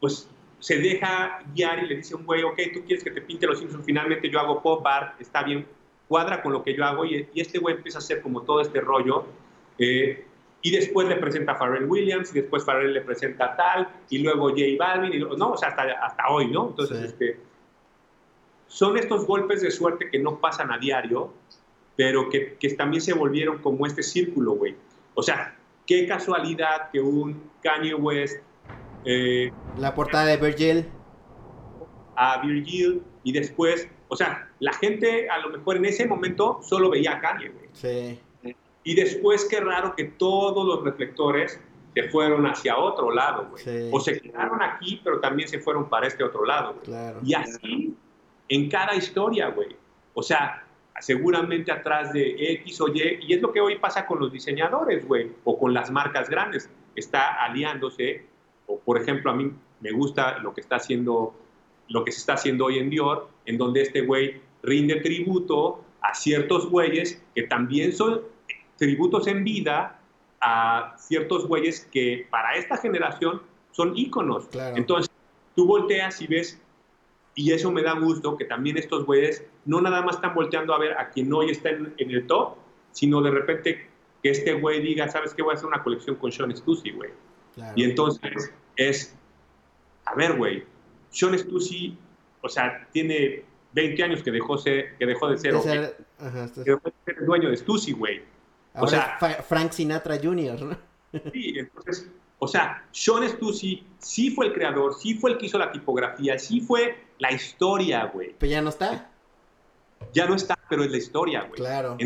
[0.00, 0.28] pues
[0.60, 3.46] se deja guiar y le dice a un güey, ok, tú quieres que te pinte
[3.46, 5.66] los Simpsons, finalmente yo hago pop art, está bien,
[6.08, 8.60] cuadra con lo que yo hago y, y este güey empieza a hacer como todo
[8.60, 9.26] este rollo.
[9.78, 10.24] Eh,
[10.60, 14.18] y después le presenta a Pharrell Williams, y después Pharrell le presenta a tal, y
[14.18, 16.70] luego J Balvin, y, no, o sea, hasta, hasta hoy, ¿no?
[16.70, 17.38] Entonces, este,
[18.66, 21.32] son estos golpes de suerte que no pasan a diario,
[21.96, 24.74] pero que, que también se volvieron como este círculo, güey.
[25.14, 25.56] O sea,
[25.86, 28.42] qué casualidad que un Kanye West...
[29.04, 30.86] Eh, La portada de Virgil.
[32.16, 36.90] A Virgil, y después, o sea, la gente a lo mejor en ese momento solo
[36.90, 37.68] veía a Kanye, güey.
[37.72, 38.18] Sí.
[38.84, 41.60] Y después qué raro que todos los reflectores
[41.94, 43.90] se fueron hacia otro lado, güey.
[43.92, 46.98] O se quedaron aquí, pero también se fueron para este otro lado, güey.
[47.24, 47.94] y así
[48.48, 49.76] en cada historia, güey.
[50.14, 50.64] O sea,
[51.00, 55.06] seguramente atrás de X o Y, y es lo que hoy pasa con los diseñadores,
[55.06, 56.70] güey, o con las marcas grandes.
[56.96, 58.26] Está aliándose,
[58.68, 61.34] o por ejemplo, a mí me gusta lo que está haciendo,
[61.88, 66.14] lo que se está haciendo hoy en Dior, en donde este güey rinde tributo a
[66.14, 68.20] ciertos güeyes que también son
[68.76, 70.00] tributos en vida
[70.40, 73.42] a ciertos güeyes que para esta generación
[73.72, 74.48] son íconos.
[74.76, 75.10] Entonces,
[75.56, 76.60] tú volteas y ves,
[77.34, 80.78] y eso me da gusto, que también estos güeyes no nada más están volteando a
[80.78, 82.56] ver a quien hoy está en, el top,
[82.92, 83.88] sino de repente
[84.22, 85.42] que este güey diga, ¿sabes qué?
[85.42, 87.10] Voy a hacer una colección con Sean Stussy, güey.
[87.74, 89.14] Y entonces es,
[90.04, 90.64] a ver, güey,
[91.10, 91.96] Sean Stussy,
[92.42, 97.50] o sea, tiene 20 años que dejó, ser, que dejó de ser, de el dueño
[97.50, 98.22] de Stussy, güey
[98.80, 100.78] o sea, Frank Sinatra Jr., ¿no?
[101.32, 105.58] Sí, entonces, o sea, Sean Stussy sí fue el creador, sí fue el que hizo
[105.58, 108.34] la tipografía, sí fue la historia, güey.
[108.38, 109.10] Pero ya no está.
[110.12, 111.54] Ya no está, pero es la historia, güey.
[111.54, 111.96] Claro.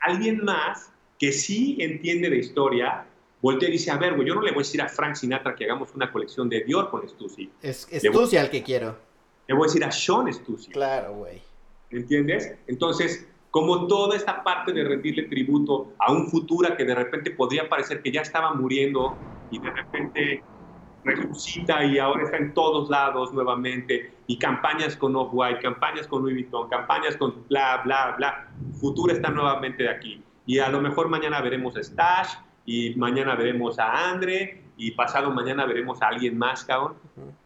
[0.00, 3.06] alguien más que sí entiende de historia,
[3.46, 5.54] voltea y dice, a ver, güey, yo no le voy a decir a Frank Sinatra
[5.54, 7.48] que hagamos una colección de Dior con Stussy.
[7.62, 8.96] Es Stussy al que quiero.
[9.46, 10.72] Le voy a decir a Sean Stussy.
[10.72, 11.40] Claro, güey.
[11.90, 12.56] ¿Entiendes?
[12.66, 17.68] Entonces, como toda esta parte de rendirle tributo a un Futura que de repente podría
[17.68, 19.16] parecer que ya estaba muriendo
[19.52, 20.42] y de repente
[21.04, 26.34] resucita y ahora está en todos lados nuevamente, y campañas con Off-White, campañas con Louis
[26.34, 28.48] Vuitton, campañas con bla, bla, bla.
[28.80, 30.20] Futura está nuevamente de aquí.
[30.46, 32.34] Y a lo mejor mañana veremos a Stash,
[32.66, 36.96] y mañana veremos a Andre, y pasado mañana veremos a alguien más, cabrón,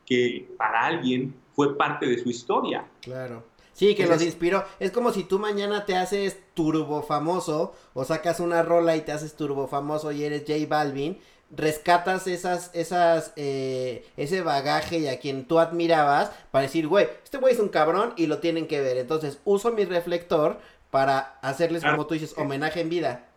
[0.04, 2.84] que para alguien fue parte de su historia.
[3.00, 3.44] Claro.
[3.72, 4.64] Sí, que los inspiró.
[4.78, 9.12] Es como si tú mañana te haces turbo famoso o sacas una rola y te
[9.12, 11.18] haces turbo famoso y eres J Balvin
[11.50, 17.38] rescatas esas, esas, eh, ese bagaje y a quien tú admirabas para decir, güey, este
[17.38, 18.98] güey es un cabrón y lo tienen que ver.
[18.98, 20.58] Entonces uso mi reflector
[20.90, 23.29] para hacerles, como tú dices, homenaje en vida.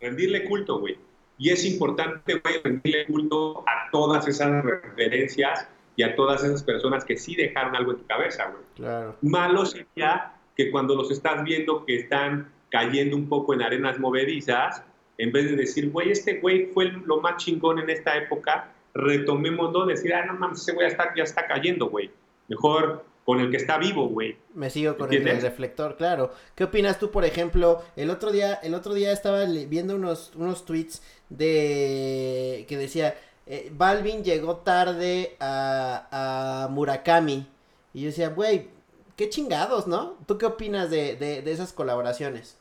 [0.00, 0.96] Rendirle culto, güey.
[1.38, 7.04] Y es importante, güey, rendirle culto a todas esas referencias y a todas esas personas
[7.04, 8.62] que sí dejaron algo en tu cabeza, güey.
[8.76, 9.16] Claro.
[9.22, 14.82] Malo sería que cuando los estás viendo que están cayendo un poco en arenas movedizas,
[15.18, 19.86] en vez de decir, güey, este güey fue lo más chingón en esta época, retomémoslo,
[19.86, 22.10] decir, ah, no mames, ese güey ya está, ya está cayendo, güey.
[22.48, 24.36] Mejor con el que está vivo, güey.
[24.54, 26.32] Me sigo con el, reflector, claro.
[26.56, 27.80] ¿Qué opinas tú, por ejemplo?
[27.94, 33.14] El otro día, el otro día estaba viendo unos, unos tweets de que decía
[33.46, 37.46] eh, Balvin llegó tarde a, a Murakami.
[37.94, 38.66] Y yo decía, güey,
[39.14, 40.16] qué chingados, ¿no?
[40.26, 42.58] ¿Tú qué opinas de, de, esas colaboraciones?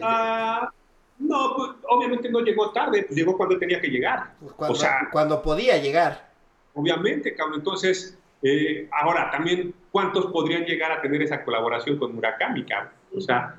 [0.00, 0.70] Ah,
[1.18, 4.34] no, pues, obviamente no llegó tarde, llegó cuando tenía que llegar.
[4.54, 6.30] Cuando, o sea, cuando podía llegar.
[6.72, 7.58] Obviamente, cabrón.
[7.58, 12.92] Entonces, eh, ahora también, ¿cuántos podrían llegar a tener esa colaboración con Murakami, cabrón?
[13.14, 13.56] O sea,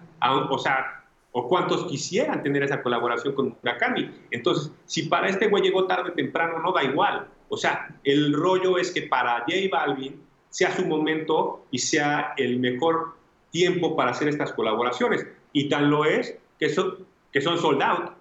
[0.49, 4.11] o sea, o cuántos quisieran tener esa colaboración con Murakami.
[4.31, 7.27] Entonces, si para este güey llegó tarde o temprano, no da igual.
[7.49, 12.59] O sea, el rollo es que para J Balvin sea su momento y sea el
[12.59, 13.15] mejor
[13.51, 15.25] tiempo para hacer estas colaboraciones.
[15.53, 18.11] Y tan lo es que son que son sold out,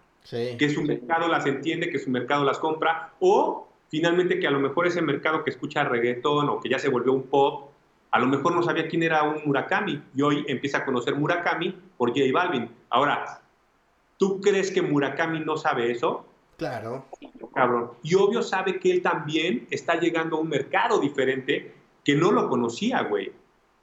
[0.59, 4.61] que su mercado las entiende, que su mercado las compra, o finalmente que a lo
[4.61, 7.71] mejor ese mercado que escucha reggaetón o que ya se volvió un pop,
[8.11, 11.79] a lo mejor no sabía quién era un Murakami y hoy empieza a conocer Murakami
[11.97, 12.71] por J Balvin.
[12.89, 13.43] Ahora,
[14.17, 16.25] ¿tú crees que Murakami no sabe eso?
[16.57, 17.05] Claro.
[17.55, 17.91] Cabrón.
[18.03, 22.49] Y obvio sabe que él también está llegando a un mercado diferente que no lo
[22.49, 23.33] conocía, güey.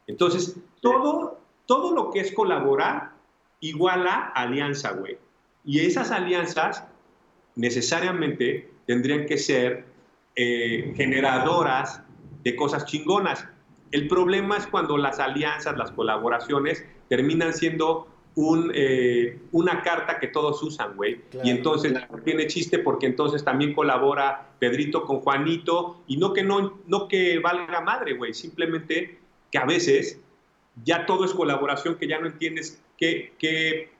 [0.07, 3.11] Entonces, todo, todo lo que es colaborar
[3.59, 5.17] iguala alianza, güey.
[5.63, 6.85] Y esas alianzas
[7.55, 9.85] necesariamente tendrían que ser
[10.35, 12.01] eh, generadoras
[12.43, 13.47] de cosas chingonas.
[13.91, 20.27] El problema es cuando las alianzas, las colaboraciones terminan siendo un, eh, una carta que
[20.27, 21.21] todos usan, güey.
[21.43, 21.93] Y entonces
[22.23, 27.39] tiene chiste porque entonces también colabora Pedrito con Juanito y no que no, no que
[27.39, 28.33] valga madre, güey.
[28.33, 29.19] Simplemente
[29.51, 30.19] que a veces
[30.83, 33.91] ya todo es colaboración que ya no entiendes qué,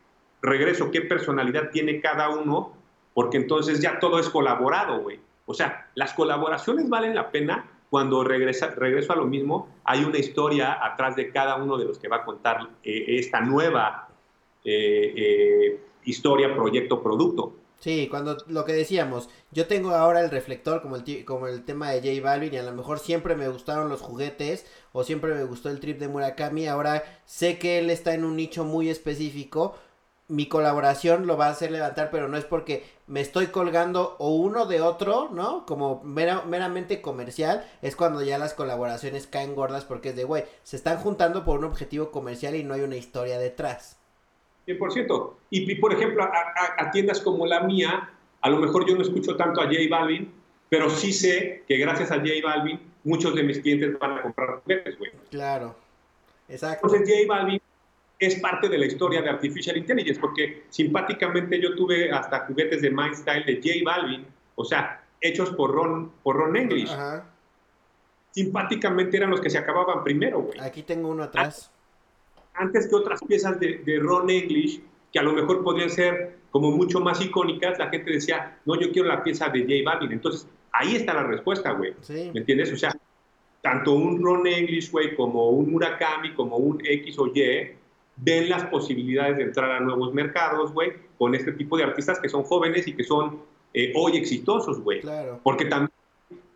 [0.41, 2.73] regreso, qué personalidad tiene cada uno,
[3.13, 5.19] porque entonces ya todo es colaborado, güey.
[5.45, 10.17] O sea, las colaboraciones valen la pena cuando regresa, regreso a lo mismo, hay una
[10.17, 14.09] historia atrás de cada uno de los que va a contar eh, esta nueva
[14.63, 17.53] eh, eh, historia, proyecto, producto.
[17.83, 21.91] Sí, cuando lo que decíamos, yo tengo ahora el reflector como el, como el tema
[21.91, 25.43] de J Balvin y a lo mejor siempre me gustaron los juguetes o siempre me
[25.43, 29.75] gustó el trip de Murakami, ahora sé que él está en un nicho muy específico,
[30.33, 34.35] mi colaboración lo va a hacer levantar, pero no es porque me estoy colgando o
[34.35, 35.63] uno de otro, ¿no?
[35.67, 40.75] Como meramente comercial, es cuando ya las colaboraciones caen gordas porque es de, güey, se
[40.75, 43.99] están juntando por un objetivo comercial y no hay una historia detrás.
[44.65, 45.33] 100%.
[45.51, 48.09] Y, y por ejemplo, a, tiendas como la mía,
[48.41, 50.33] a lo mejor yo no escucho tanto a J Balvin,
[50.67, 54.61] pero sí sé que gracias a J Balvin muchos de mis clientes van a comprar
[54.61, 55.11] juguetes, güey.
[55.29, 55.75] Claro,
[56.49, 56.87] exacto.
[56.87, 57.61] Entonces J Balvin
[58.25, 62.89] es parte de la historia de Artificial Intelligence, porque simpáticamente yo tuve hasta juguetes de
[62.89, 64.25] Mindstyle de J Balvin,
[64.55, 66.91] o sea, hechos por Ron, por Ron English.
[66.91, 67.29] Ajá.
[68.31, 70.59] Simpáticamente eran los que se acababan primero, güey.
[70.59, 71.71] Aquí tengo uno atrás
[72.55, 74.81] antes que otras piezas de, Ron English,
[75.11, 78.91] que a lo mejor podrían ser como mucho más icónicas, la gente decía, no, yo
[78.91, 80.11] quiero la pieza de J Balvin.
[80.11, 81.95] Entonces, ahí está la respuesta, güey.
[82.09, 82.71] ¿Me entiendes?
[82.71, 82.95] O sea,
[83.61, 87.75] tanto un Ron English, güey, como un Murakami, como un X o Y,
[88.15, 92.29] ven las posibilidades de entrar a nuevos mercados, güey, con este tipo de artistas que
[92.29, 93.41] son jóvenes y que son
[93.73, 95.01] eh, hoy exitosos, güey.
[95.01, 95.39] Claro.
[95.43, 95.91] Porque también,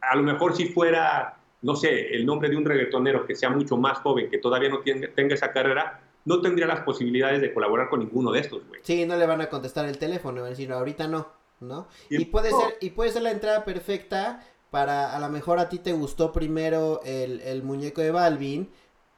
[0.01, 3.77] a lo mejor si fuera no sé, el nombre de un reggaetonero que sea mucho
[3.77, 4.79] más joven, que todavía no
[5.15, 8.81] tenga esa carrera, no tendría las posibilidades de colaborar con ninguno de estos, güey.
[8.83, 11.27] Sí, no le van a contestar el teléfono, van a decir, ahorita no,
[11.59, 11.87] ¿no?
[12.09, 15.79] Y, puede ser, y puede ser la entrada perfecta para, a lo mejor a ti
[15.79, 18.69] te gustó primero el, el muñeco de Balvin,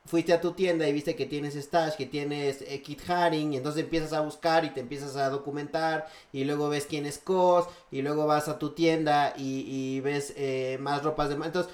[0.10, 3.58] fuiste a tu tienda y viste que tienes Stash, que tienes eh, Kit Haring, y
[3.58, 7.68] entonces empiezas a buscar y te empiezas a documentar, y luego ves quién es Cos,
[7.92, 11.36] y luego vas a tu tienda y, y ves eh, más ropas de...
[11.36, 11.72] Entonces,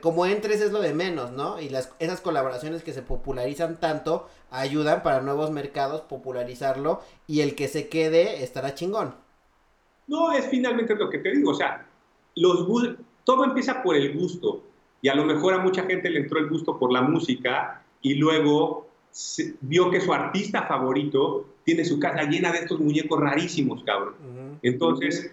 [0.00, 1.60] como entres es lo de menos, ¿no?
[1.60, 7.54] Y las, esas colaboraciones que se popularizan tanto ayudan para nuevos mercados popularizarlo y el
[7.54, 9.14] que se quede estará chingón.
[10.08, 11.86] No, es finalmente lo que te digo, o sea,
[12.34, 12.66] los
[13.22, 14.64] todo empieza por el gusto
[15.02, 18.14] y a lo mejor a mucha gente le entró el gusto por la música y
[18.14, 18.88] luego
[19.60, 24.14] vio que su artista favorito tiene su casa llena de estos muñecos rarísimos, cabrón.
[24.62, 25.32] Entonces,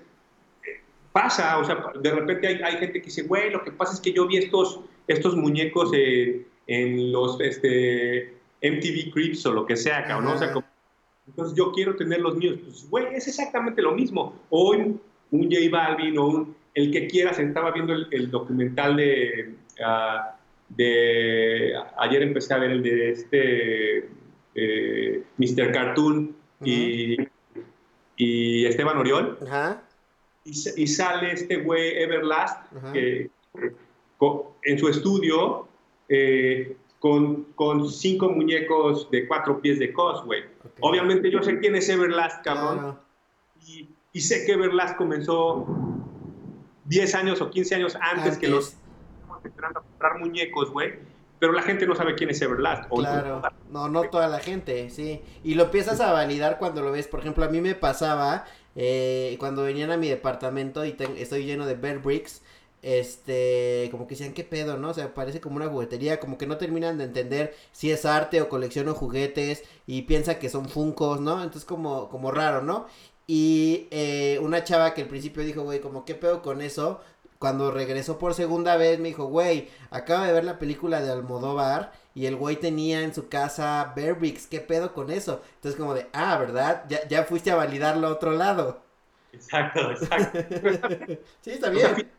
[1.11, 3.99] pasa, o sea, de repente hay, hay, gente que dice, güey, lo que pasa es
[3.99, 10.03] que yo vi estos, estos muñecos en los este, MTV Creeps o lo que sea,
[10.05, 10.53] cabrón, o sea,
[11.27, 12.59] entonces yo quiero tener los míos.
[12.63, 14.35] Pues, güey, es exactamente lo mismo.
[14.49, 14.99] Hoy
[15.31, 20.35] un J Balvin o un, el que quieras, estaba viendo el, documental de, ah,
[20.69, 24.10] de, ayer empecé a ver el de este
[24.53, 25.72] eh, Mr.
[25.72, 27.18] Cartoon y,
[28.18, 29.39] y, Esteban Oriol.
[30.43, 33.30] Y, y, sale este güey Everlast que,
[34.64, 35.68] en su estudio
[36.10, 40.43] eh, con, con, cinco muñecos de cuatro pies de cos, güey.
[40.81, 42.99] Obviamente yo sé quién es Everlast, cabrón.
[43.65, 45.94] Y, y, sé que Everlast comenzó
[46.85, 48.75] 10 años o 15 años antes, que los
[49.33, 50.93] a comprar muñecos, güey.
[51.37, 52.89] Pero la gente no sabe quién es Everlast.
[52.89, 55.21] Claro, no, no toda la gente, sí.
[55.43, 57.07] Y lo empiezas a validar cuando lo ves.
[57.07, 58.45] Por ejemplo, a mí me pasaba
[58.75, 62.41] eh, cuando venían a mi departamento y estoy lleno de Bear Bricks
[62.85, 64.89] este, como que decían, ¿qué pedo, no?
[64.89, 68.41] O sea, parece como una juguetería, como que no terminan de entender si es arte
[68.41, 71.41] o colecciono juguetes y piensa que son funcos, ¿no?
[71.41, 72.85] Entonces como, como raro, ¿no?
[73.27, 77.02] Y eh, una chava que al principio dijo, güey, como, ¿qué pedo con eso?
[77.39, 81.91] Cuando regresó por segunda vez me dijo, güey, acaba de ver la película de Almodóvar
[82.14, 84.18] y el güey tenía en su casa Bear
[84.49, 85.41] ¿qué pedo con eso?
[85.56, 86.85] Entonces como de, ah, ¿verdad?
[86.88, 88.81] Ya, ya fuiste a validarlo a otro lado.
[89.34, 90.39] Exacto, exacto.
[91.41, 92.10] sí, está bien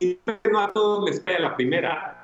[0.00, 0.18] y
[0.50, 2.20] no a todos les cae la primera.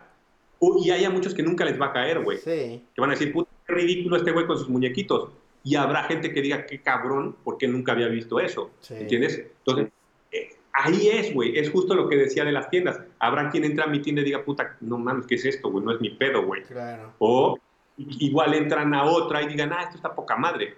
[0.60, 2.38] Y hay a muchos que nunca les va a caer, güey.
[2.38, 2.84] Sí.
[2.94, 5.30] Que van a decir, puta, qué ridículo este güey con sus muñequitos.
[5.62, 8.70] Y habrá gente que diga, qué cabrón, porque nunca había visto eso.
[8.88, 9.44] ¿Entiendes?
[9.58, 9.92] Entonces,
[10.32, 11.58] eh, ahí es, güey.
[11.58, 13.00] Es justo lo que decía de las tiendas.
[13.18, 15.84] Habrá quien entra a mi tienda y diga, puta, no mames, ¿qué es esto, güey?
[15.84, 16.62] No es mi pedo, güey.
[16.62, 17.12] Claro.
[17.18, 17.58] O
[17.96, 20.74] igual entran a otra y digan, ah, esto está poca madre.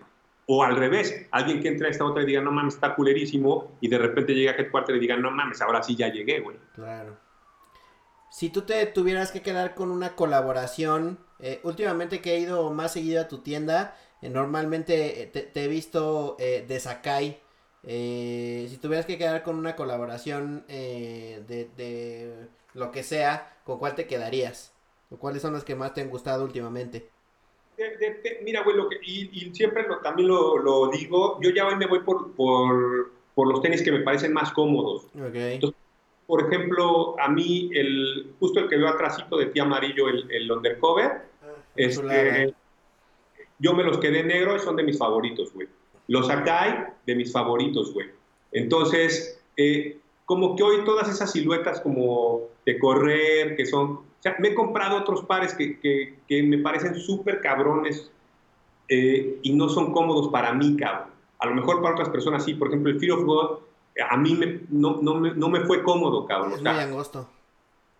[0.46, 3.76] O al revés, alguien que entra a esta otra y diga, no mames, está culerísimo,
[3.80, 6.56] y de repente llega a Headquarter y diga, no mames, ahora sí ya llegué, güey.
[6.74, 7.16] Claro.
[8.30, 12.92] Si tú te tuvieras que quedar con una colaboración, eh, últimamente que he ido más
[12.92, 17.40] seguido a tu tienda, normalmente eh, te, he visto de Sakai.
[17.82, 24.06] si tuvieras que quedar con una colaboración de, de lo que sea, ¿con cuál te
[24.06, 24.72] quedarías?
[25.10, 27.08] ¿O cuáles son las que más te han gustado últimamente?
[28.42, 33.48] mira, güey, y, siempre lo, también lo, digo, yo ya hoy me voy por, por,
[33.48, 35.06] los tenis que me parecen más cómodos.
[36.26, 40.50] por ejemplo, a mí, el, justo el que veo atrásito de ti amarillo, el, el
[40.50, 41.46] undercover, ah,
[41.76, 42.54] este,
[43.62, 45.68] yo me los quedé negro y son de mis favoritos, güey.
[46.08, 48.08] Los Akai, de mis favoritos, güey.
[48.50, 54.36] Entonces, eh, como que hoy todas esas siluetas como de correr, que son o sea,
[54.38, 58.08] me he comprado otros pares que, que, me parecen súper cabrones
[58.86, 61.08] eh, y no son cómodos para mí, cabrón.
[61.40, 62.54] A lo mejor para otras personas sí.
[62.54, 63.58] Por ejemplo, el Fear of God,
[64.08, 66.52] a mí me, no, no, me, no, me, fue cómodo, cabrón.
[66.52, 67.28] Es muy angosto.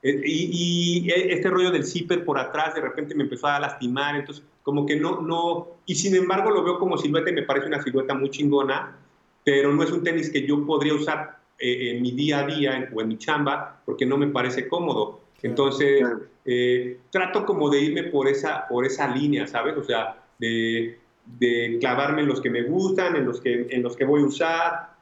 [0.03, 4.16] Eh, y, y, este rollo del zipper por atrás de repente me empezó a lastimar,
[4.16, 7.66] entonces como que no, no, y sin embargo lo veo como silueta y me parece
[7.69, 8.97] una silueta muy chingona,
[9.45, 12.89] pero no es un tenis que yo podría usar eh, en mi día a día
[12.93, 15.20] o en mi chamba porque no me parece cómodo.
[15.43, 16.05] Entonces,
[16.45, 19.77] eh, trato como de irme por esa, por esa línea, ¿sabes?
[19.77, 23.97] O sea, de, de clavarme en los que me gustan, en los que, en los
[23.97, 24.93] que voy a usar.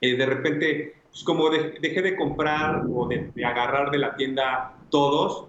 [0.00, 5.46] Eh, de repente, pues como dejé de comprar o de, agarrar de la tienda todos,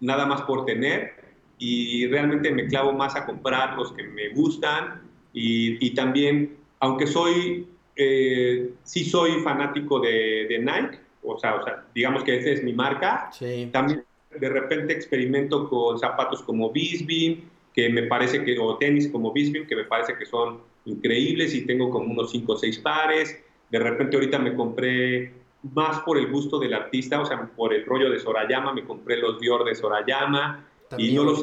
[0.00, 1.12] nada más por tener,
[1.58, 5.02] y realmente me clavo más a comprar los que me gustan
[5.32, 11.64] y, y también, aunque soy, eh, sí soy fanático de, de Nike, o sea, o
[11.64, 13.30] sea, digamos que esa es mi marca.
[13.70, 14.04] También
[14.38, 19.66] de repente experimento con zapatos como Bisbee, que me parece que, o tenis como Bisbee,
[19.66, 23.38] que me parece que son increíbles y tengo como unos 5 o 6 pares.
[23.72, 25.32] De repente ahorita me compré
[25.74, 29.16] más por el gusto del artista, o sea, por el rollo de Sorayama, me compré
[29.16, 30.66] los Dior de Sorayama
[30.98, 31.42] y no los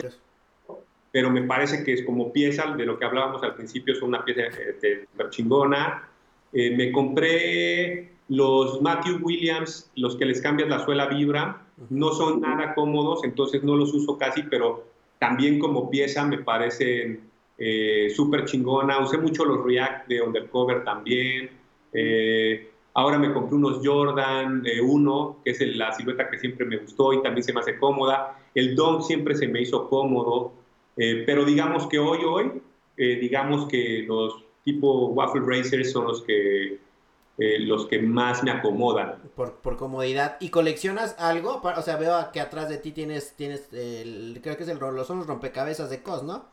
[1.11, 4.23] pero me parece que es como pieza de lo que hablábamos al principio, es una
[4.23, 6.07] pieza de, chingona.
[6.53, 12.41] Eh, me compré los Matthew Williams, los que les cambias la suela vibra, no son
[12.41, 14.85] nada cómodos, entonces no los uso casi, pero
[15.17, 17.21] también como pieza me parecen
[17.57, 18.99] eh, súper chingona.
[18.99, 21.49] Usé mucho los React de Undercover también.
[21.93, 27.13] Eh, ahora me compré unos Jordan 1, que es la silueta que siempre me gustó
[27.13, 28.37] y también se me hace cómoda.
[28.55, 30.53] El Dunk siempre se me hizo cómodo.
[30.97, 32.61] Eh, pero digamos que hoy, hoy,
[32.97, 36.77] digamos que los tipo Waffle Racers son los que
[37.37, 39.15] los que más me acomodan.
[39.33, 40.35] Por, por, comodidad.
[40.41, 41.61] ¿Y coleccionas algo?
[41.63, 45.19] O sea, veo que atrás de ti tienes, tienes el, creo que es el, son
[45.19, 46.43] los rompecabezas de COS, ¿no?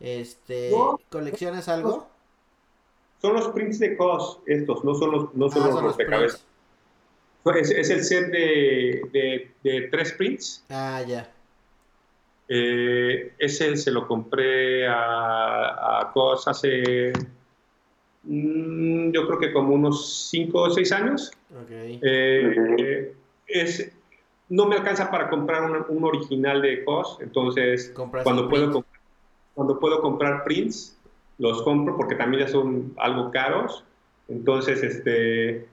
[0.00, 0.72] Este,
[1.10, 2.08] ¿Coleccionas algo?
[3.20, 6.46] Son los prints de COS estos, no son los, no son ah, los rompecabezas.
[7.54, 10.64] Es, es, el set de, de, tres prints.
[10.68, 11.32] Ah, ya.
[12.48, 17.12] Eh, ese se lo compré a, a COS hace
[18.22, 21.30] Mm, yo creo que como unos 5 o 6 años.
[21.70, 23.14] Eh,
[23.46, 23.92] es,
[24.48, 27.92] no me alcanza para comprar un, original de COS, entonces
[28.22, 28.84] cuando puedo,
[29.54, 30.96] cuando puedo comprar prints,
[31.40, 33.84] los compro porque también ya son algo caros.
[34.28, 35.66] Entonces, este,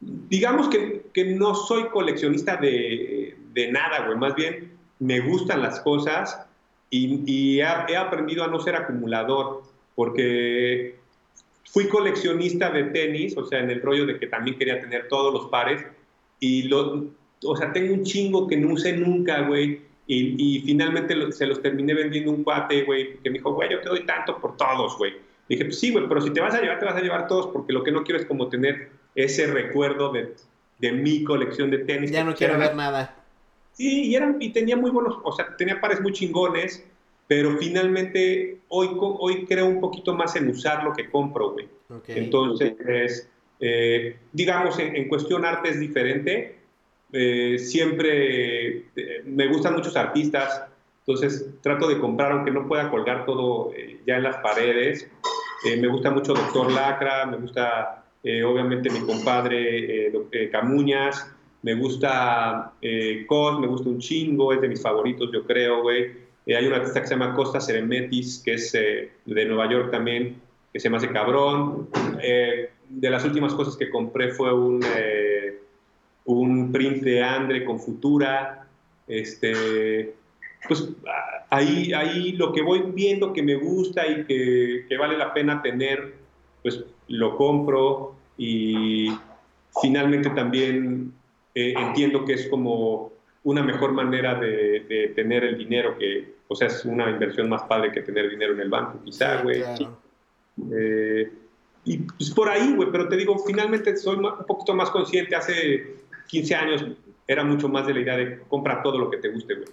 [0.00, 5.80] digamos que, que no soy coleccionista de, de nada, güey, más bien me gustan las
[5.80, 6.46] cosas
[6.90, 9.62] y, he aprendido a no ser acumulador,
[9.94, 10.96] porque
[11.68, 15.32] Fui coleccionista de tenis, o sea, en el rollo de que también quería tener todos
[15.32, 15.84] los pares.
[16.40, 17.08] Y, lo,
[17.44, 19.80] o sea, tengo un chingo que no usé nunca, güey.
[20.06, 23.80] Y, y, finalmente se los terminé vendiendo un cuate, güey, que me dijo, güey, yo
[23.80, 25.14] te doy tanto por todos, güey.
[25.48, 27.48] Dije, pues sí, güey, pero si te vas a llevar, te vas a llevar todos,
[27.48, 30.34] porque lo que no quiero es como tener ese recuerdo de,
[30.78, 32.10] de mi colección de tenis.
[32.10, 33.16] Ya no quiero ver nada.
[33.72, 36.84] Sí, y, eran, y tenía muy buenos, o sea, tenía pares muy chingones,
[37.26, 41.68] pero finalmente hoy, hoy creo un poquito más en usar lo que compro, güey.
[42.08, 43.28] Entonces,
[43.60, 46.55] eh, digamos, en, cuestión arte es diferente.
[47.18, 50.64] Eh, siempre eh, me gustan muchos artistas,
[51.00, 53.72] entonces trato de comprar, aunque no pueda colgar todo
[54.06, 55.08] ya en las paredes.
[55.64, 58.04] me gusta mucho Doctor Lacra, me gusta
[58.44, 60.12] obviamente mi compadre
[60.50, 61.32] Camuñas,
[61.62, 62.72] me gusta
[63.26, 66.26] Cos, me gusta un chingo, es de mis favoritos, yo creo, güey.
[66.46, 69.90] Eh, hay un artista que se llama Costa Seremetis, que es eh, de Nueva York
[69.90, 70.40] también,
[70.72, 71.88] que se me hace cabrón.
[72.22, 74.80] Eh, de las últimas cosas que compré fue un,
[76.26, 78.66] un print de Andre con Futura.
[79.06, 80.14] Este,
[80.66, 80.88] pues
[81.50, 85.62] ahí, ahí lo que voy viendo que me gusta y que, que vale la pena
[85.62, 86.14] tener,
[86.62, 89.08] pues lo compro y
[89.80, 91.12] finalmente también
[91.54, 93.12] entiendo que es como
[93.44, 97.62] una mejor manera de, de, tener el dinero que, o sea, es una inversión más
[97.62, 99.62] padre que tener dinero en el banco, quizá, güey.
[100.72, 101.32] Eh,
[101.84, 105.36] y pues por ahí, güey, pero te digo, finalmente soy un poquito más consciente.
[105.36, 105.94] Hace
[106.26, 106.84] 15 años
[107.26, 109.68] era mucho más de la idea de comprar todo lo que te guste, güey.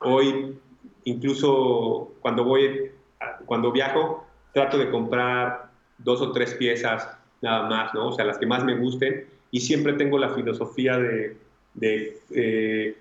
[0.00, 0.58] Hoy,
[1.04, 2.90] incluso cuando voy,
[3.46, 7.08] cuando viajo, trato de comprar dos o tres piezas
[7.40, 8.08] nada más, ¿no?
[8.08, 9.26] O sea, las que más me gusten.
[9.50, 11.36] Y siempre tengo la filosofía de,
[11.74, 12.96] de eh,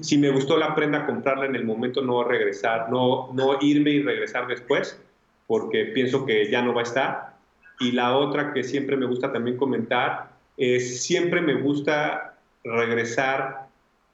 [0.00, 4.02] si me gustó la prenda, comprarla en el momento, no regresar, no, no irme y
[4.02, 5.00] regresar después,
[5.46, 7.34] porque pienso que ya no va a estar.
[7.80, 13.66] Y la otra que siempre me gusta también comentar siempre me gusta regresar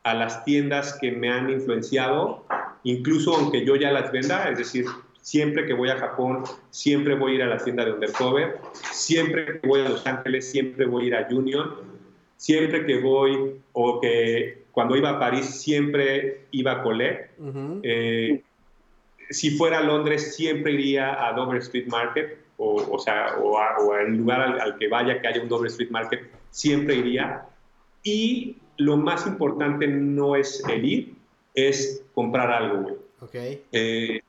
[0.02, 2.44] a las tiendas que me han influenciado,
[2.84, 4.86] incluso aunque yo ya las venda, es decir,
[5.20, 8.58] siempre que voy a Japón, siempre voy a ir a la tienda de Undercover,
[8.90, 11.74] siempre que voy a Los Ángeles, siempre voy a ir a Union,
[12.36, 17.30] siempre que voy o que cuando iba a París siempre iba a Colette.
[17.82, 18.42] Eh,
[19.28, 24.02] si fuera a Londres siempre iría a Dover Street Market, o, o sea, o, a,
[24.02, 26.20] el lugar al, que vaya que haya un Dover Street Market,
[26.50, 27.46] siempre iría.
[28.02, 31.14] Y lo más importante no es el ir,
[31.54, 32.94] es comprar algo, güey.
[33.20, 33.62] Okay.
[33.72, 34.20] Eh,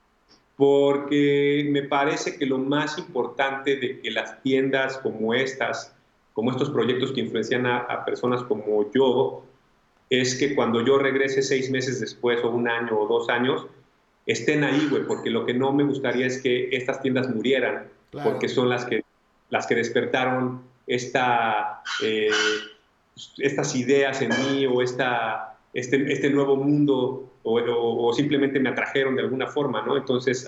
[0.56, 5.94] porque me parece que lo más importante de que las tiendas como estas,
[6.32, 9.44] como estos proyectos que influencian a personas como yo,
[10.10, 13.66] es que cuando yo regrese seis meses después o un año o dos años,
[14.26, 18.48] estén ahí, güey, porque lo que no me gustaría es que estas tiendas murieran, porque
[18.48, 19.04] son las que,
[19.50, 22.30] las que despertaron esta, eh,
[23.38, 29.22] estas ideas en mí o esta, este, este nuevo mundo o, simplemente me atrajeron de
[29.22, 29.96] alguna forma, ¿no?
[29.96, 30.46] Entonces,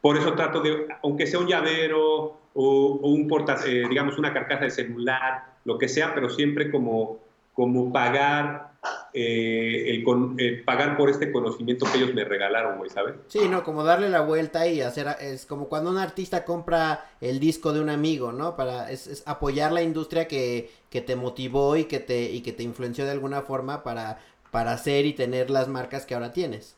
[0.00, 4.64] por eso trato de, aunque sea un llavero o, un porta, eh, digamos, una carcasa
[4.64, 7.26] de celular, lo que sea, pero siempre como
[7.56, 8.72] como pagar
[9.18, 10.02] eh,
[10.38, 13.14] el, pagar por este conocimiento que ellos me regalaron, güey, ¿sabes?
[13.28, 17.40] Sí, no, como darle la vuelta y hacer, es como cuando un artista compra el
[17.40, 18.56] disco de un amigo, ¿no?
[18.56, 22.62] Para, es, apoyar la industria que, que, te motivó y que te, y que te
[22.62, 24.18] influenció de alguna forma para,
[24.50, 26.76] para hacer y tener las marcas que ahora tienes.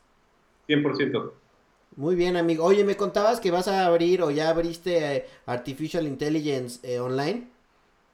[0.69, 1.33] 100%.
[1.97, 2.65] Muy bien, amigo.
[2.65, 7.49] Oye, me contabas que vas a abrir o ya abriste eh, Artificial Intelligence eh, online.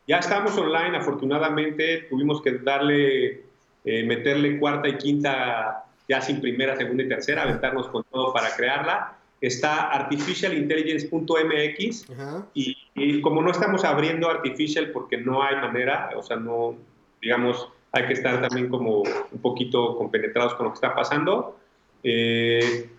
[0.07, 2.07] Ya estamos online, afortunadamente.
[2.09, 3.45] Tuvimos que darle,
[3.85, 8.55] eh, meterle cuarta y quinta, ya sin primera, segunda y tercera, aventarnos con todo para
[8.57, 9.17] crearla.
[9.41, 12.07] Está artificialintelligence.mx
[12.55, 16.77] y, y como no estamos abriendo artificial porque no hay manera, o sea, no,
[17.21, 21.57] digamos, hay que estar también como un poquito compenetrados con lo que está pasando.
[22.03, 22.91] Eh,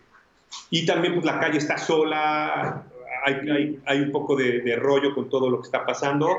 [0.69, 2.83] y también pues la calle está sola,
[3.25, 6.29] hay, hay, un poco de, rollo con todo lo que está pasando.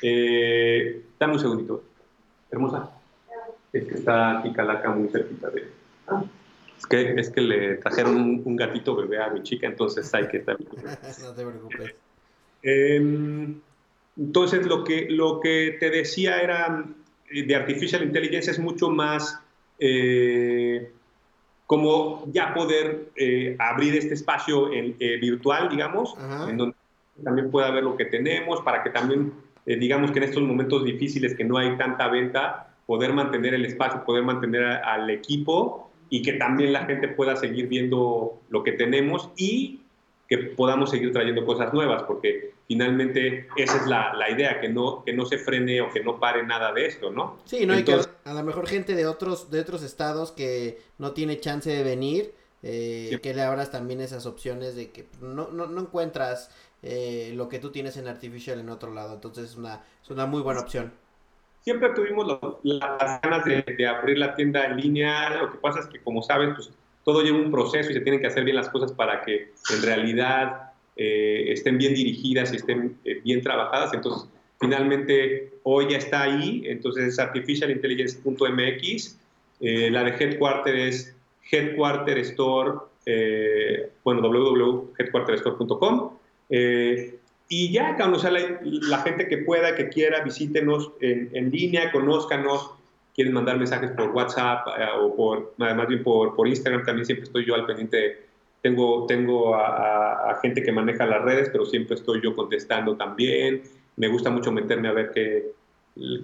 [0.00, 1.82] Eh, dame un segundito.
[2.52, 2.90] Hermosa.
[3.74, 5.68] Es que está aquí Calaca muy cerquita de...
[6.78, 10.38] Es que, es que le trajeron un, gatito bebé a mi chica, entonces hay que
[10.38, 10.56] estar...
[11.22, 11.94] no te preocupes.
[12.62, 13.60] Em,
[14.16, 16.84] entonces lo que, lo que te decía era
[17.30, 19.38] eh, de Artificial Intelligence es mucho más...
[19.78, 20.90] Eh,
[21.66, 26.14] como ya poder eh, abrir este espacio en, eh, virtual, digamos,
[26.48, 26.76] en donde
[27.22, 29.32] también pueda ver lo que tenemos, para que también,
[29.64, 33.64] eh, digamos que en estos momentos difíciles que no hay tanta venta, poder mantener el
[33.64, 38.72] espacio, poder mantener al equipo y que también la gente pueda seguir viendo lo que
[38.72, 39.80] tenemos y
[40.28, 45.04] que podamos seguir trayendo cosas nuevas, porque finalmente esa es la, la, idea, que no,
[45.04, 47.38] que no se frene o que no pare nada de esto, ¿no?
[47.44, 51.40] Sí, no, que a lo mejor gente de otros, de otros estados que no tiene
[51.40, 52.32] chance de venir,
[52.62, 56.50] eh, que le abras también esas opciones de que no, no, no encuentras
[56.82, 60.24] eh, lo que tú tienes en Artificial en otro lado, entonces es una, es una
[60.26, 60.92] muy buena opción.
[61.64, 62.26] Siempre tuvimos
[62.62, 66.50] las ganas de, abrir la tienda en línea, lo que pasa es que como sabes,
[66.54, 66.70] pues
[67.04, 69.82] todo lleva un proceso y se tienen que hacer bien las cosas para que en
[69.82, 73.94] realidad eh, estén bien dirigidas y estén eh, bien trabajadas.
[73.94, 74.28] Entonces,
[74.60, 79.18] finalmente, hoy ya está ahí, entonces es artificialintelligence.mx.
[79.60, 81.16] Eh, la de Headquarter es
[81.50, 82.72] Headquarter Store,
[84.04, 86.10] bueno, www.headquarterstore.com.
[87.48, 92.74] y ya, o sea, la, gente que pueda, que quiera, visítenos en, en línea, conózcanos,
[93.14, 97.24] quieren mandar mensajes por WhatsApp eh, o por, más bien por, por, Instagram, también siempre
[97.24, 98.24] estoy yo al pendiente.
[98.60, 103.62] Tengo, tengo a, gente que maneja las redes, pero siempre estoy yo contestando también.
[103.96, 105.52] Me gusta mucho meterme a ver qué,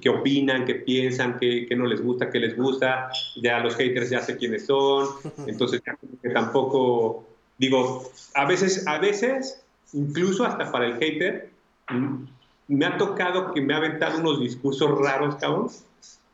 [0.01, 3.11] qué opinan, qué piensan, qué, qué, no les gusta, qué les gusta.
[3.37, 5.07] Ya los haters ya sé quiénes son.
[5.47, 5.83] Entonces,
[6.23, 7.27] que tampoco,
[7.59, 11.51] digo, a veces, a veces, incluso hasta para el hater,
[11.91, 12.25] mm,
[12.69, 15.69] me ha tocado que me ha aventado unos discursos raros, cabrón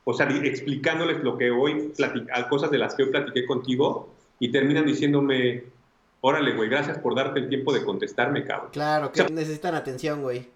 [0.09, 1.91] o sea, explicándoles lo que hoy,
[2.49, 4.07] cosas de las que hoy platiqué contigo,
[4.39, 5.65] y terminan diciéndome,
[6.21, 8.69] órale, güey, gracias por darte el tiempo de contestarme, cabrón.
[8.71, 10.47] Claro, que necesitan atención, güey.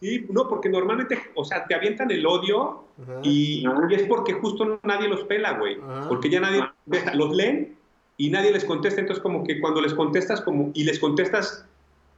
[0.00, 2.84] Sí, no, porque normalmente, o sea, te avientan el odio
[3.22, 5.76] y, es porque justo nadie los pela, güey.
[6.08, 6.64] Porque ya nadie
[7.12, 7.76] los leen
[8.16, 9.02] y nadie les contesta.
[9.02, 11.66] Entonces, como que cuando les contestas como y les contestas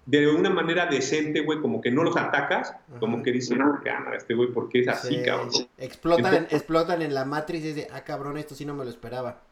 [0.06, 4.16] de una manera decente, güey, como que no los atacas, como que dicen, ah, cámara,
[4.16, 5.50] este güey, ¿por qué es así, cabrón?
[5.76, 9.42] Explotan, explotan en la matriz y dicen, ah, cabrón, esto sí no me lo esperaba.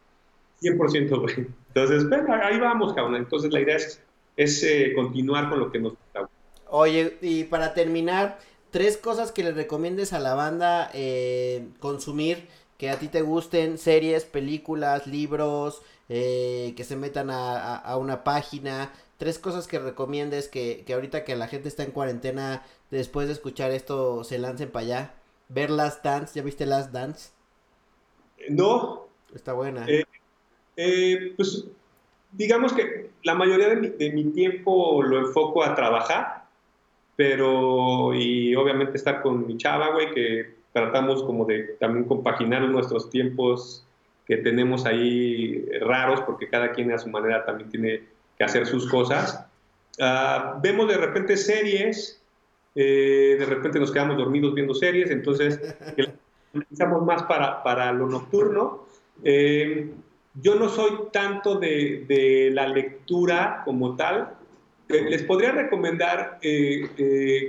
[0.63, 1.49] 100%, güey.
[1.75, 3.17] Entonces, pues, ahí vamos, cabrón.
[3.17, 4.01] Entonces, la idea es,
[4.37, 6.29] es eh, continuar con lo que nos gusta.
[6.71, 8.39] Oye, y para terminar,
[8.71, 12.47] tres cosas que le recomiendes a la banda eh, consumir
[12.79, 18.25] que a ti te gusten, series, películas, libros, eh, que se metan a, a una
[18.25, 18.93] página,
[19.25, 23.33] tres cosas que recomiendes que, que ahorita que la gente está en cuarentena, después de
[23.33, 25.15] escuchar esto, se lancen para allá.
[25.49, 27.31] Ver Last Dance, ¿ya viste Last Dance?
[28.51, 29.09] No.
[29.35, 29.87] Está buena.
[29.89, 30.05] Eh,
[30.77, 31.65] eh, pues
[32.33, 36.45] digamos que la mayoría de mi, de mi, tiempo lo enfoco a trabajar,
[37.17, 43.09] pero y obviamente estar con mi chava, güey, que tratamos como de también compaginar nuestros
[43.09, 43.87] tiempos
[44.27, 48.89] que tenemos ahí raros, porque cada quien a su manera también tiene que hacer sus
[48.89, 49.47] cosas.
[50.01, 52.21] Ah, vemos de repente series,
[52.75, 55.61] eh, de repente nos quedamos dormidos viendo series, entonces
[56.53, 58.87] utilizamos más para, para, lo nocturno.
[59.23, 59.91] Eh,
[60.43, 64.35] yo no soy tanto de, de, la lectura como tal.
[64.89, 66.41] Eh, les podría recomendar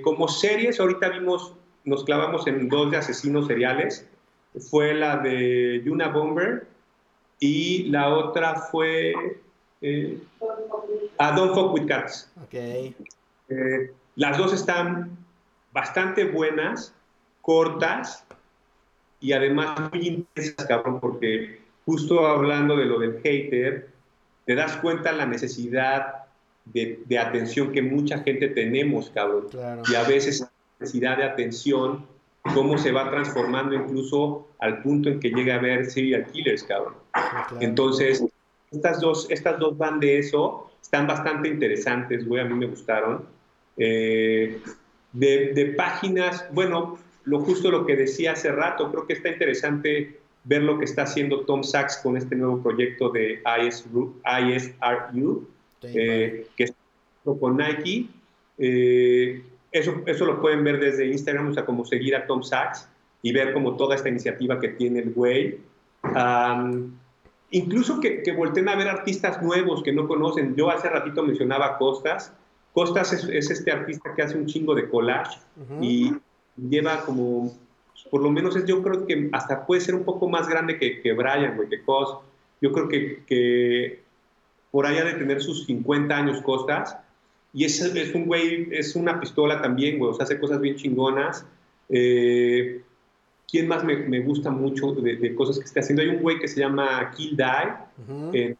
[0.03, 4.07] como series, ahorita vimos, nos clavamos en dos de asesinos seriales.
[4.69, 6.67] Fue la de Yuna Bomber
[7.39, 9.13] y la otra fue
[9.85, 10.17] eh,
[11.19, 12.31] a Don't Fuck With Cats.
[12.45, 12.95] Okay.
[13.49, 15.17] Eh, las dos están
[15.71, 16.93] bastante buenas,
[17.41, 18.25] cortas
[19.19, 23.89] y además muy intensas, cabrón, porque justo hablando de lo del hater,
[24.45, 26.25] te das cuenta la necesidad
[26.65, 29.47] de, de atención que mucha gente tenemos, cabrón.
[29.87, 32.07] Y a veces la necesidad de atención,
[32.53, 36.95] cómo se va transformando incluso al punto en que llega a ver serial killers, cabrón.
[37.59, 38.23] Entonces,
[38.75, 43.25] Estas dos, estas dos van de eso, están bastante interesantes, güey, a mí me gustaron.
[43.77, 44.61] Eh,
[45.13, 50.19] de, de, páginas, bueno, lo justo lo que decía hace rato, creo que está interesante
[50.43, 55.47] ver lo que está haciendo Tom Sachs con este nuevo proyecto de ISRU, ISRU
[55.83, 56.73] eh, que es
[57.23, 58.07] con Nike.
[58.57, 62.87] Eh, eso, eso lo pueden ver desde Instagram, o sea, como seguir a Tom Sachs
[63.21, 65.57] y ver como toda esta iniciativa que tiene el güey.
[67.55, 70.55] Incluso que, que volteen a ver artistas nuevos que no conocen.
[70.55, 72.33] Yo hace ratito mencionaba Costas.
[72.73, 75.39] Costas es, este artista que hace un chingo de collage
[75.79, 76.13] y
[76.57, 77.53] lleva como,
[78.11, 81.01] por lo menos es, yo creo que hasta puede ser un poco más grande que,
[81.01, 82.17] que Brian, güey, que Cos.
[82.59, 84.01] Yo creo que, que
[84.71, 86.97] por allá de tener sus 50 años Costas.
[87.53, 90.75] Y es, es un güey, es una pistola también, güey, o sea, hace cosas bien
[90.75, 91.45] chingonas.
[91.87, 92.81] Eh,
[93.47, 96.01] ¿Quién más me, me gusta mucho de, cosas que está haciendo?
[96.01, 98.55] Hay un güey que se llama Kill Die,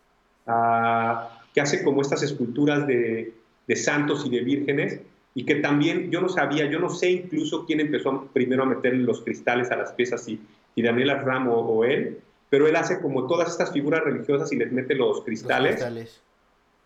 [0.47, 3.33] ah, que hace como estas esculturas de,
[3.67, 5.01] de, santos y de vírgenes,
[5.33, 8.93] y que también yo no sabía, yo no sé incluso quién empezó primero a meter
[8.95, 13.49] los cristales a las piezas, y Daniela Ram o, él, pero él hace como todas
[13.49, 15.71] estas figuras religiosas y les mete los cristales.
[15.71, 16.21] Los cristales.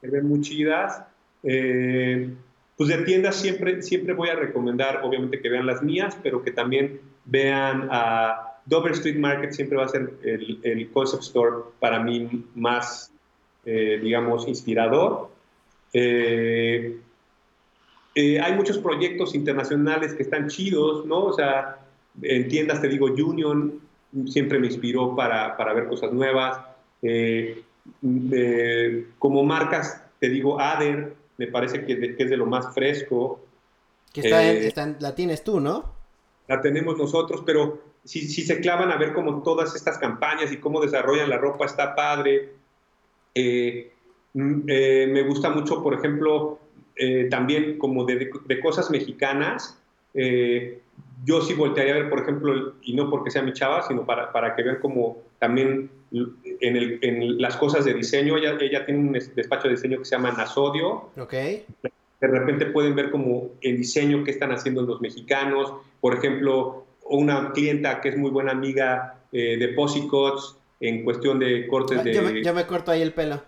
[0.02, 1.04] Se ven muy chidas.
[1.44, 2.30] Eh,
[2.78, 6.52] pues de tiendas siempre, siempre voy a recomendar, obviamente, que vean las mías, pero que
[6.52, 12.00] también vean a Dover Street Market, siempre va a ser el, el concept store para
[12.00, 13.12] mí más,
[13.66, 15.30] eh, digamos, inspirador.
[15.94, 17.00] Eh,
[18.16, 21.26] hay muchos proyectos internacionales que están chidos, ¿no?
[21.26, 21.80] O sea,
[22.22, 23.80] en tiendas te digo, Union
[24.28, 26.60] siempre me inspiró para, para ver cosas nuevas.
[29.18, 33.40] como marcas, te digo, Ader, me parece que, es de lo más fresco.
[34.12, 35.99] Que eh, está, la tienes tú, ¿no?
[36.50, 40.58] La tenemos nosotros, pero si, si, se clavan a ver como todas estas campañas y
[40.58, 42.50] cómo desarrollan la ropa, está padre.
[43.34, 43.92] Eh,
[44.34, 46.60] mm, eh, me gusta mucho, por ejemplo,
[47.30, 49.82] también como de, de cosas mexicanas.
[51.24, 54.34] yo sí voltearía a ver, por ejemplo, y no porque sea mi chava, sino para,
[54.34, 58.38] para que vean como también en, el, en, las cosas de diseño.
[58.38, 61.12] Ella, ella, tiene un despacho de diseño que se llama Nasodio.
[61.18, 61.34] Ok.
[62.20, 65.74] De repente pueden ver como el diseño que están haciendo los mexicanos.
[66.02, 71.68] Por ejemplo, una clienta que es muy buena amiga eh, de Posicots en cuestión de
[71.68, 72.14] cortes de...
[72.14, 73.41] Yo me, corto ahí el pelo.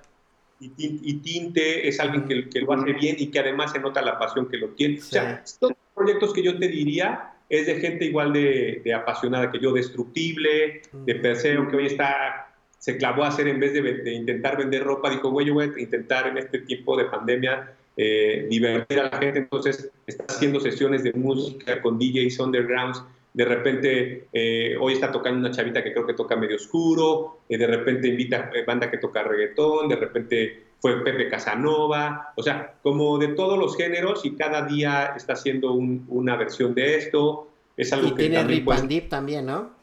[0.59, 4.19] Y, tinte es alguien que, que, lo hace bien y que además se nota la
[4.19, 4.99] pasión que lo tiene.
[4.99, 9.51] O sea, estos proyectos que yo te diría es de gente igual de, de apasionada
[9.51, 14.11] que yo, destructible, de Perseo, que hoy está se clavó a hacer en vez de,
[14.11, 18.47] intentar vender ropa, dijo, güey, yo voy a intentar en este tiempo de pandemia eh,
[18.49, 24.27] divertir a la gente, entonces está haciendo sesiones de música con DJs undergrounds, de repente
[24.33, 28.07] eh, hoy está tocando una chavita que creo que toca medio oscuro, eh, de repente
[28.07, 33.27] invita a banda que toca reggaetón, de repente fue Pepe Casanova, o sea, como de
[33.35, 37.49] todos los géneros y cada día está haciendo una versión de esto.
[37.77, 39.79] Es algo y que tiene también, Rip también, ¿no?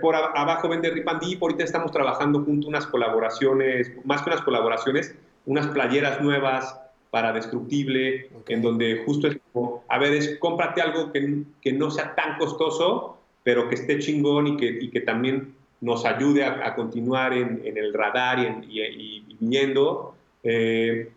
[0.00, 4.42] por abajo vende Rip and Deep, ahorita estamos trabajando junto unas colaboraciones, más que unas
[4.42, 5.14] colaboraciones,
[5.48, 6.78] unas playeras nuevas
[7.10, 11.90] para Destructible, en donde justo es como, a ver, es cómprate algo que, que, no
[11.90, 16.74] sea tan costoso, pero que esté chingón y que, y que también nos ayude a,
[16.74, 18.38] continuar en, en, el radar
[18.68, 20.14] y, y, viendo.
[20.42, 21.10] Eh,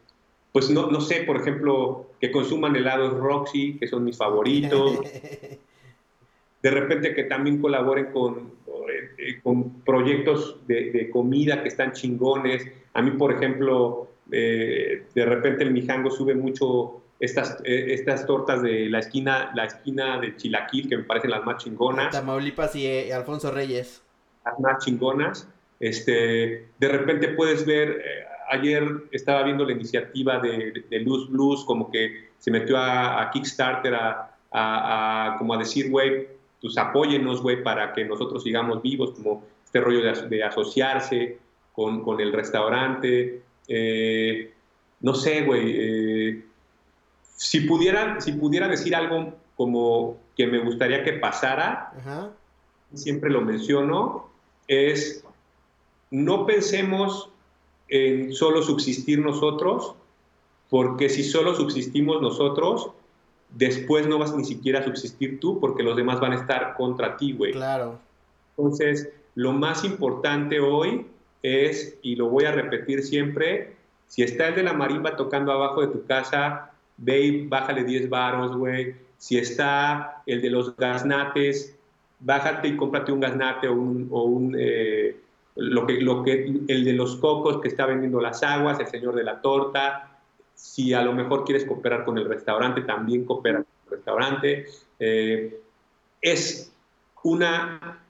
[0.54, 5.02] pues no, no sé, por ejemplo, que consuman helados Roxy, que son mis favoritos.
[6.62, 8.52] de repente que también colaboren con,
[9.18, 12.68] eh, con proyectos de, comida que están chingones.
[12.94, 18.62] A mí, por ejemplo, eh, de repente el Mijango sube mucho estas, eh, estas tortas
[18.62, 22.12] de la esquina, la esquina de Chilaquil, que me parecen las más chingonas.
[22.12, 24.02] Tamaulipas y Alfonso Reyes.
[24.46, 25.48] Las más chingonas.
[25.80, 28.04] Este, de repente puedes ver,
[28.50, 33.96] ayer estaba viendo la iniciativa de, de, Luz Blues, como que se metió a, Kickstarter
[33.96, 36.28] a, a, como a decir, güey,
[36.62, 41.40] pues apóyenos, güey, para que nosotros sigamos vivos, como este rollo de, asociarse
[41.74, 43.42] con, con, el restaurante.
[43.74, 44.52] Eh,
[45.00, 46.44] no sé, güey, eh,
[47.38, 51.94] si, pudiera, si pudiera decir algo como que me gustaría que pasara,
[52.94, 54.30] siempre lo menciono,
[54.68, 55.24] es
[56.10, 57.30] no pensemos
[57.88, 59.96] en solo subsistir nosotros,
[60.70, 62.92] porque si solo subsistimos nosotros,
[63.52, 67.16] después no vas ni siquiera a subsistir tú porque los demás van a estar contra
[67.16, 67.54] ti, güey.
[67.54, 68.00] Claro.
[68.58, 71.06] Entonces, lo más importante hoy
[71.44, 73.76] es, y lo voy a repetir siempre,
[74.08, 78.10] si está el de la marimba tocando abajo de tu casa, ve y bájale 10
[78.10, 78.96] varos, güey.
[79.18, 81.78] Si está el de los gaznates,
[82.20, 85.16] bájate y cómprate un gaznate o un, o un, eh,
[85.56, 89.16] lo que, lo que, el de los cocos que está vendiendo las aguas, el señor
[89.16, 90.20] de la torta,
[90.54, 94.66] si a lo mejor quieres cooperar con el restaurante, también coopera con el restaurante.
[95.00, 95.60] Eh,
[96.22, 96.72] es
[97.24, 98.01] una,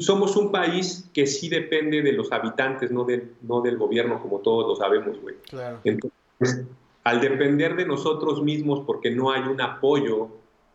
[0.00, 4.38] somos un país que sí depende de los habitantes, no del, no del gobierno, como
[4.38, 5.36] todos lo sabemos, güey.
[5.84, 6.64] Entonces,
[7.04, 10.28] al depender de nosotros mismos, porque no hay un apoyo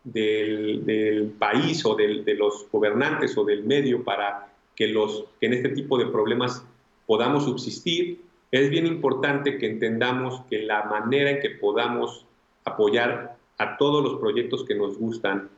[0.04, 5.70] del, país o de los gobernantes o del medio para que, los, que en este
[5.70, 6.64] tipo de problemas
[7.06, 8.20] podamos subsistir,
[8.50, 12.24] es bien importante que entendamos que la manera en que podamos
[12.64, 15.48] apoyar a todos los proyectos que nos gustan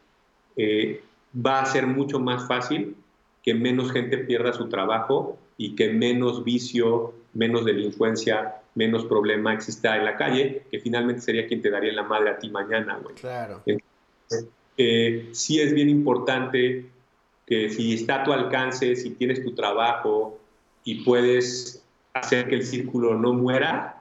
[0.57, 1.03] eh,
[1.35, 2.97] va a ser mucho más fácil
[3.49, 9.97] que menos gente pierda su trabajo y que menos vicio, menos delincuencia, menos problema exista
[9.97, 13.15] en la calle, que finalmente sería quien te daría la madre a ti mañana, güey.
[13.15, 13.63] Claro.
[14.77, 16.91] Eh, sí es bien importante
[17.47, 20.39] que si está a tu alcance, si tienes tu trabajo
[20.85, 23.98] y puedes hacer que el círculo no muera,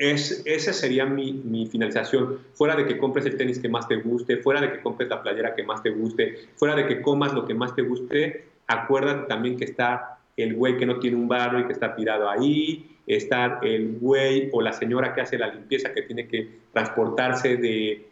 [0.00, 2.38] es, esa sería mi, mi, finalización.
[2.54, 5.22] Fuera de que compres el tenis que más te guste, fuera de que compres la
[5.22, 9.28] playera que más te guste, fuera de que comas lo que más te guste, acuérdate
[9.28, 12.96] también que está el güey que no tiene un barro y que está tirado ahí,
[13.06, 18.08] está el güey o la señora que hace la limpieza que tiene que transportarse de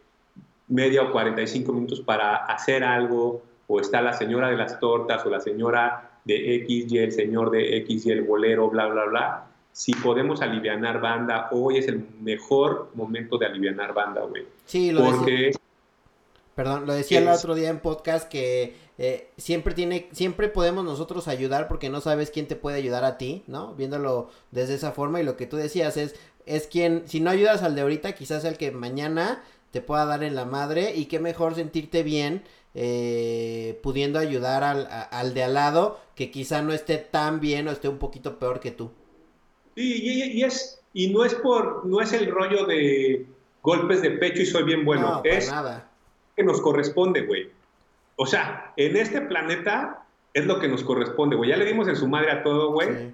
[0.67, 5.29] media o 45 minutos para hacer algo, o está la señora de las tortas o
[5.31, 9.48] la señora de X y el señor de X y el bolero, bla, bla, bla.
[9.71, 14.45] Si podemos alivianar banda, hoy es el mejor momento de alivianar banda, güey.
[14.65, 15.51] Sí, lo Porque...
[16.55, 21.29] Perdón, lo decía el otro día en podcast que eh, siempre tiene, siempre podemos nosotros
[21.29, 23.73] ayudar porque no sabes quién te puede ayudar a ti, ¿no?
[23.75, 26.15] Viéndolo desde esa forma y lo que tú decías es,
[26.45, 29.41] es quien, si no ayudas al de ahorita, quizás el que mañana
[29.71, 32.43] te pueda dar en la madre y qué mejor sentirte bien
[32.75, 37.71] eh, pudiendo ayudar al, al, de al lado que quizá no esté tan bien o
[37.71, 38.91] esté un poquito peor que tú.
[39.79, 43.25] Sí, y, es, y no es por, no es el rollo de
[43.61, 45.89] golpes de pecho y soy bien bueno, no, es nada.
[46.35, 47.49] que nos corresponde, güey.
[48.17, 50.03] O sea, en este planeta
[50.33, 51.51] es lo que nos corresponde, güey.
[51.51, 53.13] Ya le dimos en su madre a todo, güey.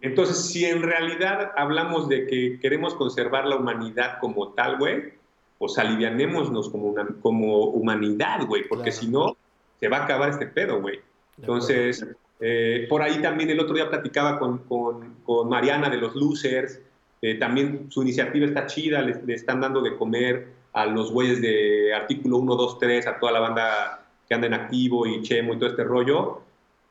[0.00, 5.12] Entonces, si en realidad hablamos de que queremos conservar la humanidad como tal, güey,
[5.58, 9.36] pues alivianémonos como, una, como humanidad, güey, porque si no,
[9.80, 10.98] se va a acabar este pedo, güey.
[11.36, 12.06] Entonces,
[12.40, 16.80] eh, por ahí también el otro día platicaba con, con, Mariana de los Losers,
[17.22, 21.94] eh, también su iniciativa está chida, le, están dando de comer a los güeyes de
[21.94, 25.58] artículo 1, 2, 3, a toda la banda que anda en activo y Chemo y
[25.58, 26.42] todo este rollo.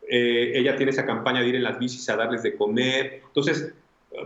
[0.08, 3.22] Eh, ella tiene esa campaña de ir en las bicis a darles de comer.
[3.28, 3.74] Entonces,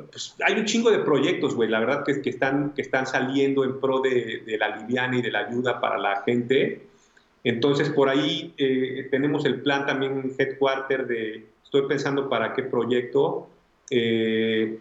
[0.10, 3.64] pues hay un chingo de proyectos, güey, la verdad que, que, están, que están saliendo
[3.66, 6.89] en pro de, de, la liviana y de la ayuda para la gente.
[7.44, 13.48] Entonces, por ahí eh, tenemos el plan también headquarter de, estoy pensando para qué proyecto,
[13.90, 14.80] eh,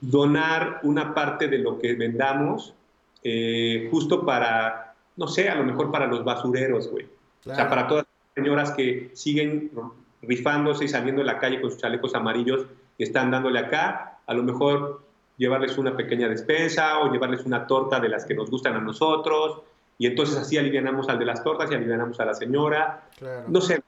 [0.00, 2.74] donar una parte de lo que vendamos
[3.22, 7.06] eh, justo para, no sé, a lo mejor para los basureros, güey.
[7.46, 9.70] O sea, para todas las señoras que siguen
[10.22, 12.66] rifándose y saliendo de la calle con sus chalecos amarillos
[12.98, 15.02] y están dándole acá, a lo mejor
[15.36, 19.62] llevarles una pequeña despensa o llevarles una torta de las que nos gustan a nosotros,
[19.98, 23.08] y entonces así alivianamos al de las tortas y alivianamos a la señora.
[23.48, 23.82] No sé.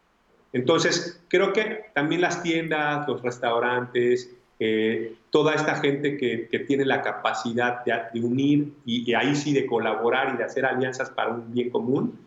[0.52, 6.84] Entonces, creo que también las tiendas, los restaurantes, eh, toda esta gente que, que, tiene
[6.84, 11.30] la capacidad de, unir y, y, ahí sí de colaborar y de hacer alianzas para
[11.30, 12.18] un bien común,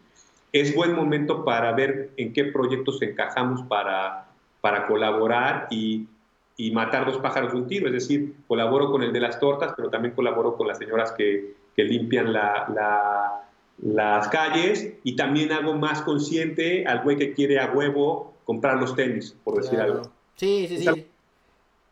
[0.53, 4.27] es buen momento para ver en qué proyectos encajamos para,
[4.61, 6.07] para colaborar y,
[6.55, 7.88] y matar dos pájaros de un tiro.
[7.88, 11.55] Es decir, colaboro con el de las tortas, pero también colaboro con las señoras que,
[11.76, 13.42] que limpian la, la,
[13.81, 18.95] las calles y también hago más consciente al güey que quiere a huevo comprar los
[18.95, 20.03] tenis, por decir algo.
[20.35, 21.07] Sí, sí, sí.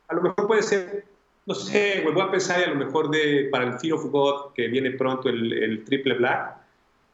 [0.08, 1.06] A lo mejor puede ser,
[1.46, 4.68] no sé, voy a pensar a lo mejor de, para el Fear of God, que
[4.68, 6.62] viene pronto el, el triple black,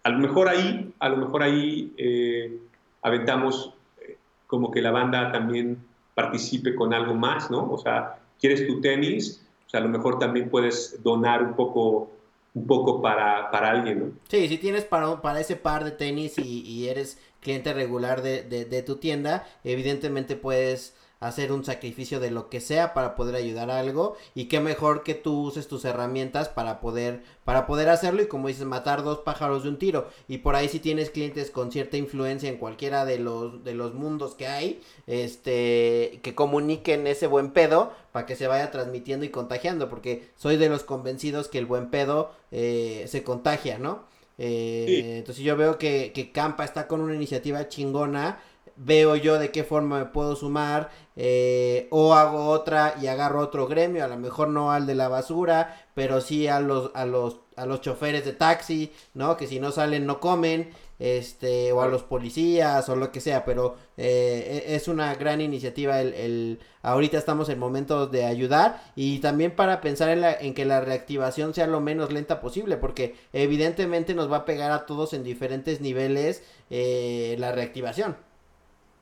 [0.03, 2.57] a lo mejor ahí, a lo mejor ahí eh,
[3.02, 4.18] aventamos eh,
[4.48, 5.77] como que la banda también
[6.15, 7.69] participe con algo más, ¿no?
[7.69, 12.10] O sea, quieres tu tenis, o sea, a lo mejor también puedes donar un poco
[12.58, 14.12] un poco para, para alguien, ¿no?
[14.28, 18.82] Sí, si tienes para, para ese par de tenis y, eres cliente regular de, de,
[18.82, 23.80] tu tienda, evidentemente puedes hacer un sacrificio de lo que sea para poder ayudar a
[23.80, 28.27] algo y qué mejor que tú uses tus herramientas para poder para poder hacerlo y
[28.27, 30.07] como dices matar dos pájaros de un tiro.
[30.27, 33.94] Y por ahí si tienes clientes con cierta influencia en cualquiera de los de los
[33.94, 39.30] mundos que hay este que comuniquen ese buen pedo para que se vaya transmitiendo y
[39.30, 44.06] contagiando porque soy de los convencidos que el buen pedo eh, se contagia no
[44.38, 48.39] eh, entonces yo veo que, que Campa está con una iniciativa chingona
[48.78, 53.68] veo yo de qué forma me puedo sumar, eh, o hago otra y agarro otro
[53.68, 57.40] gremio, a lo mejor no al de la basura, pero sí a los, a los,
[57.56, 59.36] a los choferes de taxi, ¿no?
[59.36, 63.45] Que si no salen no comen, este, o a los policías o lo que sea,
[63.45, 68.82] pero eh, e, es una gran iniciativa el, el, ahorita estamos en momentos de ayudar
[68.95, 72.78] y también para pensar en, la, en que la reactivación sea lo menos lenta posible,
[72.78, 78.27] porque evidentemente nos va a pegar a todos en diferentes niveles eh, la reactivación.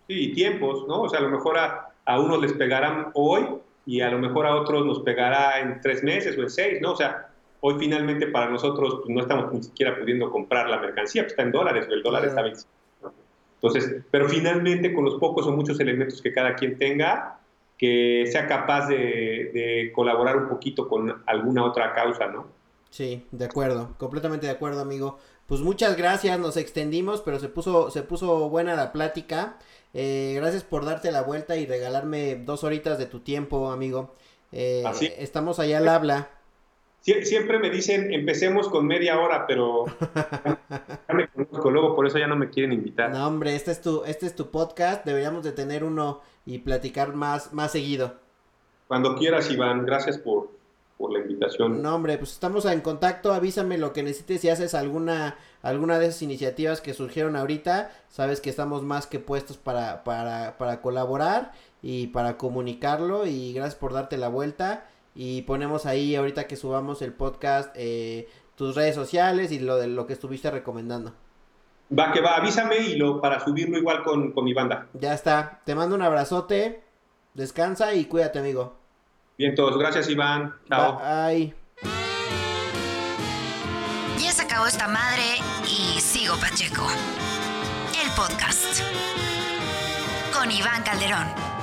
[0.07, 1.01] Sí, tiempos, ¿no?
[1.01, 3.45] O sea, a lo mejor a, a unos les pegarán hoy
[3.85, 6.93] y a lo mejor a otros nos pegará en tres meses o en seis, ¿no?
[6.93, 7.29] O sea,
[7.61, 11.43] hoy finalmente para nosotros pues, no estamos ni siquiera pudiendo comprar la mercancía, que está
[11.43, 12.69] en dólares, el dólar está vencido.
[13.61, 17.39] Entonces, pero finalmente con los pocos o muchos elementos que cada quien tenga,
[17.77, 22.47] que sea capaz de, de, colaborar un poquito con alguna otra causa, ¿no?
[22.91, 25.17] Sí, de acuerdo, completamente de acuerdo, amigo.
[25.47, 29.57] Pues muchas gracias, nos extendimos, pero se puso, se puso buena la plática.
[29.95, 34.13] Eh, gracias por darte la vuelta y regalarme dos horitas de tu tiempo, amigo.
[34.51, 35.11] Eh, Así.
[35.17, 36.29] Estamos allá al habla
[37.23, 39.85] siempre me dicen, empecemos con media hora, pero
[40.15, 43.11] ya me conozco, luego por eso ya no me quieren invitar.
[43.11, 47.13] No, hombre, este es tu, este es tu podcast, deberíamos de tener uno y platicar
[47.13, 48.15] más, más seguido.
[48.87, 50.49] Cuando quieras, Iván, gracias por,
[50.97, 51.81] por la invitación.
[51.81, 56.07] No, hombre, pues estamos en contacto, avísame lo que necesites si haces alguna, alguna de
[56.07, 61.53] esas iniciativas que surgieron ahorita, sabes que estamos más que puestos para, para, para colaborar
[61.81, 64.85] y para comunicarlo y gracias por darte la vuelta
[65.15, 69.87] y ponemos ahí ahorita que subamos el podcast eh, tus redes sociales y lo de
[69.87, 71.13] lo que estuviste recomendando.
[71.97, 74.87] Va que va, avísame y lo para subirlo igual con, con mi banda.
[74.93, 75.61] Ya está.
[75.65, 76.83] Te mando un abrazote.
[77.33, 78.75] Descansa y cuídate, amigo.
[79.37, 79.77] Bien, todos.
[79.77, 80.55] Gracias, Iván.
[80.69, 80.99] Chao.
[80.99, 81.53] Bye.
[84.19, 85.23] Ya se acabó esta madre
[86.15, 86.87] sigo Pacheco.
[88.01, 88.79] El podcast.
[90.33, 91.54] Con Iván Calderón.